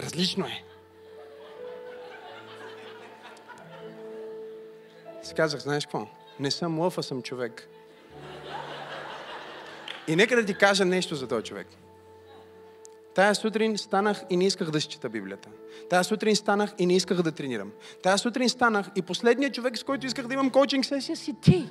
Различно 0.00 0.46
е. 0.46 0.64
Си 5.22 5.34
казах, 5.34 5.60
знаеш 5.60 5.86
какво? 5.86 6.06
Не 6.40 6.50
съм 6.50 6.78
лъв, 6.78 6.98
а 6.98 7.02
съм 7.02 7.22
човек. 7.22 7.68
И 10.08 10.16
нека 10.16 10.36
да 10.36 10.44
ти 10.44 10.54
кажа 10.54 10.84
нещо 10.84 11.14
за 11.14 11.28
този 11.28 11.44
човек. 11.44 11.66
Тая 13.14 13.34
сутрин 13.34 13.78
станах 13.78 14.22
и 14.30 14.36
не 14.36 14.46
исках 14.46 14.70
да 14.70 14.80
си 14.80 14.88
чета 14.88 15.08
Библията. 15.08 15.48
Тая 15.90 16.04
сутрин 16.04 16.36
станах 16.36 16.70
и 16.78 16.86
не 16.86 16.96
исках 16.96 17.22
да 17.22 17.32
тренирам. 17.32 17.72
Тая 18.02 18.18
сутрин 18.18 18.48
станах 18.48 18.86
и 18.96 19.02
последният 19.02 19.54
човек, 19.54 19.78
с 19.78 19.84
който 19.84 20.06
исках 20.06 20.26
да 20.26 20.34
имам 20.34 20.50
коучинг 20.50 20.84
сесия, 20.84 21.16
си 21.16 21.34
ти. 21.42 21.68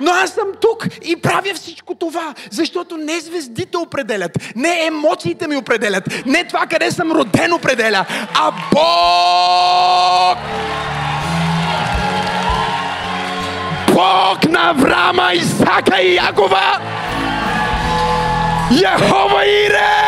Но 0.00 0.10
аз 0.10 0.30
съм 0.30 0.46
тук 0.60 0.86
и 1.02 1.16
правя 1.16 1.54
всичко 1.54 1.94
това, 1.94 2.34
защото 2.50 2.96
не 2.96 3.20
звездите 3.20 3.76
определят, 3.76 4.38
не 4.56 4.86
емоциите 4.86 5.48
ми 5.48 5.56
определят, 5.56 6.04
не 6.26 6.44
това 6.44 6.66
къде 6.66 6.90
съм 6.90 7.12
роден 7.12 7.52
определя, 7.52 8.04
а 8.34 8.52
Бог! 8.72 10.38
Бог 13.94 14.50
на 14.50 14.70
Авраама, 14.70 15.34
Исака 15.34 16.02
и 16.02 16.14
Якова! 16.14 16.80
Яхова 18.70 19.46
Ире! 19.46 20.01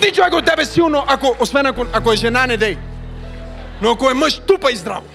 Бутни 0.00 0.14
човек 0.14 0.34
от 0.34 0.44
тебе 0.44 0.64
силно, 0.64 1.04
ако, 1.06 1.36
освен 1.40 1.66
ако, 1.66 1.86
ако 1.92 2.12
е 2.12 2.16
жена, 2.16 2.46
не 2.46 2.56
дей. 2.56 2.78
Но 3.82 3.90
ако 3.90 4.10
е 4.10 4.14
мъж, 4.14 4.38
тупа 4.38 4.72
и 4.72 4.76
здраво. 4.76 5.06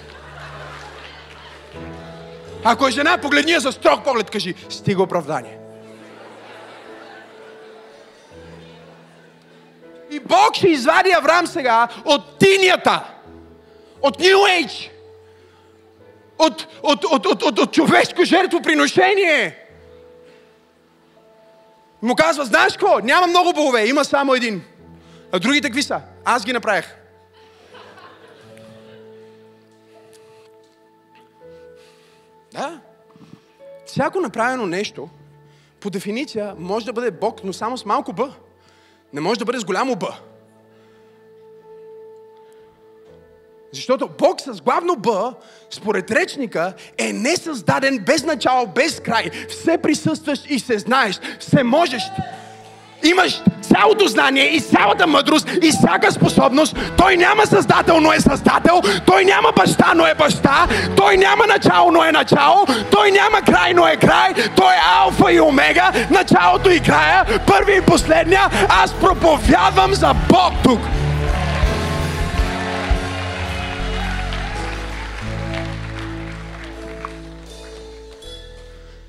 Ако 2.63 2.88
е 2.88 2.91
жена, 2.91 3.17
погледни 3.17 3.51
я 3.51 3.59
за 3.59 3.71
строг 3.71 4.03
поглед, 4.03 4.29
кажи, 4.29 4.55
стига 4.69 5.03
оправдание. 5.03 5.57
И 10.11 10.19
Бог 10.19 10.55
ще 10.55 10.67
извади 10.67 11.11
Авраам 11.11 11.47
сега 11.47 11.88
от 12.05 12.39
тинята, 12.39 13.03
от 14.01 14.17
New 14.17 14.36
Age, 14.36 14.89
от, 16.38 16.67
от, 16.83 17.03
от, 17.03 17.25
от, 17.25 17.43
от, 17.43 17.59
от 17.59 17.73
човешко 17.73 18.23
жертвоприношение. 18.23 19.57
Му 22.01 22.15
казва, 22.15 22.45
знаеш 22.45 22.73
какво? 22.73 22.99
Няма 22.99 23.27
много 23.27 23.53
богове, 23.53 23.88
има 23.88 24.05
само 24.05 24.33
един. 24.33 24.63
А 25.36 25.39
другите 25.39 25.67
какви 25.67 25.83
са? 25.83 26.01
Аз 26.25 26.45
ги 26.45 26.53
направих. 26.53 26.95
Да. 32.53 32.81
Всяко 33.86 34.19
направено 34.21 34.65
нещо, 34.65 35.09
по 35.79 35.89
дефиниция, 35.89 36.55
може 36.57 36.86
да 36.86 36.93
бъде 36.93 37.11
Бог, 37.11 37.43
но 37.43 37.53
само 37.53 37.77
с 37.77 37.86
малко 37.86 38.13
Б. 38.13 38.33
Не 39.13 39.21
може 39.21 39.39
да 39.39 39.45
бъде 39.45 39.59
с 39.59 39.65
голямо 39.65 39.95
Б. 39.95 40.15
Защото 43.73 44.09
Бог 44.17 44.41
с 44.41 44.61
главно 44.61 44.95
Б, 44.95 45.33
според 45.69 46.11
речника, 46.11 46.73
е 46.97 47.13
не 47.13 47.36
създаден 47.36 47.97
без 47.97 48.23
начало, 48.23 48.67
без 48.67 48.99
край. 48.99 49.29
Все 49.49 49.77
присъстваш 49.77 50.39
и 50.49 50.59
се 50.59 50.79
знаеш, 50.79 51.19
все 51.39 51.63
можеш. 51.63 52.03
Имаш 53.03 53.43
цялото 53.76 54.07
знание 54.07 54.45
и 54.45 54.61
цялата 54.61 55.07
мъдрост 55.07 55.49
и 55.61 55.71
всяка 55.71 56.11
способност. 56.11 56.78
Той 56.97 57.17
няма 57.17 57.45
създател, 57.45 57.99
но 57.99 58.13
е 58.13 58.19
създател. 58.19 58.82
Той 59.05 59.26
няма 59.26 59.51
баща, 59.55 59.91
но 59.95 60.07
е 60.07 60.13
баща. 60.13 60.67
Той 60.97 61.17
няма 61.17 61.47
начало, 61.47 61.91
но 61.91 62.03
е 62.03 62.11
начало. 62.11 62.65
Той 62.91 63.11
няма 63.11 63.41
край, 63.41 63.73
но 63.73 63.88
е 63.88 63.95
край. 63.95 64.34
Той 64.55 64.73
е 64.73 64.82
алфа 64.99 65.34
и 65.34 65.41
омега, 65.41 65.91
началото 66.09 66.69
и 66.69 66.80
края, 66.80 67.26
първи 67.47 67.78
и 67.78 67.82
последния. 67.82 68.41
Аз 68.69 68.93
проповядвам 68.93 69.93
за 69.93 70.13
Бог 70.30 70.53
тук. 70.63 70.80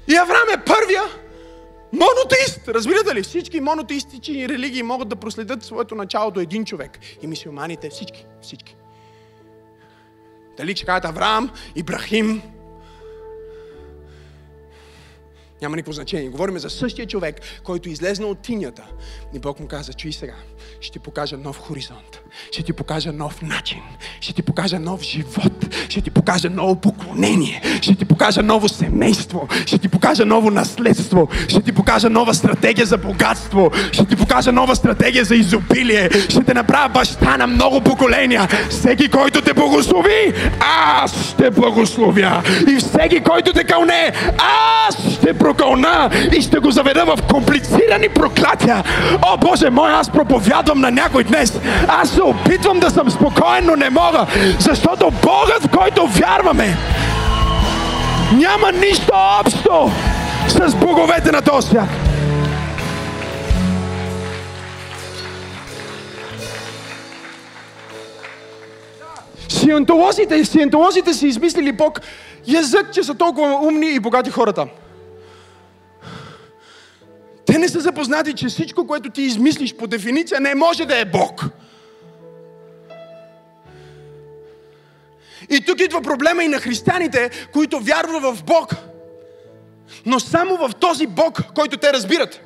И 0.09 0.17
Авраам 0.17 0.49
е 0.55 0.57
първия 0.57 1.03
монотеист. 1.97 2.69
Разбирате 2.69 3.15
ли? 3.15 3.23
Всички 3.23 3.61
монотеистични 3.61 4.49
религии 4.49 4.83
могат 4.83 5.09
да 5.09 5.17
проследят 5.17 5.63
своето 5.63 5.95
начало 5.95 6.31
до 6.31 6.41
един 6.41 6.65
човек. 6.65 6.99
И 7.23 7.27
мисиоманите, 7.27 7.91
всички, 7.91 8.27
всички. 8.43 8.77
Дали 10.57 10.77
ще 10.77 10.87
кажат 10.87 11.05
Авраам, 11.05 11.51
Ибрахим, 11.77 12.43
няма 15.63 15.77
никакво 15.77 15.93
значение. 15.93 16.29
Говорим 16.29 16.59
за 16.59 16.71
същия 16.71 17.07
човек, 17.07 17.41
който 17.65 17.89
излезна 17.89 18.27
от 18.27 18.39
тинята. 18.39 18.87
И 19.35 19.39
Бог 19.39 19.61
му 19.61 19.69
каза, 19.69 19.93
чуй 19.93 20.13
сега, 20.13 20.35
ще 20.81 20.99
покажа 20.99 21.37
нов 21.37 21.59
хоризонт. 21.59 22.23
Ще 22.51 22.63
ти 22.63 22.73
покажа 22.73 23.13
нов 23.13 23.43
начин. 23.43 23.79
Ще 24.21 24.33
ти 24.33 24.43
покажа 24.43 24.79
нов 24.79 25.03
живот. 25.03 25.75
Ще 25.89 26.01
ти 26.01 26.11
покажа 26.11 26.51
ново 26.51 26.77
поклонение. 26.77 27.63
Ще 27.81 27.95
ти 27.95 28.05
покажа 28.05 28.43
ново 28.43 28.69
семейство. 28.69 29.49
Ще 29.67 29.79
ти 29.79 29.89
покажа 29.89 30.27
ново 30.27 30.51
наследство. 30.51 31.29
Ще 31.49 31.61
ти 31.61 31.73
покажа 31.73 32.11
нова 32.11 32.35
стратегия 32.35 32.87
за 32.87 32.99
богатство. 32.99 33.71
Ще 33.93 34.05
ти 34.05 34.17
покажа 34.17 34.53
нова 34.53 34.77
стратегия 34.77 35.25
за 35.25 35.35
изобилие. 35.35 36.11
Ще 36.11 36.45
те 36.45 36.55
направя 36.55 36.89
баща 36.89 37.37
на 37.37 37.47
много 37.47 37.81
поколения. 37.81 38.49
Всеки, 38.71 39.09
който 39.09 39.43
те 39.43 39.55
благослови, 39.55 40.35
аз 40.61 41.31
ще 41.31 41.51
благословя. 41.51 42.43
И 42.69 42.77
всеки, 42.77 43.21
който 43.21 43.53
те 43.53 43.65
кълне, 43.65 44.13
аз 44.89 45.13
ще 45.15 45.35
прокълна 45.35 46.11
и 46.39 46.43
ще 46.43 46.59
го 46.59 46.71
заведа 46.71 47.05
в 47.05 47.19
комплицирани 47.31 48.09
проклятия. 48.09 48.85
О, 49.23 49.37
Боже 49.37 49.71
мой, 49.71 49.93
аз 49.93 50.11
проповядвам 50.11 50.81
на 50.81 50.91
някой 50.91 51.25
днес. 51.25 51.61
Аз 51.89 52.11
се 52.11 52.23
опитвам 52.29 52.81
да 52.81 52.91
съм 52.91 53.11
спокоен, 53.11 53.67
но 53.67 53.77
не 53.77 53.91
мога, 53.91 54.27
защото 54.59 55.11
Богът, 55.11 55.63
в 55.63 55.69
който 55.79 56.07
вярваме, 56.07 56.77
няма 58.33 58.73
нищо 58.73 59.13
общо 59.41 59.91
с 60.49 60.75
боговете 60.75 61.33
на 61.33 61.43
този 61.43 61.69
свят. 61.69 61.89
Сиентолозите, 69.49 70.45
сиентолозите 70.45 71.15
си 71.15 71.27
измислили 71.27 71.73
Бог 71.73 72.01
язък, 72.47 72.93
че 72.93 73.03
са 73.03 73.15
толкова 73.15 73.67
умни 73.67 73.91
и 73.91 74.01
богати 74.01 74.31
хора 74.31 74.53
там. 74.53 74.69
Те 77.47 77.59
не 77.59 77.69
са 77.69 77.81
запознати, 77.81 78.33
че 78.33 78.47
всичко, 78.47 78.87
което 78.87 79.11
ти 79.11 79.23
измислиш 79.23 79.75
по 79.75 79.87
дефиниция, 79.87 80.41
не 80.41 80.55
може 80.55 80.85
да 80.85 80.99
е 80.99 81.05
Бог. 81.05 81.45
И 85.51 85.61
тук 85.61 85.81
идва 85.81 86.03
проблема 86.03 86.45
и 86.45 86.49
на 86.49 86.59
християните, 86.59 87.31
които 87.53 87.81
вярват 87.81 88.23
в 88.23 88.45
Бог. 88.45 88.75
Но 90.07 90.21
само 90.21 90.57
в 90.57 90.75
този 90.75 91.07
Бог, 91.07 91.43
който 91.55 91.77
те 91.77 91.93
разбират. 91.93 92.41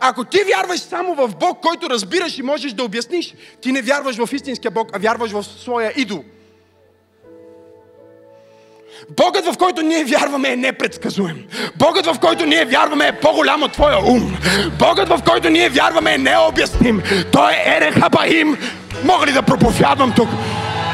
Ако 0.00 0.24
ти 0.24 0.38
вярваш 0.46 0.80
само 0.80 1.14
в 1.14 1.28
Бог, 1.36 1.60
който 1.60 1.90
разбираш 1.90 2.38
и 2.38 2.42
можеш 2.42 2.72
да 2.72 2.84
обясниш, 2.84 3.34
ти 3.60 3.72
не 3.72 3.82
вярваш 3.82 4.16
в 4.16 4.32
истинския 4.32 4.70
Бог, 4.70 4.90
а 4.92 4.98
вярваш 4.98 5.30
в 5.30 5.44
своя 5.44 5.92
идол. 5.96 6.24
Богът, 9.10 9.46
в 9.46 9.58
който 9.58 9.82
ние 9.82 10.04
вярваме, 10.04 10.48
е 10.48 10.56
непредсказуем. 10.56 11.44
Богът, 11.76 12.06
в 12.06 12.18
който 12.20 12.46
ние 12.46 12.64
вярваме, 12.64 13.06
е 13.06 13.20
по-голям 13.20 13.62
от 13.62 13.72
твоя 13.72 13.98
ум. 13.98 14.36
Богът, 14.78 15.08
в 15.08 15.20
който 15.26 15.50
ние 15.50 15.68
вярваме, 15.68 16.14
е 16.14 16.18
необясним. 16.18 17.02
Той 17.32 17.52
е 17.52 17.76
Ерехабаим. 17.76 18.56
Мога 19.04 19.26
ли 19.26 19.32
да 19.32 19.42
проповядвам 19.42 20.12
тук? 20.16 20.28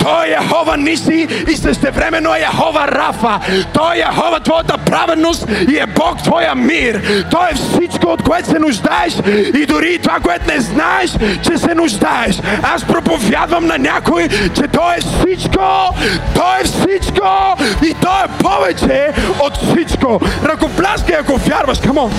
Той 0.08 0.26
е 0.26 0.30
Яхова 0.30 0.76
Ниси 0.76 1.28
и 1.52 1.56
същевременно 1.56 2.34
е 2.34 2.40
Яхова 2.40 2.88
Рафа. 2.88 3.40
Той 3.74 3.96
е 3.96 3.98
Яхова 3.98 4.40
твоята 4.40 4.78
праведност 4.78 5.48
и 5.68 5.78
е 5.78 5.86
Бог 5.86 6.22
твоя 6.22 6.54
мир. 6.54 7.24
Той 7.30 7.48
е 7.50 7.54
всичко, 7.54 8.06
от 8.06 8.22
което 8.22 8.48
се 8.48 8.58
нуждаеш 8.58 9.12
и 9.54 9.66
дори 9.66 9.98
това, 9.98 10.20
което 10.20 10.46
не 10.46 10.60
знаеш, 10.60 11.10
че 11.42 11.58
се 11.58 11.74
нуждаеш. 11.74 12.40
Аз 12.62 12.84
проповядвам 12.84 13.66
на 13.66 13.78
някой, 13.78 14.28
че 14.28 14.62
Той 14.72 14.94
е 14.94 15.00
всичко, 15.00 15.94
Той 16.34 16.60
е 16.60 16.64
всичко 16.64 17.56
и 17.82 17.94
Той 18.02 18.24
е 18.24 18.42
повече 18.42 19.12
от 19.40 19.56
всичко. 19.56 20.20
Ръкопляскай, 20.44 21.16
ако 21.16 21.36
вярваш, 21.36 21.78
камон! 21.78 22.12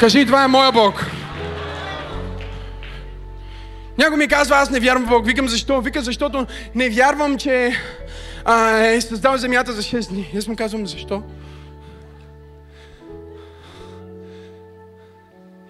Кажи, 0.00 0.26
това 0.26 0.44
е 0.44 0.48
моя 0.48 0.72
Бог. 0.72 1.17
Някой 3.98 4.16
ми 4.16 4.28
казва, 4.28 4.56
аз 4.56 4.70
не 4.70 4.80
вярвам 4.80 5.06
в 5.06 5.08
Бог. 5.08 5.26
Викам, 5.26 5.48
защо? 5.48 5.80
Вика, 5.80 6.02
защото 6.02 6.46
не 6.74 6.90
вярвам, 6.90 7.38
че 7.38 7.72
а, 8.44 8.78
е 8.78 9.00
създал 9.00 9.36
земята 9.36 9.72
за 9.72 9.82
6 9.82 10.08
дни. 10.08 10.32
Аз 10.36 10.46
му 10.46 10.56
казвам, 10.56 10.86
защо? 10.86 11.22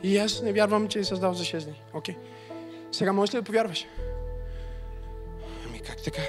И 0.02 0.18
аз 0.18 0.42
не 0.42 0.52
вярвам, 0.52 0.88
че 0.88 0.98
е 0.98 1.04
създал 1.04 1.34
за 1.34 1.44
6 1.44 1.64
дни. 1.64 1.82
Окей. 1.92 2.14
Okay. 2.14 2.18
Сега 2.92 3.12
можеш 3.12 3.34
ли 3.34 3.38
да 3.38 3.44
повярваш? 3.44 3.86
Ами 5.66 5.80
как 5.80 6.02
така? 6.02 6.22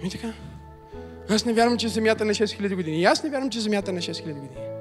Ами 0.00 0.10
така. 0.10 0.32
Аз 1.30 1.44
не 1.44 1.52
вярвам, 1.52 1.78
че 1.78 1.88
земята 1.88 2.24
е 2.24 2.26
на 2.26 2.34
6000 2.34 2.74
години. 2.74 3.00
И 3.00 3.04
аз 3.04 3.22
не 3.22 3.30
вярвам, 3.30 3.50
че 3.50 3.60
земята 3.60 3.90
е 3.90 3.94
на 3.94 4.00
6000 4.00 4.24
години. 4.24 4.79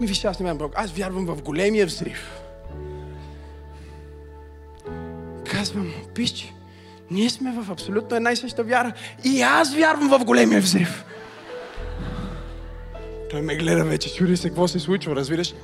Ми 0.00 0.06
вижте, 0.06 0.26
аз 0.26 0.40
не 0.40 0.44
вярвам 0.44 0.58
Бог. 0.58 0.72
Аз 0.76 0.90
вярвам 0.90 1.26
в 1.26 1.42
големия 1.42 1.86
взрив. 1.86 2.40
Казвам, 5.50 5.92
пищи, 6.14 6.54
ние 7.10 7.30
сме 7.30 7.52
в 7.52 7.70
абсолютно 7.70 8.16
една 8.16 8.32
и 8.32 8.36
съща 8.36 8.64
вяра. 8.64 8.92
И 9.24 9.42
аз 9.42 9.74
вярвам 9.74 10.08
в 10.08 10.24
големия 10.24 10.60
взрив. 10.60 11.04
Той 13.30 13.42
ме 13.42 13.56
гледа 13.56 13.84
вече, 13.84 14.14
чуди 14.14 14.36
се 14.36 14.48
какво 14.48 14.68
се 14.68 14.78
случва, 14.78 15.16
разбираш 15.16 15.52
ли? 15.52 15.56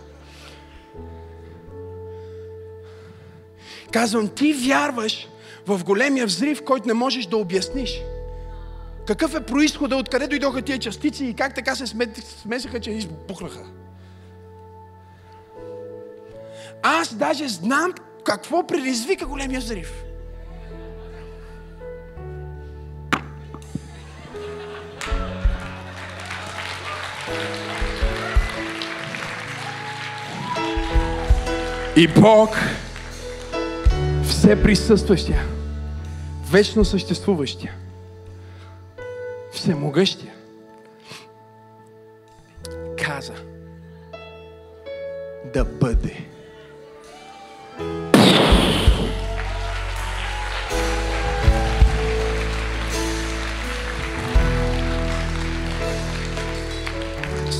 Казвам, 3.93 4.29
ти 4.29 4.53
вярваш 4.53 5.29
в 5.67 5.85
големия 5.85 6.27
взрив, 6.27 6.65
който 6.65 6.89
не 6.89 6.95
можеш 6.95 7.27
да 7.27 7.37
обясниш. 7.37 8.03
Какъв 9.07 9.35
е 9.35 9.47
происхода, 9.47 9.97
откъде 9.97 10.27
дойдоха 10.27 10.63
тия 10.63 10.79
частици 10.79 11.25
и 11.25 11.35
как 11.35 11.55
така 11.55 11.75
се 11.77 11.87
смесиха, 12.43 12.81
че 12.81 12.91
избухнаха. 12.91 13.65
Аз 16.83 17.15
даже 17.15 17.49
знам 17.49 17.93
какво 18.25 18.67
предизвика 18.67 19.27
големия 19.27 19.61
взрив. 19.61 20.05
И 31.97 32.09
Бог, 32.09 32.57
все 34.29 34.63
присъстващия, 34.63 35.45
вечно 36.51 36.85
съществуващия, 36.85 37.75
всемогъщия, 39.53 40.33
каза 42.99 43.35
да 45.55 45.65
бъде. 45.65 46.32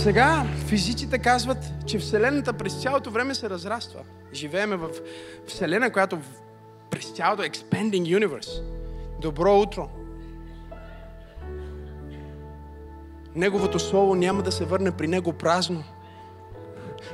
Сега 0.03 0.45
физиците 0.67 1.19
казват, 1.19 1.59
че 1.87 1.99
Вселената 1.99 2.53
през 2.53 2.83
цялото 2.83 3.11
време 3.11 3.35
се 3.35 3.51
разраства. 3.51 4.01
Живееме 4.33 4.77
в 4.77 4.89
Вселена, 5.47 5.93
която 5.93 6.19
през 6.91 7.11
цялото 7.11 7.43
expanding 7.43 8.19
universe. 8.19 8.63
Добро 9.21 9.59
утро! 9.59 9.89
Неговото 13.35 13.79
Слово 13.79 14.15
няма 14.15 14.43
да 14.43 14.53
се 14.53 14.65
върне 14.65 14.91
при 14.91 15.09
Него 15.09 15.33
празно. 15.33 15.85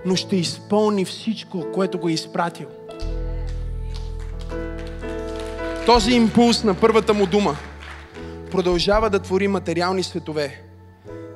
но 0.06 0.16
ще 0.16 0.36
изпълни 0.36 1.04
всичко, 1.04 1.66
което 1.74 1.98
го 1.98 2.09
е 2.09 2.12
изпратил. 2.12 2.68
Този 5.89 6.12
импулс 6.12 6.64
на 6.64 6.74
първата 6.74 7.14
му 7.14 7.26
дума 7.26 7.57
продължава 8.51 9.11
да 9.11 9.18
твори 9.18 9.49
материални 9.49 10.03
светове. 10.03 10.61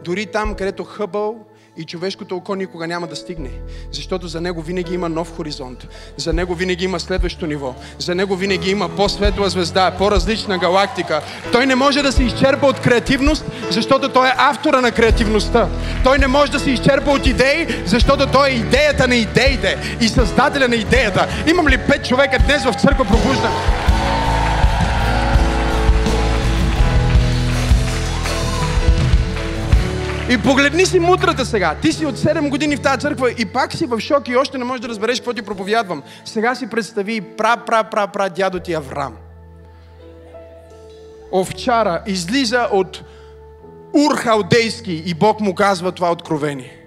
Дори 0.05 0.27
там, 0.27 0.55
където 0.55 0.85
Хъбъл 0.85 1.37
и 1.77 1.85
човешкото 1.85 2.37
око 2.37 2.55
никога 2.55 2.87
няма 2.87 3.07
да 3.07 3.17
стигне. 3.17 3.51
Защото 3.93 4.29
за 4.29 4.41
него 4.41 4.63
винаги 4.63 4.95
има 4.95 5.09
нов 5.09 5.37
хоризонт. 5.37 5.89
За 6.17 6.33
него 6.33 6.55
винаги 6.55 6.85
има 6.85 7.01
следващо 7.01 7.47
ниво. 7.47 7.75
За 7.99 8.15
него 8.15 8.37
винаги 8.37 8.71
има 8.71 8.89
по-светла 8.89 9.49
звезда, 9.49 9.95
по-различна 9.99 10.59
галактика. 10.59 11.23
Той 11.53 11.67
не 11.67 11.75
може 11.75 12.03
да 12.03 12.13
се 12.13 12.25
изчерпа 12.25 12.67
от 12.67 12.81
креативност, 12.81 13.45
защото 13.71 14.09
той 14.09 14.29
е 14.29 14.35
автора 14.37 14.81
на 14.81 14.93
креативността. 14.93 15.69
Той 16.05 16.19
не 16.19 16.27
може 16.27 16.53
да 16.53 16.61
се 16.61 16.71
изчерпа 16.71 17.11
от 17.11 17.27
идеи, 17.27 17.67
защото 17.87 18.27
той 18.27 18.49
е 18.49 18.55
идеята 18.55 19.09
на 19.09 19.17
идеите 19.17 19.97
и 20.01 20.09
създателя 20.09 20.69
на 20.69 20.77
идеята. 20.77 21.29
Имам 21.51 21.69
ли 21.69 21.79
пет 21.79 22.09
човека 22.09 22.39
днес 22.47 22.65
в 22.65 22.75
църква 22.81 23.05
пробуждане? 23.05 23.92
И 30.33 30.43
погледни 30.43 30.87
си 30.87 30.99
мутрата 30.99 31.47
сега. 31.47 31.75
Ти 31.83 31.93
си 31.93 32.07
от 32.07 32.17
7 32.17 32.51
години 32.51 32.77
в 32.77 32.83
тази 32.83 33.01
църква 33.01 33.31
и 33.39 33.45
пак 33.45 33.73
си 33.73 33.87
в 33.87 34.01
шок 34.01 34.29
и 34.29 34.37
още 34.37 34.59
не 34.59 34.65
можеш 34.65 34.81
да 34.81 34.89
разбереш 34.89 35.21
какво 35.21 35.33
ти 35.33 35.43
проповядвам. 35.43 36.03
Сега 36.25 36.55
си 36.55 36.71
представи 36.71 37.21
пра, 37.21 37.57
пра, 37.67 37.85
пра, 37.85 38.07
пра 38.07 38.29
дядо 38.29 38.61
ти 38.61 38.75
Аврам. 38.75 39.17
Овчара 41.33 42.03
излиза 42.07 42.69
от 42.73 43.05
Ур 43.93 44.17
Халдейски 44.17 45.03
и 45.07 45.15
Бог 45.15 45.41
му 45.41 45.55
казва 45.55 45.93
това 45.93 46.13
откровение. 46.13 46.87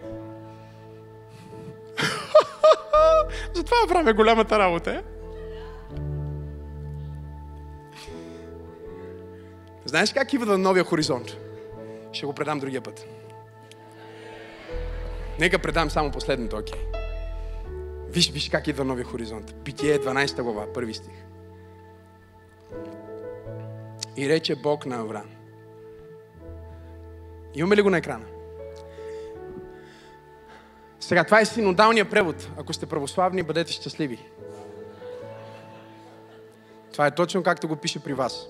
Затова 3.54 3.78
Аврам 3.84 4.08
е 4.08 4.14
голямата 4.14 4.60
работа, 4.60 4.92
е? 4.92 5.02
Знаеш 9.86 10.14
как 10.14 10.34
идва 10.34 10.46
на 10.46 10.58
новия 10.58 10.84
хоризонт? 10.84 11.38
Ще 12.12 12.26
го 12.26 12.34
предам 12.34 12.60
другия 12.60 12.82
път. 12.82 13.06
Нека 15.40 15.60
предам 15.60 15.90
само 15.90 16.12
последното, 16.12 16.58
окей. 16.58 16.80
Okay. 16.80 16.96
Виж, 18.10 18.32
виж 18.32 18.50
как 18.50 18.68
идва 18.68 18.84
новия 18.84 19.06
хоризонт. 19.06 19.56
Питие 19.64 20.00
12 20.00 20.42
глава, 20.42 20.74
първи 20.74 20.94
стих. 20.94 21.14
И 24.18 24.30
рече 24.30 24.56
Бог 24.56 24.86
на 24.86 24.96
Авраам. 24.96 25.30
Имаме 27.56 27.76
ли 27.76 27.82
го 27.82 27.90
на 27.90 27.98
екрана? 27.98 28.26
Сега, 31.00 31.24
това 31.24 31.40
е 31.40 31.46
синодалния 31.46 32.10
превод. 32.10 32.50
Ако 32.58 32.74
сте 32.74 32.86
православни, 32.86 33.44
бъдете 33.44 33.72
щастливи. 33.72 34.20
Това 36.92 37.08
е 37.08 37.16
точно 37.16 37.44
както 37.44 37.68
го 37.68 37.76
пише 37.76 38.00
при 38.00 38.14
вас. 38.14 38.48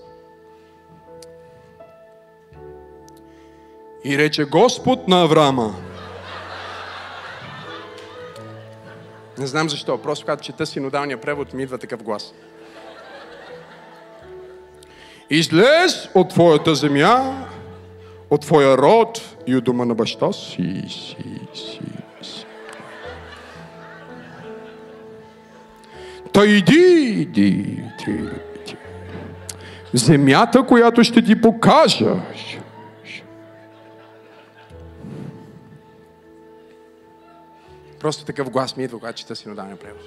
И 4.04 4.18
рече 4.18 4.44
Господ 4.44 5.08
на 5.08 5.22
Авраама. 5.22 5.74
Не 9.38 9.46
знам 9.46 9.68
защо, 9.68 9.98
просто 9.98 10.24
когато 10.24 10.42
чета 10.42 10.66
синодалния 10.66 11.20
превод 11.20 11.52
ми 11.54 11.62
идва 11.62 11.78
такъв 11.78 12.02
глас. 12.02 12.34
Излез 15.30 16.08
от 16.14 16.28
твоята 16.28 16.74
земя, 16.74 17.46
от 18.30 18.40
твоя 18.40 18.78
род 18.78 19.36
и 19.46 19.56
от 19.56 19.64
дома 19.64 19.84
на 19.84 19.94
баща 19.94 20.32
си, 20.32 20.82
си, 20.88 21.16
си, 21.54 21.80
си. 22.22 22.46
Та 26.32 26.44
иди, 26.44 26.74
иди, 27.20 27.46
иди, 27.46 27.84
иди. 28.06 28.76
Земята, 29.92 30.62
която 30.62 31.04
ще 31.04 31.22
ти 31.22 31.40
покажа, 31.40 32.14
Просто 38.06 38.24
такъв 38.24 38.50
глас 38.50 38.76
ми 38.76 38.84
идва, 38.84 38.98
когато 38.98 39.18
чета 39.18 39.36
синодалния 39.36 39.76
превод. 39.76 40.02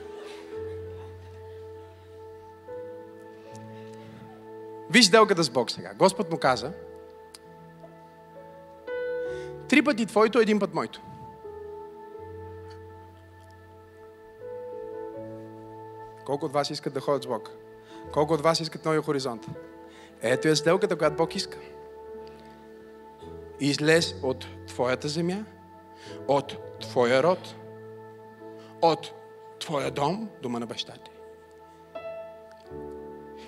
Виж 4.90 5.06
сделката 5.06 5.44
с 5.44 5.50
Бог 5.50 5.72
сега. 5.72 5.94
Господ 5.94 6.32
му 6.32 6.38
каза, 6.38 6.72
три 9.70 9.82
пъти 9.82 10.06
твоето, 10.06 10.40
един 10.40 10.60
път 10.60 10.74
моето. 10.74 11.02
Колко 16.26 16.46
от 16.46 16.54
вас 16.54 16.70
искат 16.70 16.94
да 16.94 17.00
ходят 17.00 17.24
с 17.24 17.28
Бог? 17.28 17.52
Колко 18.14 18.34
от 18.34 18.42
вас 18.42 18.60
искат 18.60 18.86
новия 18.86 19.02
хоризонт? 19.02 19.46
Ето 20.22 20.48
е 20.48 20.56
сделката, 20.56 20.98
която 20.98 21.16
Бог 21.16 21.36
иска. 21.36 21.58
Излез 23.60 24.16
от 24.24 24.48
твоята 24.68 25.08
земя, 25.08 25.46
от 26.28 26.80
твоя 26.80 27.24
род, 27.24 27.56
от 28.82 29.14
твоя 29.60 29.92
дом, 29.92 30.30
дома 30.42 30.60
на 30.60 30.66
баща 30.66 30.94
ти. 30.94 31.12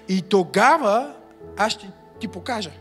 И 0.07 0.21
тогава 0.21 1.15
аз 1.57 1.71
ще 1.71 1.91
ти 2.19 2.27
покажа. 2.27 2.71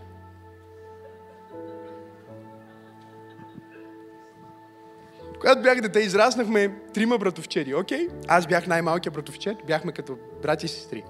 Когато 5.40 5.62
бях 5.62 5.80
дете, 5.80 6.00
израснахме 6.00 6.68
трима 6.94 7.18
братовчеди, 7.18 7.74
окей? 7.74 8.08
Okay? 8.08 8.12
Аз 8.28 8.46
бях 8.46 8.66
най-малкият 8.66 9.14
братовчет, 9.14 9.56
бяхме 9.66 9.92
като 9.92 10.18
брати 10.42 10.66
и 10.66 10.68
сестри. 10.68 11.04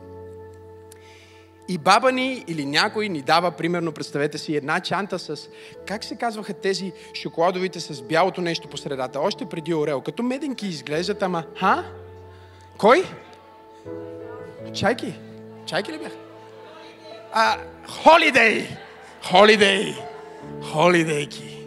И 1.70 1.78
баба 1.78 2.12
ни 2.12 2.44
или 2.48 2.66
някой 2.66 3.08
ни 3.08 3.22
дава, 3.22 3.50
примерно, 3.50 3.92
представете 3.92 4.38
си, 4.38 4.56
една 4.56 4.80
чанта 4.80 5.18
с, 5.18 5.48
как 5.86 6.04
се 6.04 6.16
казваха 6.16 6.54
тези 6.54 6.92
шоколадовите 7.14 7.80
с 7.80 8.02
бялото 8.02 8.40
нещо 8.40 8.68
по 8.68 8.76
средата, 8.76 9.20
още 9.20 9.46
преди 9.46 9.74
орел. 9.74 10.00
Като 10.00 10.22
меденки 10.22 10.66
изглеждат, 10.66 11.22
ама, 11.22 11.44
ха? 11.58 11.84
Кой? 12.78 13.04
Чайки? 14.74 15.14
Чайки 15.66 15.92
ли 15.92 15.98
бях? 15.98 16.12
А, 17.32 17.56
холидей! 17.88 18.66
Холидей! 19.30 19.94
Холидейки! 20.72 21.66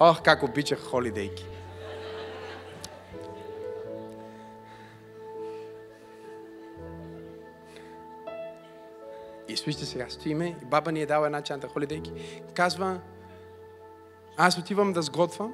Ох, 0.00 0.22
как 0.22 0.42
обичах 0.42 0.78
холидейки! 0.80 1.44
И 9.50 9.56
слушайте 9.56 9.86
сега, 9.86 10.06
стоиме 10.08 10.56
и 10.62 10.64
баба 10.64 10.92
ни 10.92 11.02
е 11.02 11.06
дала 11.06 11.26
една 11.26 11.42
чанта 11.42 11.68
холидейки. 11.68 12.12
Казва, 12.54 13.00
аз 14.36 14.58
отивам 14.58 14.92
да 14.92 15.02
сготвям, 15.02 15.52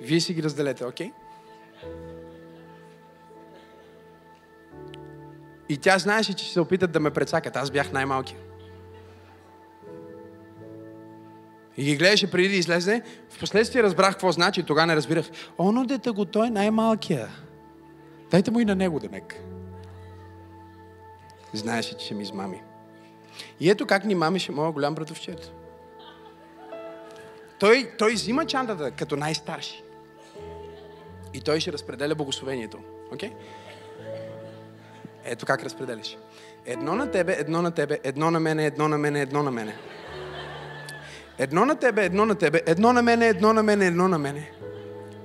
вие 0.00 0.20
си 0.20 0.34
ги 0.34 0.42
разделете, 0.42 0.84
окей? 0.84 1.06
Okay? 1.06 1.12
И 5.68 5.76
тя 5.76 5.98
знаеше, 5.98 6.34
че 6.34 6.44
ще 6.44 6.52
се 6.52 6.60
опитат 6.60 6.92
да 6.92 7.00
ме 7.00 7.10
прецакат. 7.10 7.56
Аз 7.56 7.70
бях 7.70 7.92
най-малкия. 7.92 8.38
И 11.76 11.84
ги 11.84 11.96
гледаше 11.96 12.30
преди 12.30 12.48
да 12.48 12.54
излезе. 12.54 13.02
Впоследствие 13.30 13.82
разбрах 13.82 14.10
какво 14.10 14.32
значи. 14.32 14.62
Тогава 14.62 14.86
не 14.86 14.96
разбирах. 14.96 15.30
Оно 15.58 15.86
дете 15.86 16.10
го, 16.10 16.24
той 16.24 16.46
е 16.46 16.50
най-малкия. 16.50 17.28
Дайте 18.30 18.50
му 18.50 18.60
и 18.60 18.64
на 18.64 18.74
него, 18.74 19.00
Демек. 19.00 19.40
Знаеше, 21.52 21.96
че 21.96 22.04
ще 22.04 22.14
ми 22.14 22.22
измами. 22.22 22.62
И 23.60 23.70
ето 23.70 23.86
как 23.86 24.04
ни 24.04 24.14
мамеше 24.14 24.52
моя 24.52 24.72
голям 24.72 24.94
братовчет. 24.94 25.52
Той, 27.58 27.90
той 27.98 28.12
взима 28.12 28.46
чантата 28.46 28.90
като 28.90 29.16
най-старши. 29.16 29.82
И 31.34 31.40
той 31.40 31.60
ще 31.60 31.72
разпределя 31.72 32.14
благословението. 32.14 32.78
Окей? 33.12 33.30
Okay? 33.30 33.32
Ето 35.24 35.46
как 35.46 35.62
разпределяш. 35.62 36.16
Едно 36.66 36.94
на 36.94 37.10
тебе, 37.10 37.36
едно 37.38 37.62
на 37.62 37.70
тебе, 37.70 37.98
едно 38.04 38.30
на 38.30 38.40
мене, 38.40 38.66
едно 38.66 38.88
на 38.88 38.98
мене, 38.98 39.20
едно 39.20 39.42
на 39.42 39.50
мене. 39.50 39.76
Едно 41.38 41.64
на 41.64 41.76
тебе, 41.76 42.04
едно 42.04 42.26
на 42.26 42.34
тебе, 42.34 42.62
едно 42.66 42.92
на 42.92 43.02
мене, 43.02 43.26
едно 43.26 43.52
на 43.52 43.62
мене, 43.62 43.86
едно 43.86 44.08
на 44.08 44.18
мене. 44.18 44.52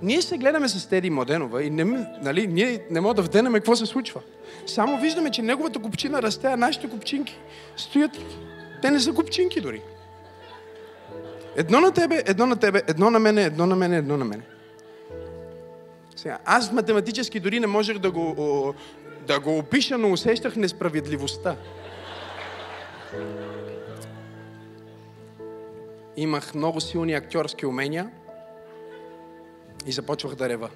Ние 0.01 0.21
се 0.21 0.37
гледаме 0.37 0.69
с 0.69 0.89
Теди 0.89 1.09
Моденова 1.09 1.63
и 1.63 1.69
не, 1.69 1.83
нали, 2.21 2.47
ние 2.47 2.85
не 2.91 3.01
можем 3.01 3.15
да 3.15 3.21
вденаме 3.21 3.59
какво 3.59 3.75
се 3.75 3.85
случва. 3.85 4.21
Само 4.65 4.99
виждаме, 4.99 5.31
че 5.31 5.41
неговата 5.41 5.79
купчина 5.79 6.21
расте, 6.21 6.47
а 6.47 6.57
нашите 6.57 6.89
купчинки 6.89 7.37
стоят. 7.77 8.11
Те 8.81 8.91
не 8.91 8.99
са 8.99 9.13
купчинки 9.13 9.61
дори. 9.61 9.81
Едно 11.55 11.79
на 11.79 11.91
тебе, 11.91 12.23
едно 12.25 12.45
на 12.45 12.55
тебе, 12.55 12.81
едно 12.87 13.09
на 13.09 13.19
мене, 13.19 13.43
едно 13.43 13.65
на 13.65 13.75
мене, 13.75 13.97
едно 13.97 14.17
на 14.17 14.25
мене. 14.25 14.43
Сега, 16.15 16.37
аз 16.45 16.71
математически 16.71 17.39
дори 17.39 17.59
не 17.59 17.67
можех 17.67 17.97
да 17.97 18.11
го, 18.11 18.73
да 19.27 19.39
го 19.39 19.57
опиша, 19.57 19.97
но 19.97 20.11
усещах 20.11 20.55
несправедливостта. 20.55 21.55
Имах 26.17 26.55
много 26.55 26.81
силни 26.81 27.13
актьорски 27.13 27.65
умения 27.65 28.09
и 29.85 29.91
започвах 29.91 30.35
да 30.35 30.49
рева. 30.49 30.69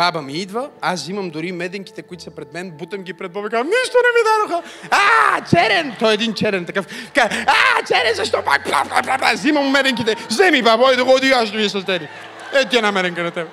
Баба 0.00 0.22
ми 0.22 0.32
идва, 0.32 0.70
аз 0.80 1.08
имам 1.08 1.30
дори 1.30 1.52
меденките, 1.52 2.02
които 2.02 2.22
са 2.22 2.30
пред 2.30 2.52
мен, 2.54 2.70
бутам 2.70 3.02
ги 3.02 3.12
пред 3.12 3.32
баба, 3.32 3.50
казвам, 3.50 3.66
нищо 3.66 3.96
не 3.96 4.10
ми 4.18 4.24
дадоха. 4.30 4.70
А, 4.90 5.44
черен! 5.44 5.96
Той 5.98 6.10
е 6.10 6.14
един 6.14 6.34
черен 6.34 6.64
такъв. 6.64 6.86
А, 7.16 7.82
черен, 7.86 8.14
защо 8.14 8.42
пак? 8.44 8.64
Бла, 8.64 8.84
бла, 8.88 9.02
бла, 9.02 9.18
бла. 9.18 9.32
Взимам 9.34 9.70
меденките. 9.70 10.16
Вземи, 10.28 10.62
бабо, 10.62 10.90
и 10.92 10.96
да 10.96 11.04
го 11.04 11.14
оди, 11.14 11.30
аз 11.30 11.48
ще 11.48 11.56
ви 11.56 11.68
с 11.68 11.84
тебе. 11.84 12.08
Е, 12.54 12.68
ти 12.68 12.76
една 12.76 12.92
меденка 12.92 13.22
на 13.22 13.30
тебе. 13.30 13.50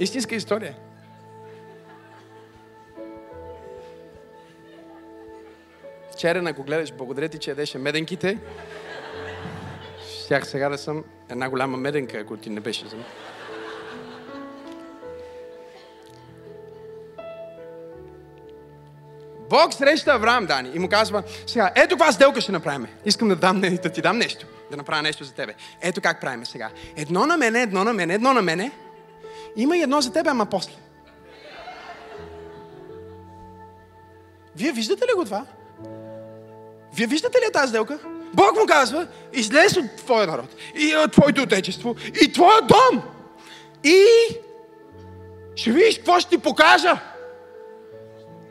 Истинска 0.00 0.34
история. 0.34 0.74
Черен, 6.20 6.46
ако 6.46 6.62
гледаш, 6.62 6.92
благодаря 6.92 7.28
ти, 7.28 7.38
че 7.38 7.50
ядеше 7.50 7.78
меденките. 7.78 8.38
Щях 10.24 10.46
сега 10.46 10.68
да 10.68 10.78
съм 10.78 11.04
една 11.30 11.50
голяма 11.50 11.76
меденка, 11.76 12.18
ако 12.18 12.36
ти 12.36 12.50
не 12.50 12.60
беше 12.60 12.86
за 12.86 12.96
мен. 12.96 13.04
Бог 19.50 19.74
среща 19.74 20.12
Авраам, 20.12 20.46
Дани, 20.46 20.70
и 20.74 20.78
му 20.78 20.88
казва, 20.88 21.22
сега, 21.46 21.72
ето 21.76 21.88
каква 21.88 22.12
сделка 22.12 22.40
ще 22.40 22.52
направим. 22.52 22.86
Искам 23.04 23.28
да, 23.28 23.36
дам, 23.36 23.60
да 23.60 23.90
ти 23.90 24.02
дам 24.02 24.18
нещо, 24.18 24.46
да 24.70 24.76
направя 24.76 25.02
нещо 25.02 25.24
за 25.24 25.32
тебе. 25.32 25.54
Ето 25.80 26.00
как 26.00 26.20
правим 26.20 26.46
сега. 26.46 26.70
Едно 26.96 27.26
на 27.26 27.36
мене, 27.36 27.62
едно 27.62 27.84
на 27.84 27.92
мене, 27.92 28.14
едно 28.14 28.32
на 28.32 28.42
мене. 28.42 28.70
Има 29.56 29.76
и 29.76 29.82
едно 29.82 30.00
за 30.00 30.12
тебе, 30.12 30.30
ама 30.30 30.46
после. 30.46 30.72
Вие 34.56 34.72
виждате 34.72 35.04
ли 35.04 35.16
го 35.16 35.24
това? 35.24 35.46
Вие 36.94 37.06
виждате 37.06 37.38
ли 37.38 37.52
тази 37.52 37.68
сделка? 37.68 37.98
Бог 38.34 38.56
му 38.60 38.66
казва, 38.66 39.06
излез 39.32 39.76
от 39.76 39.96
твоя 39.96 40.26
народ 40.26 40.56
и 40.74 40.96
от 40.96 41.12
твоето 41.12 41.42
отечество 41.42 41.96
и 42.22 42.32
твоя 42.32 42.60
дом. 42.62 43.02
И 43.84 44.04
ще 45.56 45.72
видиш 45.72 45.96
какво 45.96 46.20
ще 46.20 46.30
ти 46.30 46.38
покажа. 46.38 47.00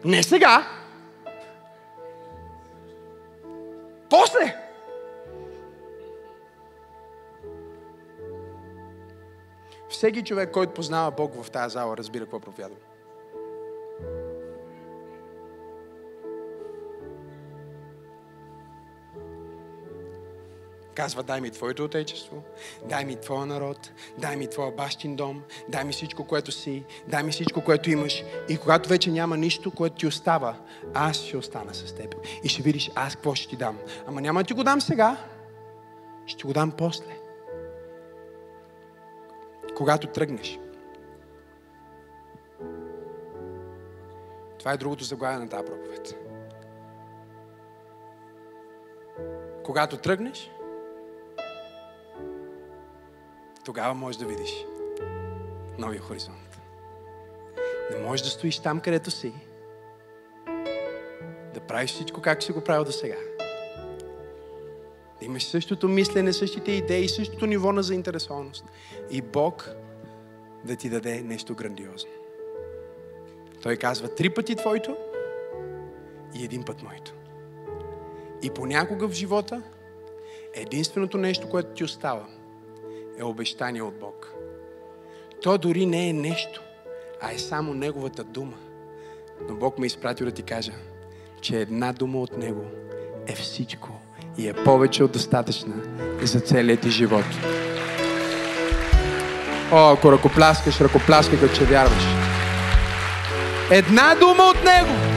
Не 0.06 0.24
сега. 0.24 0.68
После. 4.10 4.56
Всеки 9.90 10.24
човек, 10.24 10.52
който 10.52 10.74
познава 10.74 11.12
Бог 11.12 11.44
в 11.44 11.52
тази 11.52 11.74
зала, 11.74 11.98
разбира 11.98 12.24
какво 12.24 12.40
проповядва. 12.40 12.78
Казва, 21.00 21.24
дай 21.24 21.42
ми 21.42 21.52
Твоето 21.52 21.84
отечество, 21.84 22.44
дай 22.86 23.06
ми 23.06 23.16
Твоя 23.16 23.46
народ, 23.46 23.92
дай 24.18 24.36
ми 24.36 24.50
Твоя 24.50 24.72
бащин 24.72 25.16
дом, 25.16 25.44
дай 25.70 25.84
ми 25.84 25.94
всичко, 25.94 26.24
което 26.24 26.52
си, 26.52 26.84
дай 27.08 27.24
ми 27.24 27.32
всичко, 27.32 27.62
което 27.62 27.92
имаш. 27.92 28.24
И 28.50 28.58
когато 28.58 28.90
вече 28.90 29.12
няма 29.12 29.38
нищо, 29.38 29.72
което 29.72 29.96
ти 29.96 30.08
остава, 30.08 30.58
аз 30.94 31.18
ще 31.18 31.38
остана 31.38 31.74
с 31.74 31.96
теб. 31.96 32.16
И 32.44 32.50
ще 32.50 32.62
видиш 32.62 32.92
аз 32.96 33.16
какво 33.16 33.36
ще 33.36 33.48
ти 33.48 33.56
дам. 33.56 33.78
Ама 34.08 34.22
няма 34.22 34.44
да 34.44 34.48
ти 34.48 34.54
го 34.54 34.64
дам 34.64 34.82
сега, 34.82 35.18
ще 36.26 36.44
го 36.44 36.54
дам 36.54 36.72
после. 36.72 37.18
Когато 39.76 40.08
тръгнеш. 40.08 40.60
Това 44.60 44.74
е 44.74 44.78
другото 44.78 45.04
заглавие 45.04 45.40
на 45.40 45.50
тази 45.50 45.66
проповед. 45.66 46.16
Когато 49.64 49.98
тръгнеш, 49.98 50.52
тогава 53.66 53.94
можеш 53.94 54.20
да 54.20 54.26
видиш 54.26 54.66
новия 55.78 56.02
хоризонт. 56.02 56.60
Не 57.92 57.98
можеш 57.98 58.26
да 58.26 58.30
стоиш 58.30 58.60
там, 58.60 58.80
където 58.80 59.12
си, 59.12 59.34
да 61.54 61.60
правиш 61.68 61.92
всичко, 61.92 62.22
както 62.22 62.46
си 62.46 62.52
го 62.52 62.64
правил 62.64 62.84
до 62.84 62.92
сега. 62.92 63.18
Да 65.20 65.26
имаш 65.26 65.44
същото 65.44 65.88
мислене, 65.88 66.34
същите 66.34 66.72
идеи, 66.72 67.10
същото 67.10 67.46
ниво 67.46 67.72
на 67.72 67.84
заинтересованост. 67.84 68.66
И 69.10 69.22
Бог 69.22 69.70
да 70.66 70.76
ти 70.76 70.90
даде 70.90 71.22
нещо 71.22 71.56
грандиозно. 71.56 72.12
Той 73.62 73.78
казва 73.78 74.16
три 74.16 74.30
пъти 74.30 74.56
твоето 74.56 74.98
и 76.36 76.44
един 76.44 76.64
път 76.64 76.84
моето. 76.84 77.14
И 78.42 78.50
понякога 78.50 79.08
в 79.08 79.14
живота 79.14 79.62
единственото 80.54 81.18
нещо, 81.18 81.50
което 81.50 81.74
ти 81.74 81.84
остава– 81.84 82.28
е 83.20 83.24
обещание 83.24 83.82
от 83.82 84.00
Бог. 84.00 84.34
То 85.42 85.58
дори 85.58 85.86
не 85.86 86.10
е 86.10 86.14
нещо, 86.14 86.62
а 87.22 87.32
е 87.32 87.38
само 87.38 87.74
Неговата 87.74 88.24
дума. 88.24 88.58
Но 89.50 89.56
Бог 89.56 89.80
ме 89.80 89.86
изпратил 89.86 90.26
да 90.26 90.32
ти 90.32 90.44
кажа, 90.44 90.72
че 91.42 91.60
една 91.60 91.94
дума 91.94 92.22
от 92.22 92.38
Него 92.38 92.66
е 93.28 93.36
всичко 93.36 93.90
и 94.38 94.48
е 94.48 94.54
повече 94.54 95.04
от 95.04 95.12
достатъчна 95.12 95.76
за 96.22 96.40
целият 96.40 96.82
ти 96.82 96.90
живот. 96.90 97.26
О, 99.72 99.94
ако 99.94 100.12
ръкопляскаш, 100.12 100.82
ръкопляскай, 100.82 101.40
като 101.40 101.56
че 101.56 101.66
вярваш. 101.66 102.04
Една 103.72 104.16
дума 104.16 104.44
от 104.44 104.64
Него 104.64 105.09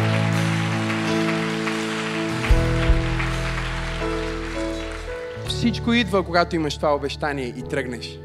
Всичко 5.63 5.93
идва, 5.93 6.25
когато 6.25 6.57
имаш 6.57 6.77
това 6.77 6.95
обещание 6.95 7.47
и 7.47 7.63
тръгнеш. 7.63 8.19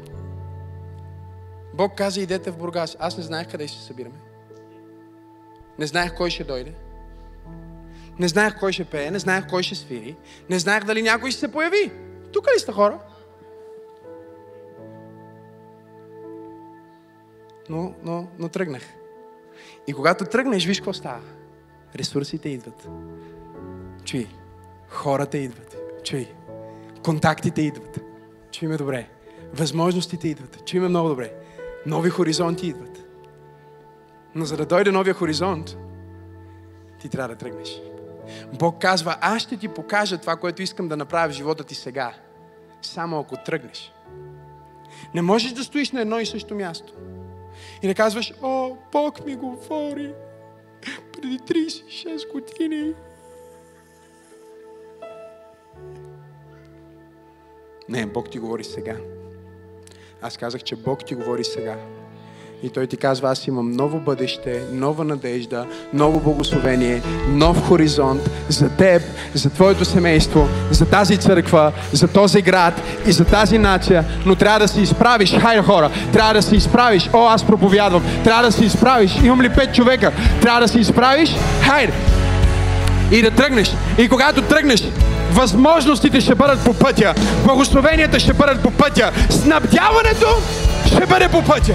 Бог 1.74 1.94
каза, 1.96 2.20
идете 2.20 2.50
в 2.50 2.56
Бургас. 2.56 2.96
Аз 3.00 3.16
не 3.16 3.22
знаех 3.22 3.50
къде 3.50 3.68
ще 3.68 3.78
се 3.78 3.84
събираме. 3.84 4.16
Не 5.78 5.86
знаех 5.86 6.16
кой 6.16 6.30
ще 6.30 6.44
дойде. 6.44 6.74
Не 8.18 8.28
знаех 8.28 8.58
кой 8.58 8.72
ще 8.72 8.84
пее, 8.84 9.10
не 9.10 9.18
знаех 9.18 9.48
кой 9.50 9.62
ще 9.62 9.74
свири. 9.74 10.16
Не 10.50 10.58
знаех 10.58 10.84
дали 10.84 11.02
някой 11.02 11.30
ще 11.30 11.40
се 11.40 11.52
появи. 11.52 11.92
Тук 12.32 12.46
ли 12.46 12.58
сте 12.58 12.72
хора? 12.72 12.98
Но, 17.68 17.94
но, 18.02 18.28
но 18.38 18.48
тръгнах. 18.48 18.82
И 19.86 19.92
когато 19.92 20.24
тръгнеш, 20.24 20.66
виж 20.66 20.78
какво 20.78 20.92
става. 20.92 21.22
Ресурсите 21.96 22.48
идват. 22.48 22.88
Чуй. 24.04 24.26
Хората 24.88 25.38
идват. 25.38 25.76
Чуй. 26.04 26.37
Контактите 27.04 27.62
идват. 27.62 28.00
Чуйме 28.52 28.76
добре. 28.76 29.08
Възможностите 29.52 30.28
идват. 30.28 30.66
Чуйме 30.66 30.88
много 30.88 31.08
добре. 31.08 31.32
Нови 31.86 32.10
хоризонти 32.10 32.66
идват. 32.66 33.04
Но 34.34 34.44
за 34.44 34.56
да 34.56 34.66
дойде 34.66 34.90
новия 34.90 35.14
хоризонт, 35.14 35.76
ти 37.00 37.08
трябва 37.08 37.28
да 37.28 37.36
тръгнеш. 37.38 37.80
Бог 38.58 38.80
казва, 38.80 39.16
аз 39.20 39.42
ще 39.42 39.56
ти 39.56 39.68
покажа 39.68 40.18
това, 40.18 40.36
което 40.36 40.62
искам 40.62 40.88
да 40.88 40.96
направя 40.96 41.28
в 41.28 41.32
живота 41.32 41.64
ти 41.64 41.74
сега. 41.74 42.14
Само 42.82 43.18
ако 43.18 43.36
тръгнеш. 43.44 43.92
Не 45.14 45.22
можеш 45.22 45.52
да 45.52 45.64
стоиш 45.64 45.92
на 45.92 46.00
едно 46.00 46.20
и 46.20 46.26
също 46.26 46.54
място. 46.54 46.92
И 47.82 47.88
да 47.88 47.94
казваш, 47.94 48.32
о, 48.42 48.76
Бог 48.92 49.26
ми 49.26 49.36
говори 49.36 50.14
преди 51.12 51.38
36 51.38 52.32
години 52.32 52.94
Не, 57.88 58.06
Бог 58.06 58.30
ти 58.30 58.38
говори 58.38 58.64
сега. 58.64 58.96
Аз 60.22 60.36
казах, 60.36 60.62
че 60.62 60.76
Бог 60.76 61.04
ти 61.04 61.14
говори 61.14 61.44
сега. 61.44 61.76
И 62.62 62.70
Той 62.70 62.86
ти 62.86 62.96
казва, 62.96 63.30
аз 63.30 63.46
имам 63.46 63.72
ново 63.72 64.00
бъдеще, 64.00 64.62
нова 64.72 65.04
надежда, 65.04 65.66
ново 65.92 66.20
благословение, 66.20 67.02
нов 67.28 67.68
хоризонт 67.68 68.30
за 68.48 68.68
теб, 68.68 69.02
за 69.34 69.50
твоето 69.50 69.84
семейство, 69.84 70.48
за 70.70 70.86
тази 70.86 71.16
църква, 71.16 71.72
за 71.92 72.08
този 72.08 72.42
град 72.42 72.74
и 73.06 73.12
за 73.12 73.24
тази 73.24 73.58
нация. 73.58 74.04
Но 74.26 74.34
трябва 74.34 74.58
да 74.58 74.68
се 74.68 74.80
изправиш. 74.80 75.38
Хайде 75.38 75.62
хора, 75.62 75.90
трябва 76.12 76.34
да 76.34 76.42
се 76.42 76.56
изправиш. 76.56 77.10
О, 77.12 77.26
аз 77.26 77.46
проповядвам. 77.46 78.02
Трябва 78.24 78.42
да 78.42 78.52
се 78.52 78.64
изправиш. 78.64 79.16
Имам 79.24 79.42
ли 79.42 79.54
пет 79.54 79.74
човека? 79.74 80.12
Трябва 80.42 80.60
да 80.60 80.68
се 80.68 80.80
изправиш. 80.80 81.36
Хайде. 81.62 81.92
И 83.12 83.22
да 83.22 83.30
тръгнеш. 83.30 83.70
И 83.98 84.08
когато 84.08 84.42
тръгнеш, 84.42 84.84
Възможностите 85.32 86.20
ще 86.20 86.34
бъдат 86.34 86.64
по 86.64 86.74
пътя. 86.74 87.14
Благословенията 87.44 88.20
ще 88.20 88.32
бъдат 88.32 88.62
по 88.62 88.70
пътя. 88.70 89.12
Снабдяването 89.30 90.26
ще 90.86 91.06
бъде 91.06 91.28
по 91.28 91.42
пътя. 91.42 91.74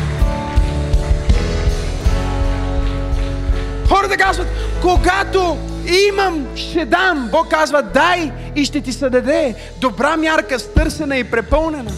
Хората 3.88 4.18
казват, 4.18 4.48
когато 4.82 5.58
имам, 6.10 6.48
ще 6.56 6.86
дам. 6.86 7.30
Бог 7.32 7.50
казва, 7.50 7.84
дай 7.84 8.32
и 8.56 8.66
ще 8.66 8.82
ти 8.82 8.94
се 8.94 9.10
даде. 9.10 9.56
Добра 9.78 10.18
мярка, 10.18 10.60
стърсена 10.60 11.18
и 11.18 11.24
препълнена. 11.24 11.92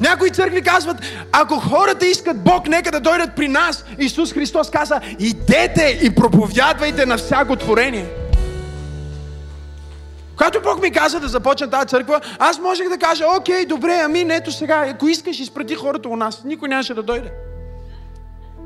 Някои 0.00 0.30
църкви 0.30 0.62
казват, 0.62 0.96
ако 1.32 1.54
хората 1.60 2.06
искат 2.06 2.44
Бог, 2.44 2.68
нека 2.68 2.90
да 2.90 3.00
дойдат 3.00 3.30
при 3.36 3.48
нас. 3.48 3.84
Исус 3.98 4.32
Христос 4.32 4.70
каза, 4.70 5.00
идете 5.18 5.98
и 6.02 6.14
проповядвайте 6.14 7.06
на 7.06 7.16
всяко 7.16 7.56
творение. 7.56 8.06
Когато 10.36 10.60
Бог 10.60 10.82
ми 10.82 10.90
каза 10.90 11.20
да 11.20 11.28
започна 11.28 11.70
тази 11.70 11.86
църква, 11.86 12.20
аз 12.38 12.58
можех 12.58 12.88
да 12.88 12.98
кажа, 12.98 13.24
окей, 13.38 13.64
добре, 13.66 14.00
ами 14.04 14.26
ето 14.30 14.52
сега, 14.52 14.84
ако 14.88 15.08
искаш, 15.08 15.40
изпрати 15.40 15.74
хората 15.74 16.08
у 16.08 16.16
нас. 16.16 16.44
Никой 16.44 16.68
нямаше 16.68 16.94
да 16.94 17.02
дойде. 17.02 17.32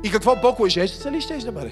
И 0.03 0.11
какво 0.11 0.35
Бог 0.35 0.59
лъжец 0.59 1.05
ли 1.05 1.21
ще 1.21 1.37
да 1.37 1.51
бъде? 1.51 1.71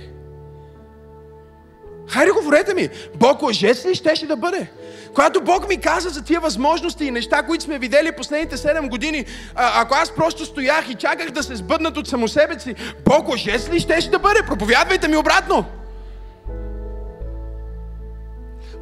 Хайде 2.10 2.32
говорете 2.32 2.74
ми, 2.74 2.90
Бог 3.16 3.42
лъжец 3.42 3.86
ли 3.86 3.96
щеше 3.96 4.28
да 4.28 4.36
бъде? 4.36 4.68
Когато 5.14 5.42
Бог 5.42 5.70
ми 5.70 5.78
каза 5.78 6.10
за 6.10 6.24
тия 6.24 6.40
възможности 6.40 7.06
и 7.06 7.12
неща, 7.12 7.44
които 7.44 7.64
сме 7.64 7.80
видели 7.80 8.12
последните 8.12 8.58
7 8.58 8.90
години, 8.90 9.26
а, 9.56 9.82
ако 9.82 9.96
аз 9.96 10.16
просто 10.16 10.46
стоях 10.46 10.90
и 10.90 10.96
чаках 10.96 11.30
да 11.30 11.44
се 11.44 11.56
сбъднат 11.56 11.98
от 11.98 12.08
само 12.08 12.28
себе 12.28 12.60
си, 12.60 12.76
Бог 13.06 13.28
лъжец 13.28 13.70
ли 13.70 13.80
щеше 13.80 14.10
да 14.10 14.20
бъде? 14.20 14.40
Проповядвайте 14.48 15.08
ми 15.08 15.18
обратно! 15.18 15.66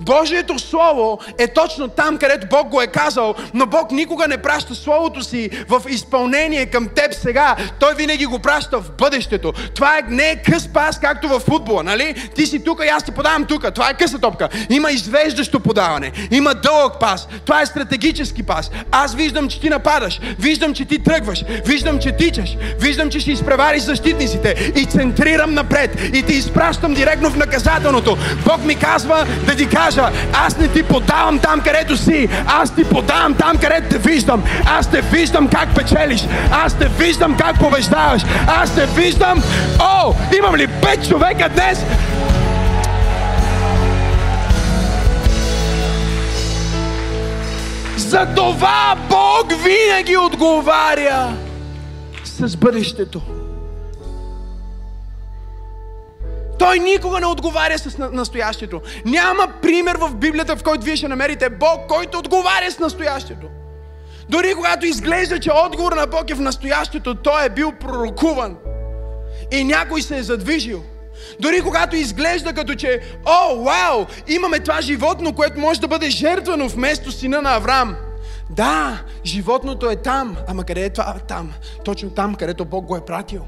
Божието 0.01 0.59
Слово 0.59 1.19
е 1.39 1.47
точно 1.47 1.87
там, 1.87 2.17
където 2.17 2.47
Бог 2.47 2.67
го 2.67 2.81
е 2.81 2.87
казал, 2.87 3.35
но 3.53 3.65
Бог 3.65 3.91
никога 3.91 4.27
не 4.27 4.37
праща 4.37 4.75
Словото 4.75 5.23
си 5.23 5.49
в 5.69 5.81
изпълнение 5.89 6.65
към 6.65 6.87
теб 6.87 7.13
сега. 7.13 7.55
Той 7.79 7.95
винаги 7.95 8.25
го 8.25 8.39
праща 8.39 8.79
в 8.79 8.91
бъдещето. 8.91 9.53
Това 9.75 9.97
е, 9.97 10.01
не 10.09 10.29
е 10.29 10.35
къс 10.35 10.67
пас, 10.67 10.99
както 10.99 11.27
в 11.27 11.39
футбола, 11.39 11.83
нали? 11.83 12.29
Ти 12.35 12.45
си 12.45 12.63
тук 12.63 12.81
и 12.85 12.87
аз 12.87 13.03
ти 13.03 13.11
подавам 13.11 13.45
тук. 13.45 13.73
Това 13.73 13.89
е 13.89 13.93
къса 13.93 14.19
топка. 14.19 14.49
Има 14.69 14.91
извеждащо 14.91 15.59
подаване. 15.59 16.11
Има 16.31 16.53
дълъг 16.53 16.93
пас. 16.99 17.27
Това 17.45 17.61
е 17.61 17.65
стратегически 17.65 18.43
пас. 18.43 18.71
Аз 18.91 19.15
виждам, 19.15 19.47
че 19.49 19.61
ти 19.61 19.69
нападаш. 19.69 20.19
Виждам, 20.39 20.73
че 20.73 20.85
ти 20.85 21.03
тръгваш. 21.03 21.43
Виждам, 21.65 21.99
че 21.99 22.11
тичаш. 22.11 22.57
Виждам, 22.79 23.09
че 23.09 23.19
ще 23.19 23.31
изпревариш 23.31 23.81
защитниците. 23.81 24.71
И 24.75 24.85
центрирам 24.85 25.53
напред. 25.53 25.91
И 26.13 26.23
ти 26.23 26.33
изпращам 26.33 26.93
директно 26.93 27.29
в 27.29 27.37
наказателното. 27.37 28.17
Бог 28.45 28.65
ми 28.65 28.75
казва 28.75 29.25
да 29.45 29.55
ти 29.55 29.69
кажа, 29.69 29.84
кажа, 29.85 30.11
аз 30.33 30.57
не 30.57 30.67
ти 30.67 30.83
подавам 30.83 31.39
там, 31.39 31.61
където 31.61 31.97
си. 31.97 32.29
Аз 32.47 32.75
ти 32.75 32.83
подавам 32.83 33.33
там, 33.33 33.57
където 33.57 33.89
те 33.89 33.97
виждам. 33.97 34.43
Аз 34.65 34.91
те 34.91 35.01
виждам 35.01 35.47
как 35.47 35.75
печелиш. 35.75 36.23
Аз 36.51 36.77
те 36.77 36.87
виждам 36.87 37.37
как 37.37 37.59
побеждаваш. 37.59 38.21
Аз 38.47 38.75
те 38.75 38.85
виждам... 38.85 39.43
О, 39.79 40.13
имам 40.37 40.55
ли 40.55 40.67
пет 40.67 41.09
човека 41.09 41.49
днес? 41.49 41.85
За 47.97 48.27
това 48.35 48.95
Бог 49.09 49.53
винаги 49.63 50.17
отговаря 50.17 51.33
с 52.23 52.57
бъдещето. 52.57 53.21
Той 56.59 56.79
никога 56.79 57.19
не 57.19 57.25
отговаря 57.25 57.79
с 57.79 57.97
настоящето. 57.97 58.81
Няма 59.05 59.47
пример 59.61 59.97
в 59.97 60.15
Библията, 60.15 60.55
в 60.55 60.63
който 60.63 60.85
вие 60.85 60.95
ще 60.95 61.07
намерите 61.07 61.49
Бог, 61.49 61.87
който 61.87 62.17
отговаря 62.17 62.71
с 62.71 62.79
настоящето. 62.79 63.47
Дори 64.29 64.53
когато 64.55 64.85
изглежда, 64.85 65.39
че 65.39 65.51
отговор 65.51 65.91
на 65.91 66.07
Бог 66.07 66.29
е 66.29 66.35
в 66.35 66.41
настоящето, 66.41 67.15
той 67.15 67.45
е 67.45 67.49
бил 67.49 67.71
пророкуван. 67.71 68.57
И 69.51 69.63
някой 69.63 70.01
се 70.01 70.17
е 70.17 70.23
задвижил. 70.23 70.83
Дори 71.39 71.61
когато 71.61 71.95
изглежда 71.95 72.53
като 72.53 72.75
че, 72.75 73.01
о, 73.25 73.63
вау, 73.63 74.05
имаме 74.27 74.59
това 74.59 74.81
животно, 74.81 75.33
което 75.33 75.59
може 75.59 75.81
да 75.81 75.87
бъде 75.87 76.09
жертвано 76.09 76.67
вместо 76.67 77.11
сина 77.11 77.41
на 77.41 77.55
Авраам. 77.55 77.95
Да, 78.49 79.03
животното 79.25 79.89
е 79.89 79.95
там, 79.95 80.37
ама 80.47 80.63
къде 80.63 80.85
е 80.85 80.89
това 80.89 81.15
там? 81.27 81.53
Точно 81.85 82.09
там, 82.09 82.35
където 82.35 82.65
Бог 82.65 82.85
го 82.85 82.95
е 82.95 83.05
пратил. 83.05 83.41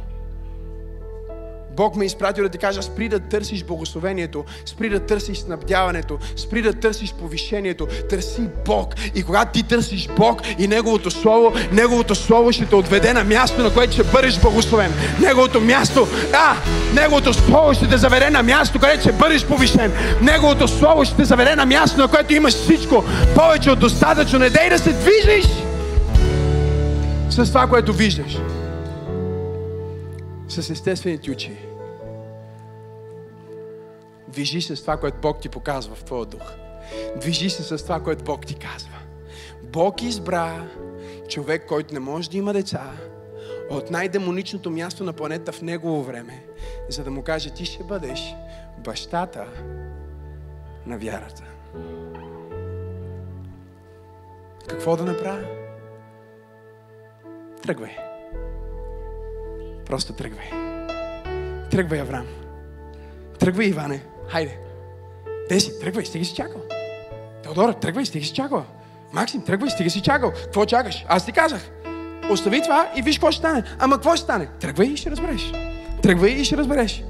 Бог 1.78 1.95
ме 1.95 2.05
е 2.05 2.07
изпратил 2.07 2.43
да 2.43 2.49
ти 2.49 2.57
кажа, 2.57 2.82
спри 2.82 3.09
да 3.09 3.19
търсиш 3.19 3.63
благословението, 3.63 4.45
спри 4.65 4.89
да 4.89 4.99
търсиш 4.99 5.38
снабдяването, 5.38 6.17
спри 6.36 6.61
да 6.61 6.73
търсиш 6.73 7.13
повишението, 7.13 7.88
търси 8.09 8.41
Бог. 8.65 8.93
И 9.15 9.23
когато 9.23 9.51
ти 9.51 9.63
търсиш 9.63 10.07
Бог 10.17 10.41
и 10.59 10.67
Неговото 10.67 11.11
Слово, 11.11 11.53
Неговото 11.71 12.15
Слово 12.15 12.51
ще 12.51 12.65
те 12.65 12.75
отведе 12.75 13.13
на 13.13 13.23
място, 13.23 13.61
на 13.63 13.73
което 13.73 13.93
ще 13.93 14.03
бъдеш 14.03 14.39
благословен. 14.39 14.93
Неговото 15.21 15.61
място, 15.61 16.07
а, 16.34 16.55
Неговото 16.93 17.34
Слово 17.34 17.73
ще 17.73 17.88
те 17.88 17.97
заведе 17.97 18.30
на 18.30 18.43
място, 18.43 18.80
където 18.80 19.01
ще 19.01 19.11
бъдеш 19.11 19.45
повишен. 19.45 19.93
Неговото 20.21 20.67
Слово 20.67 21.05
ще 21.05 21.15
те 21.15 21.25
заведе 21.25 21.55
на 21.55 21.65
място, 21.65 21.99
на 21.99 22.07
което 22.07 22.34
имаш 22.34 22.53
всичко, 22.53 23.03
повече 23.36 23.71
от 23.71 23.80
достатъчно. 23.80 24.39
Не 24.39 24.49
дей 24.49 24.69
да 24.69 24.80
се 24.80 24.93
движиш 24.93 25.45
с 27.30 27.47
това, 27.47 27.67
което 27.67 27.93
виждаш. 27.93 28.38
С 30.49 30.69
естествените 30.69 31.32
очи. 31.32 31.66
Движи 34.38 34.61
се 34.61 34.75
с 34.75 34.81
това, 34.81 34.97
което 34.97 35.17
Бог 35.21 35.39
ти 35.39 35.49
показва 35.49 35.95
в 35.95 36.03
твоя 36.03 36.25
дух. 36.25 36.53
Движи 37.15 37.49
се 37.49 37.63
с 37.63 37.83
това, 37.83 37.99
което 37.99 38.23
Бог 38.23 38.45
ти 38.45 38.55
казва. 38.55 38.99
Бог 39.63 40.01
избра 40.01 40.67
човек, 41.27 41.65
който 41.67 41.93
не 41.93 41.99
може 41.99 42.29
да 42.29 42.38
има 42.38 42.53
деца, 42.53 42.91
от 43.69 43.91
най-демоничното 43.91 44.69
място 44.69 45.03
на 45.03 45.13
планета 45.13 45.51
в 45.51 45.61
негово 45.61 46.03
време, 46.03 46.45
за 46.89 47.03
да 47.03 47.11
му 47.11 47.23
каже, 47.23 47.49
ти 47.49 47.65
ще 47.65 47.83
бъдеш 47.83 48.35
бащата 48.77 49.45
на 50.85 50.97
вярата. 50.97 51.43
Какво 54.67 54.95
да 54.95 55.05
направя? 55.05 55.47
Тръгвай. 57.63 57.97
Просто 59.85 60.13
тръгвай. 60.13 60.49
Тръгвай, 61.69 62.01
Авраам. 62.01 62.27
Тръгвай, 63.39 63.67
Иване. 63.67 64.16
Хайде. 64.28 64.57
Деси, 65.49 65.80
тръгвай, 65.80 66.05
стига 66.05 66.25
си 66.25 66.36
чакал. 66.36 66.61
Теодора, 67.43 67.73
тръгвай, 67.73 68.05
стига 68.05 68.25
си 68.25 68.34
чакал. 68.34 68.65
Максим, 69.13 69.41
тръгвай, 69.41 69.69
стига 69.69 69.89
си 69.89 70.01
чакал. 70.01 70.32
Какво 70.32 70.65
чакаш? 70.65 71.05
Аз 71.07 71.25
ти 71.25 71.32
казах. 71.32 71.69
Остави 72.32 72.61
това 72.61 72.91
и 72.95 73.01
виж 73.01 73.15
какво 73.15 73.32
ще 73.32 73.39
стане. 73.39 73.63
Ама 73.80 73.95
какво 73.95 74.15
ще 74.15 74.23
стане? 74.23 74.47
Тръгвай 74.59 74.88
и 74.88 74.97
ще 74.97 75.11
разбереш. 75.11 75.51
Тръгвай 76.01 76.32
и 76.32 76.45
ще 76.45 76.57
разбереш. 76.57 77.03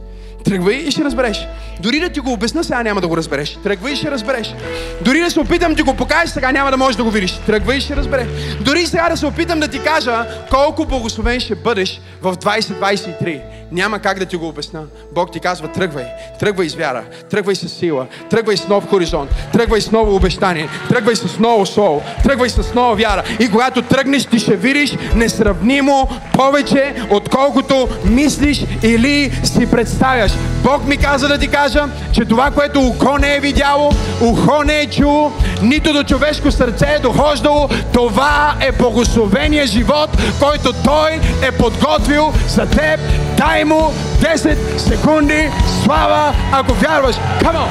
Тръгвай 0.43 0.76
и 0.76 0.91
ще 0.91 1.03
разбереш. 1.03 1.47
Дори 1.80 1.99
да 1.99 2.09
ти 2.09 2.19
го 2.19 2.32
обясна, 2.32 2.63
сега 2.63 2.84
няма 2.84 3.01
да 3.01 3.07
го 3.07 3.17
разбереш. 3.17 3.57
Тръгвай 3.63 3.93
и 3.93 3.95
ще 3.95 4.11
разбереш. 4.11 4.53
Дори 5.01 5.19
да 5.19 5.32
се 5.32 5.39
опитам 5.39 5.71
да 5.71 5.75
ти 5.75 5.82
го 5.82 5.93
покажеш, 5.93 6.30
сега 6.30 6.51
няма 6.51 6.71
да 6.71 6.78
можеш 6.78 6.95
да 6.95 7.03
го 7.03 7.11
видиш. 7.11 7.39
Тръгвай 7.45 7.78
и 7.78 7.82
ще 7.82 7.95
разбереш. 7.95 8.28
Дори 8.61 8.86
сега 8.86 9.09
да 9.09 9.17
се 9.17 9.25
опитам 9.25 9.59
да 9.59 9.67
ти 9.67 9.84
кажа 9.84 10.25
колко 10.49 10.86
благословен 10.86 11.39
ще 11.39 11.55
бъдеш 11.55 12.01
в 12.21 12.36
2023 12.36 13.41
няма 13.71 13.99
как 13.99 14.19
да 14.19 14.25
ти 14.25 14.36
го 14.36 14.47
обясна. 14.47 14.84
Бог 15.15 15.32
ти 15.32 15.39
казва, 15.39 15.67
тръгвай, 15.67 16.05
тръгвай 16.39 16.69
с 16.69 16.75
вяра, 16.75 17.03
тръгвай 17.30 17.55
с 17.55 17.69
сила, 17.69 18.07
тръгвай 18.30 18.57
с 18.57 18.67
нов 18.67 18.89
хоризонт, 18.89 19.30
тръгвай 19.53 19.82
с 19.82 19.91
ново 19.91 20.15
обещание, 20.15 20.69
тръгвай 20.89 21.15
с 21.15 21.39
ново 21.39 21.65
слово, 21.65 22.01
тръгвай 22.23 22.49
с 22.49 22.73
нова 22.73 22.95
вяра. 22.95 23.23
И 23.39 23.51
когато 23.51 23.82
тръгнеш, 23.82 24.25
ти 24.25 24.39
ще 24.39 24.55
видиш 24.55 24.97
несравнимо 25.15 26.09
повече, 26.34 26.95
отколкото 27.09 27.88
мислиш 28.05 28.65
или 28.84 29.32
си 29.43 29.71
представяш. 29.71 30.32
Бог 30.63 30.88
ми 30.88 30.97
каза 30.97 31.28
да 31.28 31.39
ти 31.39 31.47
кажа, 31.47 31.66
че 32.13 32.26
това, 32.26 32.51
което 32.51 32.82
око 32.82 33.18
не 33.18 33.36
е 33.36 33.39
видяло, 33.39 33.91
ухо 34.22 34.63
не 34.63 34.80
е 34.80 34.89
чуло, 34.89 35.32
нито 35.61 35.93
до 35.93 36.03
човешко 36.03 36.51
сърце 36.51 36.86
е 36.86 36.99
дохождало, 36.99 37.70
това 37.93 38.55
е 38.61 38.72
благословения 38.72 39.68
живот, 39.68 40.09
който 40.39 40.74
Той 40.74 41.11
е 41.47 41.51
подготвил 41.51 42.34
за 42.47 42.65
теб. 42.65 42.99
Дай 43.38 43.63
му 43.63 43.93
10 44.20 44.78
секунди 44.78 45.49
слава, 45.84 46.34
ако 46.51 46.74
вярваш. 46.74 47.15
Come 47.15 47.55
on! 47.55 47.68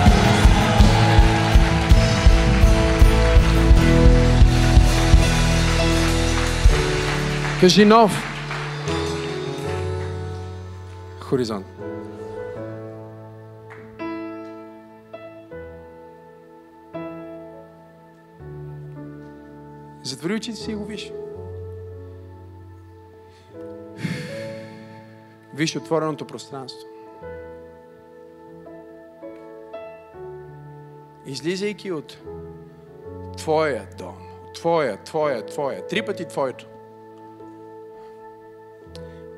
Кажи 7.61 7.85
нов 7.85 8.37
хоризонт. 11.21 11.76
Затвори 20.07 20.35
очите 20.35 20.57
си 20.57 20.71
и 20.71 20.75
го 20.75 20.85
виж. 20.85 21.13
Виж 25.55 25.77
отвореното 25.77 26.27
пространство. 26.27 26.89
Излизайки 31.27 31.93
от 31.93 32.19
Твоя 33.37 33.89
дом, 33.99 34.17
Твоя, 34.55 34.97
Твоя, 35.05 35.47
Твоя, 35.47 35.87
три 35.87 36.03
пъти 36.03 36.25
Твоето, 36.25 36.67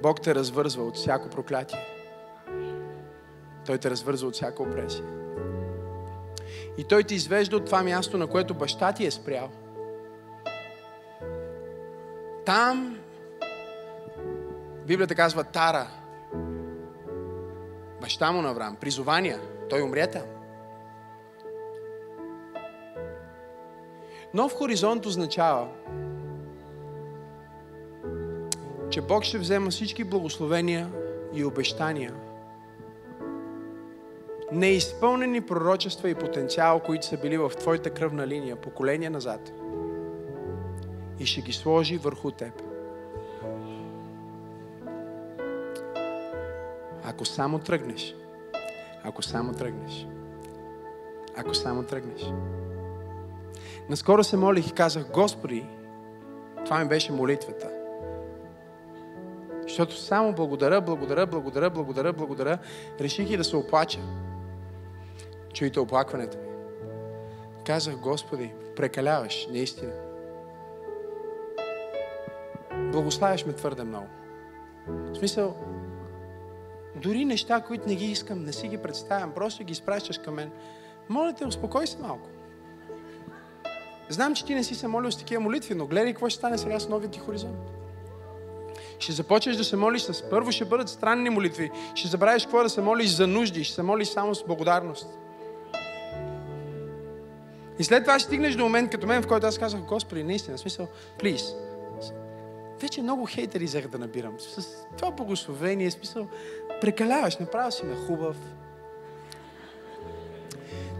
Бог 0.03 0.21
те 0.21 0.35
развързва 0.35 0.85
от 0.85 0.97
всяко 0.97 1.29
проклятие. 1.29 1.87
Той 3.66 3.79
те 3.79 3.91
развързва 3.91 4.29
от 4.29 4.35
всяка 4.35 4.62
опресия. 4.62 5.05
И 6.79 6.85
Той 6.85 7.05
те 7.05 7.14
извежда 7.14 7.57
от 7.57 7.66
това 7.66 7.83
място, 7.83 8.19
на 8.19 8.27
което 8.27 8.55
баща 8.55 8.93
ти 8.93 9.07
е 9.07 9.11
спрял. 9.11 9.51
Там, 12.49 12.99
Библията 14.87 15.15
казва 15.15 15.45
Тара, 15.45 15.87
баща 18.01 18.33
му 18.33 18.43
на 18.43 18.51
Авраам, 18.51 18.77
призования, 18.77 19.41
той 19.71 19.83
умря 19.83 20.07
там. 20.07 20.23
Нов 24.35 24.53
хоризонт 24.53 25.07
означава, 25.07 25.69
че 28.91 29.01
Бог 29.01 29.25
ще 29.25 29.39
взема 29.39 29.71
всички 29.71 30.05
благословения 30.05 30.91
и 31.35 31.45
обещания, 31.45 32.15
неизпълнени 34.53 35.41
пророчества 35.41 36.11
и 36.11 36.15
потенциал, 36.15 36.81
които 36.81 37.07
са 37.07 37.17
били 37.17 37.39
в 37.39 37.53
твоята 37.59 37.91
кръвна 37.91 38.27
линия, 38.27 38.57
поколения 38.57 39.11
назад, 39.11 39.53
и 41.21 41.27
ще 41.27 41.41
ги 41.41 41.53
сложи 41.53 41.99
върху 41.99 42.31
теб. 42.31 42.62
Ако 47.05 47.25
само 47.25 47.59
тръгнеш, 47.59 48.14
ако 49.03 49.23
само 49.23 49.53
тръгнеш, 49.53 50.07
ако 51.37 51.55
само 51.55 51.83
тръгнеш. 51.83 52.33
Наскоро 53.89 54.25
се 54.25 54.37
молих 54.37 54.69
и 54.69 54.73
казах, 54.73 55.11
Господи, 55.12 55.66
това 56.64 56.79
ми 56.79 56.89
беше 56.89 57.12
молитвата. 57.12 57.71
Защото 59.62 59.97
само 59.97 60.33
благодаря, 60.33 60.81
благодаря, 60.81 61.27
благодаря, 61.27 61.71
благодаря, 61.71 62.12
благодаря, 62.12 62.59
реших 63.01 63.31
и 63.31 63.37
да 63.37 63.45
се 63.45 63.57
оплача. 63.57 64.01
Чуйте 65.55 65.81
оплакването 65.81 66.39
ми. 66.39 66.45
Казах, 67.66 67.97
Господи, 67.97 68.53
прекаляваш, 68.77 69.49
наистина. 69.51 70.08
Благославяш 72.93 73.47
ме 73.47 73.53
твърде 73.53 73.84
много. 73.84 74.07
В 74.89 75.16
смисъл, 75.16 75.57
дори 76.97 77.24
неща, 77.24 77.61
които 77.61 77.89
не 77.89 77.95
ги 77.95 78.05
искам, 78.05 78.45
не 78.45 78.53
си 78.53 78.68
ги 78.68 78.78
представям, 78.78 79.32
просто 79.32 79.64
ги 79.64 79.72
изпращаш 79.72 80.18
към 80.18 80.34
мен. 80.34 80.51
Моля 81.09 81.34
те, 81.39 81.47
успокой 81.47 81.86
се 81.86 81.99
малко. 81.99 82.28
Знам, 84.09 84.34
че 84.34 84.45
ти 84.45 84.55
не 84.55 84.64
си 84.64 84.74
се 84.74 84.89
молил 84.89 85.11
с 85.12 85.18
такива 85.18 85.41
молитви, 85.41 85.74
но 85.74 85.86
гледай 85.86 86.12
какво 86.12 86.28
ще 86.28 86.39
стане 86.39 86.59
сега 86.59 86.80
с 86.80 86.89
новия 86.89 87.11
ти 87.11 87.18
хоризонт. 87.18 87.70
Ще 88.99 89.12
започнеш 89.12 89.57
да 89.57 89.64
се 89.64 89.76
молиш 89.76 90.03
с 90.03 90.30
първо 90.30 90.53
ще 90.53 90.64
бъдат 90.64 90.89
странни 90.89 91.30
молитви. 91.30 91.70
Ще 91.95 92.09
забравиш 92.09 92.43
какво 92.43 92.61
е 92.61 92.62
да 92.62 92.70
се 92.70 92.80
молиш 92.80 93.11
за 93.11 93.26
нужди. 93.26 93.64
Ще 93.64 93.74
се 93.74 93.82
молиш 93.82 94.09
само 94.09 94.34
с 94.34 94.45
благодарност. 94.45 95.18
И 97.78 97.84
след 97.84 98.05
това 98.05 98.18
ще 98.18 98.26
стигнеш 98.26 98.55
до 98.55 98.62
момент 98.62 98.91
като 98.91 99.07
мен, 99.07 99.22
в 99.22 99.26
който 99.26 99.47
аз 99.47 99.59
казах, 99.59 99.80
Господи, 99.80 100.22
наистина, 100.22 100.59
смисъл, 100.59 100.89
плиз. 101.18 101.55
Вече 102.81 103.03
много 103.03 103.26
хейтери 103.26 103.64
взех 103.64 103.89
да 103.89 103.99
набирам. 103.99 104.35
С 104.39 104.66
това 104.97 105.11
благословение, 105.11 105.91
смисъл, 105.91 106.26
прекаляваш, 106.81 107.37
направил 107.37 107.70
си 107.70 107.85
ме 107.85 107.97
хубав. 108.07 108.37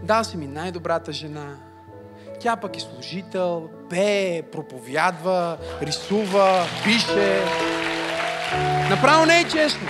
Дал 0.03 0.23
си 0.23 0.37
ми 0.37 0.47
най-добрата 0.47 1.11
жена. 1.11 1.57
Тя 2.39 2.55
пък 2.55 2.77
е 2.77 2.79
служител, 2.79 3.69
пее, 3.89 4.41
проповядва, 4.41 5.57
рисува, 5.81 6.65
пише. 6.83 7.41
Направо 8.89 9.25
не 9.25 9.39
е 9.39 9.43
честно. 9.43 9.87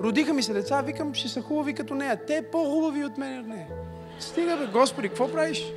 Родиха 0.00 0.32
ми 0.32 0.42
се 0.42 0.52
деца, 0.52 0.82
викам, 0.82 1.14
ще 1.14 1.28
са 1.28 1.42
хубави 1.42 1.74
като 1.74 1.94
нея. 1.94 2.16
Те 2.26 2.42
по-хубави 2.52 3.04
от 3.04 3.18
мен 3.18 3.40
от 3.40 3.46
нея. 3.46 3.66
Стига 4.18 4.56
бе, 4.56 4.66
Господи, 4.66 5.08
какво 5.08 5.32
правиш? 5.32 5.72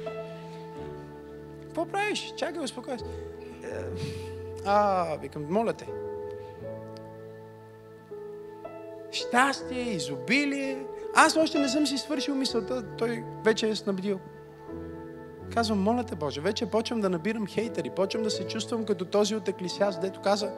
Какво 1.77 1.91
правиш? 1.91 2.33
Чакай, 2.37 2.63
успокой 2.63 2.99
се. 2.99 3.05
Е, 3.05 3.83
а, 4.65 5.17
викам, 5.21 5.45
моля 5.49 5.73
те. 5.73 5.87
Щастие, 9.11 9.81
изобилие. 9.81 10.85
Аз 11.15 11.37
още 11.37 11.59
не 11.59 11.69
съм 11.69 11.87
си 11.87 11.97
свършил 11.97 12.35
мисълта, 12.35 12.95
той 12.97 13.23
вече 13.45 13.69
е 13.69 13.75
снабдил. 13.75 14.19
Казвам, 15.53 15.79
моля 15.79 16.03
те 16.03 16.15
Боже, 16.15 16.41
вече 16.41 16.65
почвам 16.65 17.01
да 17.01 17.09
набирам 17.09 17.47
хейтери, 17.47 17.89
почвам 17.89 18.23
да 18.23 18.31
се 18.31 18.47
чувствам 18.47 18.85
като 18.85 19.05
този 19.05 19.35
от 19.35 19.47
Еклисиас, 19.47 19.99
дето 19.99 20.21
каза, 20.21 20.51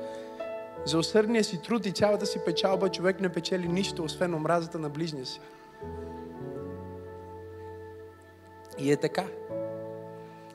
за 0.85 0.97
усърдния 0.97 1.43
си 1.43 1.61
труд 1.61 1.85
и 1.85 1.91
цялата 1.91 2.25
си 2.25 2.39
печалба 2.45 2.89
човек 2.89 3.19
не 3.19 3.29
печели 3.29 3.67
нищо, 3.67 4.03
освен 4.03 4.33
омразата 4.33 4.79
на 4.79 4.89
ближния 4.89 5.25
си. 5.25 5.39
И 8.77 8.91
е 8.91 8.97
така. 8.97 9.25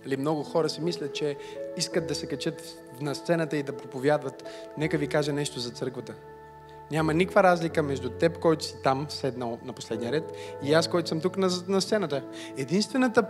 Или 0.07 0.17
много 0.17 0.43
хора 0.43 0.69
си 0.69 0.81
мислят, 0.81 1.15
че 1.15 1.37
искат 1.77 2.07
да 2.07 2.15
се 2.15 2.27
качат 2.27 2.63
на 3.01 3.15
сцената 3.15 3.57
и 3.57 3.63
да 3.63 3.77
проповядват. 3.77 4.45
Нека 4.79 4.99
ви 4.99 5.09
кажа 5.09 5.33
нещо 5.33 5.61
за 5.61 5.71
църквата. 5.71 6.15
Няма 6.91 7.15
никаква 7.15 7.43
разлика 7.43 7.83
между 7.83 8.11
теб, 8.11 8.39
който 8.39 8.65
си 8.65 8.75
там, 8.83 9.07
седнал 9.09 9.59
на 9.65 9.73
последния 9.73 10.13
ред, 10.13 10.33
и 10.63 10.75
аз, 10.75 10.89
който 10.89 11.09
съм 11.09 11.21
тук 11.21 11.37
на, 11.37 11.51
на 11.69 11.81
сцената. 11.81 12.23
Единствената 12.57 13.29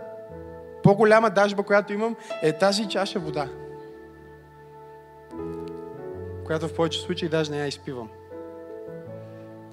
по-голяма 0.83 1.29
дажба, 1.29 1.63
която 1.63 1.93
имам, 1.93 2.15
е 2.41 2.57
тази 2.57 2.87
чаша 2.87 3.19
вода. 3.19 3.49
Която 6.45 6.67
в 6.67 6.73
повече 6.73 7.01
случаи 7.01 7.29
даже 7.29 7.51
не 7.51 7.57
я 7.57 7.67
изпивам. 7.67 8.09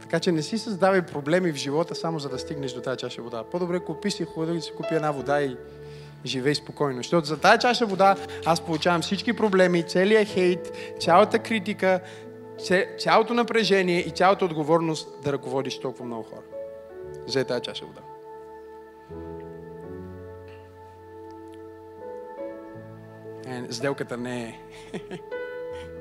Така 0.00 0.20
че 0.20 0.32
не 0.32 0.42
си 0.42 0.58
създавай 0.58 1.02
проблеми 1.02 1.52
в 1.52 1.56
живота, 1.56 1.94
само 1.94 2.18
за 2.18 2.28
да 2.28 2.38
стигнеш 2.38 2.72
до 2.72 2.80
тази 2.80 2.96
чаша 2.96 3.22
вода. 3.22 3.44
По-добре 3.50 3.80
купи 3.80 4.10
си 4.10 4.24
хубаво 4.24 4.54
и 4.54 4.62
си 4.62 4.72
купи 4.76 4.94
една 4.94 5.10
вода 5.10 5.42
и 5.42 5.56
живей 6.24 6.54
спокойно. 6.54 6.96
Защото 6.96 7.26
за 7.26 7.40
тази 7.40 7.60
чаша 7.60 7.86
вода 7.86 8.16
аз 8.44 8.60
получавам 8.60 9.02
всички 9.02 9.32
проблеми, 9.32 9.82
целият 9.82 10.28
хейт, 10.28 10.72
цялата 11.00 11.38
критика, 11.38 12.00
цялото 12.98 13.34
напрежение 13.34 14.00
и 14.00 14.10
цялата 14.10 14.44
отговорност 14.44 15.08
да 15.24 15.32
ръководиш 15.32 15.78
толкова 15.78 16.04
много 16.04 16.22
хора. 16.22 16.42
За 17.26 17.44
тази 17.44 17.62
чаша 17.62 17.84
вода. 17.84 18.00
Е, 23.46 23.72
сделката 23.72 24.16
не 24.16 24.42
е 24.42 24.60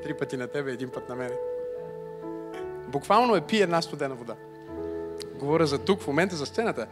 три 0.03 0.13
пъти 0.13 0.37
на 0.37 0.47
тебе, 0.47 0.71
един 0.71 0.89
път 0.89 1.09
на 1.09 1.15
мене. 1.15 1.35
Буквално 2.87 3.35
е 3.35 3.41
пи 3.41 3.61
една 3.61 3.81
студена 3.81 4.15
вода. 4.15 4.35
Говоря 5.39 5.65
за 5.65 5.77
тук, 5.77 6.01
в 6.01 6.07
момента 6.07 6.35
за 6.35 6.45
сцената. 6.45 6.87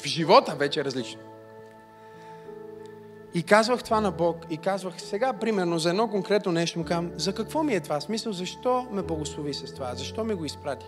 В 0.00 0.06
живота 0.06 0.54
вече 0.54 0.80
е 0.80 0.84
различно. 0.84 1.20
И 3.34 3.42
казвах 3.42 3.84
това 3.84 4.00
на 4.00 4.10
Бог 4.10 4.36
и 4.50 4.56
казвах 4.56 5.00
сега, 5.00 5.32
примерно, 5.32 5.78
за 5.78 5.90
едно 5.90 6.10
конкретно 6.10 6.52
нещо 6.52 6.78
му 6.78 6.84
казвам, 6.84 7.12
за 7.16 7.34
какво 7.34 7.62
ми 7.62 7.74
е 7.74 7.80
това? 7.80 8.00
Смисъл, 8.00 8.32
защо 8.32 8.86
ме 8.90 9.02
благослови 9.02 9.54
с 9.54 9.74
това? 9.74 9.94
Защо 9.94 10.24
ми 10.24 10.34
го 10.34 10.44
изпрати? 10.44 10.86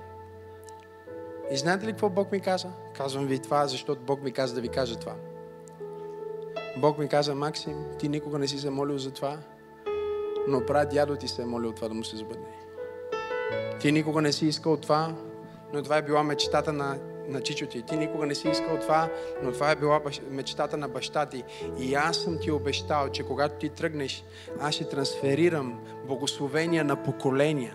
И 1.50 1.56
знаете 1.56 1.86
ли 1.86 1.90
какво 1.90 2.08
Бог 2.10 2.32
ми 2.32 2.40
каза? 2.40 2.68
Казвам 2.96 3.26
ви 3.26 3.38
това, 3.38 3.66
защото 3.66 4.00
Бог 4.00 4.22
ми 4.22 4.32
каза 4.32 4.54
да 4.54 4.60
ви 4.60 4.68
кажа 4.68 4.96
това. 4.96 5.14
Бог 6.76 6.98
ми 6.98 7.08
каза, 7.08 7.34
Максим, 7.34 7.84
ти 7.98 8.08
никога 8.08 8.38
не 8.38 8.48
си 8.48 8.58
се 8.58 8.70
молил 8.70 8.98
за 8.98 9.10
това, 9.10 9.38
но 10.48 10.60
брат 10.60 10.88
дядо 10.90 11.16
ти 11.16 11.28
се 11.28 11.42
е 11.42 11.46
молил 11.46 11.72
това 11.72 11.88
да 11.88 11.94
му 11.94 12.04
се 12.04 12.16
сбъдне. 12.16 12.46
Ти 13.80 13.92
никога 13.92 14.22
не 14.22 14.32
си 14.32 14.46
искал 14.46 14.76
това, 14.76 15.14
но 15.72 15.82
това 15.82 15.96
е 15.96 16.02
била 16.02 16.22
мечтата 16.22 16.72
на 16.72 16.98
на 17.28 17.40
чичо 17.40 17.66
ти. 17.66 17.82
Ти 17.82 17.96
никога 17.96 18.26
не 18.26 18.34
си 18.34 18.48
искал 18.48 18.78
това, 18.80 19.08
но 19.42 19.52
това 19.52 19.70
е 19.70 19.76
била 19.76 20.00
мечтата 20.30 20.76
на 20.76 20.88
баща 20.88 21.26
ти. 21.26 21.44
И 21.78 21.94
аз 21.94 22.16
съм 22.16 22.38
ти 22.38 22.50
обещал, 22.50 23.08
че 23.08 23.22
когато 23.22 23.54
ти 23.54 23.68
тръгнеш, 23.68 24.24
аз 24.60 24.74
ще 24.74 24.88
трансферирам 24.88 25.80
благословения 26.06 26.84
на 26.84 26.96
поколения, 26.96 27.74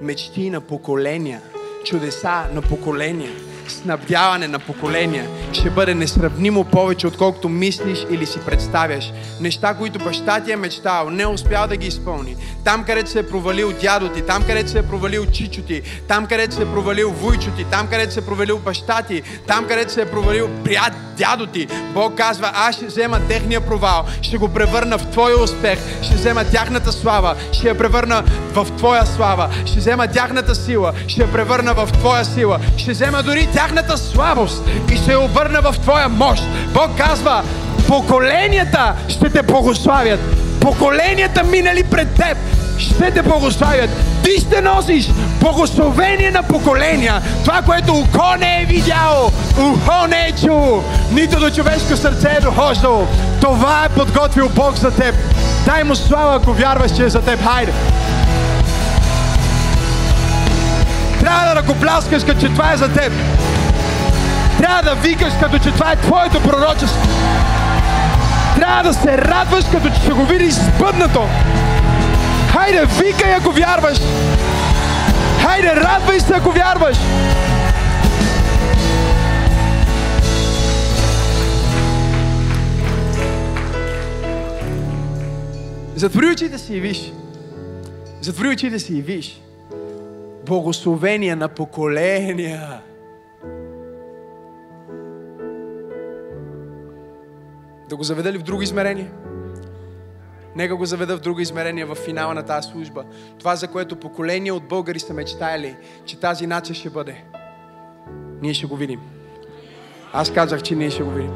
мечти 0.00 0.50
на 0.50 0.60
поколения, 0.60 1.42
чудеса 1.84 2.50
на 2.54 2.62
поколения 2.62 3.32
снабдяване 3.70 4.48
на 4.48 4.58
поколения 4.58 5.28
ще 5.52 5.70
бъде 5.70 5.94
несравнимо 5.94 6.64
повече, 6.64 7.06
отколкото 7.06 7.48
мислиш 7.48 8.06
или 8.10 8.26
си 8.26 8.38
представяш. 8.46 9.12
Неща, 9.40 9.74
които 9.74 9.98
баща 9.98 10.40
ти 10.40 10.52
е 10.52 10.56
мечтал, 10.56 11.10
не 11.10 11.26
успял 11.26 11.66
да 11.66 11.76
ги 11.76 11.86
изпълни. 11.86 12.36
Там, 12.64 12.84
където 12.84 13.10
се 13.10 13.18
е 13.18 13.28
провалил 13.28 13.72
дядо 13.80 14.08
ти, 14.08 14.22
там, 14.22 14.42
където 14.42 14.70
се 14.70 14.78
е 14.78 14.82
провалил 14.82 15.26
чичо 15.26 15.62
ти, 15.62 15.82
там, 16.08 16.26
където 16.26 16.54
се 16.54 16.62
е 16.62 16.72
провалил 16.72 17.10
вуйчо 17.10 17.50
ти, 17.50 17.64
там, 17.64 17.86
където 17.86 18.12
се 18.12 18.20
е 18.20 18.24
провалил 18.24 18.58
баща 18.58 19.02
ти, 19.02 19.22
там, 19.46 19.66
където 19.68 19.92
се 19.92 20.02
е 20.02 20.10
провалил 20.10 20.50
прият 20.64 20.92
дядо 21.16 21.46
ти. 21.46 21.66
Бог 21.94 22.14
казва, 22.14 22.50
аз 22.54 22.76
ще 22.76 22.86
взема 22.86 23.20
техния 23.28 23.60
провал, 23.60 24.04
ще 24.22 24.38
го 24.38 24.48
превърна 24.48 24.98
в 24.98 25.06
твоя 25.10 25.42
успех, 25.42 25.78
ще 26.02 26.14
взема 26.14 26.44
тяхната 26.44 26.92
слава, 26.92 27.36
ще 27.52 27.68
я 27.68 27.78
превърна 27.78 28.24
в 28.52 28.66
твоя 28.76 29.06
слава, 29.06 29.48
ще 29.64 29.78
взема 29.78 30.06
тяхната 30.06 30.54
сила, 30.54 30.92
ще 31.06 31.22
я 31.22 31.32
превърна 31.32 31.74
в 31.74 31.88
твоя 31.92 32.24
сила, 32.24 32.60
ще 32.76 32.90
взема 32.90 33.22
дори 33.22 33.48
тяхната 33.56 33.98
слабост 33.98 34.62
и 34.90 35.10
я 35.10 35.20
обърна 35.20 35.60
в 35.60 35.78
Твоя 35.78 36.08
мощ. 36.08 36.42
Бог 36.74 36.90
казва, 36.98 37.42
поколенията 37.88 38.94
ще 39.08 39.30
те 39.30 39.42
благославят. 39.42 40.20
Поколенията 40.60 41.44
минали 41.44 41.84
пред 41.84 42.14
теб 42.14 42.38
ще 42.78 43.10
те 43.10 43.22
благославят. 43.22 43.90
Ти 44.24 44.30
ще 44.40 44.60
носиш 44.60 45.08
благословение 45.40 46.30
на 46.30 46.42
поколения. 46.42 47.22
Това, 47.44 47.62
което 47.62 47.92
око 47.94 48.36
не 48.38 48.62
е 48.62 48.64
видяло, 48.64 49.32
ухо 49.58 50.06
не 50.08 50.26
е 50.26 50.32
чуло, 50.32 50.84
нито 51.12 51.40
до 51.40 51.50
човешко 51.50 51.96
сърце 51.96 52.36
е 52.38 52.40
дохождало. 52.40 53.06
Това 53.40 53.84
е 53.84 53.88
подготвил 53.88 54.48
Бог 54.48 54.76
за 54.76 54.90
теб. 54.90 55.14
Дай 55.64 55.84
му 55.84 55.94
слава, 55.94 56.36
ако 56.36 56.52
вярваш, 56.52 56.96
че 56.96 57.04
е 57.04 57.08
за 57.08 57.20
теб. 57.20 57.40
Хайде! 57.44 57.72
Трябва 61.26 61.54
да 61.54 61.60
ръкопляскаш, 61.60 62.22
че 62.40 62.48
това 62.48 62.72
е 62.72 62.76
за 62.76 62.92
теб. 62.92 63.12
Трябва 64.58 64.82
да 64.82 64.94
викаш, 64.94 65.32
като 65.40 65.58
че 65.58 65.70
това 65.70 65.92
е 65.92 65.96
твоето 65.96 66.42
пророчество. 66.42 67.08
Трябва 68.56 68.82
да 68.82 68.94
се 68.94 69.18
радваш, 69.18 69.64
като 69.72 69.88
че 69.88 70.00
ще 70.00 70.12
го 70.12 70.24
видиш 70.24 70.54
сбъднато. 70.54 71.28
Хайде, 72.52 72.86
викай, 72.86 73.34
ако 73.34 73.50
вярваш. 73.50 73.98
Хайде, 75.42 75.76
радвай 75.76 76.20
се, 76.20 76.34
ако 76.34 76.50
вярваш. 76.50 76.96
Затвори 85.96 86.26
очите 86.26 86.58
си 86.58 86.74
и 86.74 86.80
виж. 86.80 87.12
Затвори 88.20 88.48
очите 88.48 88.78
си 88.78 88.94
и 88.94 89.02
виж. 89.02 89.40
Благословения 90.46 91.36
на 91.36 91.48
поколения. 91.48 92.82
Да 97.88 97.96
го 97.96 98.02
заведа 98.02 98.32
ли 98.32 98.38
в 98.38 98.42
друго 98.42 98.62
измерение? 98.62 99.10
Нека 100.56 100.76
го 100.76 100.84
заведа 100.84 101.16
в 101.16 101.20
друго 101.20 101.40
измерение 101.40 101.84
в 101.84 101.94
финала 101.94 102.34
на 102.34 102.42
тази 102.42 102.68
служба. 102.68 103.04
Това, 103.38 103.56
за 103.56 103.68
което 103.68 104.00
поколения 104.00 104.54
от 104.54 104.68
българи 104.68 104.98
са 104.98 105.14
мечтаяли, 105.14 105.76
че 106.04 106.20
тази 106.20 106.46
нация 106.46 106.74
ще 106.74 106.90
бъде. 106.90 107.24
Ние 108.42 108.54
ще 108.54 108.66
го 108.66 108.76
видим. 108.76 109.00
Аз 110.12 110.32
казах, 110.32 110.62
че 110.62 110.74
ние 110.74 110.90
ще 110.90 111.02
го 111.02 111.10
видим 111.10 111.32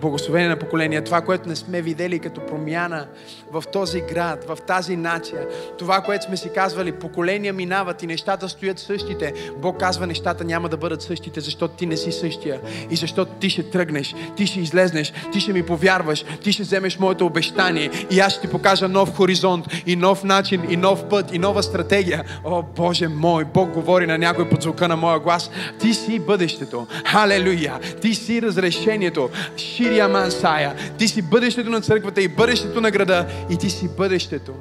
благословение 0.00 0.48
на 0.48 0.56
поколения, 0.56 1.04
това, 1.04 1.20
което 1.20 1.48
не 1.48 1.56
сме 1.56 1.82
видели 1.82 2.18
като 2.18 2.46
промяна 2.46 3.06
в 3.52 3.64
този 3.72 4.00
град, 4.00 4.44
в 4.48 4.58
тази 4.66 4.96
нация, 4.96 5.46
това, 5.78 6.00
което 6.00 6.24
сме 6.24 6.36
си 6.36 6.50
казвали, 6.54 6.92
поколения 6.92 7.52
минават 7.52 8.02
и 8.02 8.06
нещата 8.06 8.48
стоят 8.48 8.78
същите. 8.78 9.32
Бог 9.58 9.80
казва, 9.80 10.06
нещата 10.06 10.44
няма 10.44 10.68
да 10.68 10.76
бъдат 10.76 11.02
същите, 11.02 11.40
защото 11.40 11.74
ти 11.74 11.86
не 11.86 11.96
си 11.96 12.12
същия 12.12 12.60
и 12.90 12.96
защото 12.96 13.32
ти 13.32 13.50
ще 13.50 13.62
тръгнеш, 13.62 14.14
ти 14.36 14.46
ще 14.46 14.60
излезнеш, 14.60 15.12
ти 15.32 15.40
ще 15.40 15.52
ми 15.52 15.62
повярваш, 15.62 16.24
ти 16.42 16.52
ще 16.52 16.62
вземеш 16.62 16.98
моето 16.98 17.26
обещание 17.26 17.90
и 18.10 18.20
аз 18.20 18.32
ще 18.32 18.40
ти 18.40 18.48
покажа 18.48 18.88
нов 18.88 19.16
хоризонт 19.16 19.66
и 19.86 19.96
нов 19.96 20.24
начин 20.24 20.62
и 20.68 20.76
нов 20.76 21.08
път 21.08 21.34
и 21.34 21.38
нова 21.38 21.62
стратегия. 21.62 22.24
О, 22.44 22.62
Боже 22.76 23.08
мой, 23.08 23.44
Бог 23.44 23.70
говори 23.70 24.06
на 24.06 24.18
някой 24.18 24.48
под 24.48 24.62
звука 24.62 24.88
на 24.88 24.96
моя 24.96 25.20
глас. 25.20 25.50
Ти 25.80 25.94
си 25.94 26.18
бъдещето. 26.18 26.86
Халелуя! 27.04 27.78
Ти 28.00 28.14
си 28.14 28.42
разрешението 28.42 29.19
бъдещето. 29.28 29.56
Ширия 29.56 30.08
Мансая. 30.08 30.74
Ти 30.98 31.08
си 31.08 31.22
бъдещето 31.22 31.70
на 31.70 31.80
църквата 31.80 32.22
и 32.22 32.28
бъдещето 32.28 32.80
на 32.80 32.90
града 32.90 33.26
и 33.50 33.56
ти 33.56 33.70
си 33.70 33.88
бъдещето 33.88 34.52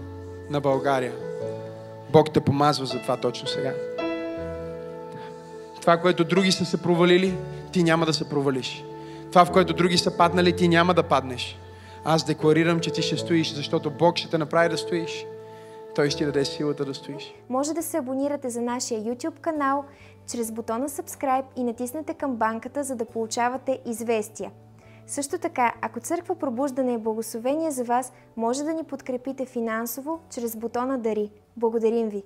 на 0.50 0.62
България. 0.62 1.14
Бог 2.12 2.34
те 2.34 2.40
помазва 2.40 2.86
за 2.86 3.02
това 3.02 3.18
точно 3.18 3.48
сега. 3.48 3.74
Това, 5.82 5.98
което 5.98 6.24
други 6.24 6.52
са 6.52 6.66
се 6.66 6.82
провалили, 6.82 7.34
ти 7.72 7.84
няма 7.84 8.06
да 8.06 8.14
се 8.14 8.30
провалиш. 8.30 8.84
Това, 9.30 9.46
в 9.46 9.52
което 9.52 9.74
други 9.74 9.98
са 9.98 10.18
паднали, 10.18 10.56
ти 10.56 10.68
няма 10.68 10.94
да 10.94 11.04
паднеш. 11.04 11.58
Аз 12.06 12.24
декларирам, 12.24 12.80
че 12.80 12.92
ти 12.92 13.02
ще 13.02 13.18
стоиш, 13.18 13.54
защото 13.54 13.90
Бог 13.90 14.18
ще 14.18 14.30
те 14.30 14.38
направи 14.38 14.70
да 14.70 14.78
стоиш. 14.78 15.26
Той 15.96 16.10
ще 16.10 16.26
даде 16.26 16.46
силата 16.46 16.86
да 16.86 16.94
стоиш. 16.94 17.34
Може 17.50 17.74
да 17.74 17.84
се 17.84 17.98
абонирате 17.98 18.50
за 18.50 18.62
нашия 18.62 19.02
YouTube 19.02 19.40
канал, 19.42 19.86
чрез 20.32 20.52
бутона 20.52 20.90
Subscribe 20.90 21.46
и 21.56 21.64
натиснете 21.64 22.14
камбанката, 22.14 22.84
за 22.84 22.96
да 22.96 23.06
получавате 23.06 23.82
известия. 23.86 24.52
Също 25.08 25.38
така, 25.38 25.74
ако 25.82 26.00
Църква 26.00 26.36
Пробуждане 26.36 26.94
е 26.94 26.98
благословение 26.98 27.72
за 27.72 27.84
вас, 27.84 28.14
може 28.38 28.64
да 28.64 28.74
ни 28.74 28.84
подкрепите 28.84 29.46
финансово 29.46 30.20
чрез 30.30 30.56
бутона 30.56 30.98
Дари. 30.98 31.32
Благодарим 31.58 32.10
ви! 32.10 32.24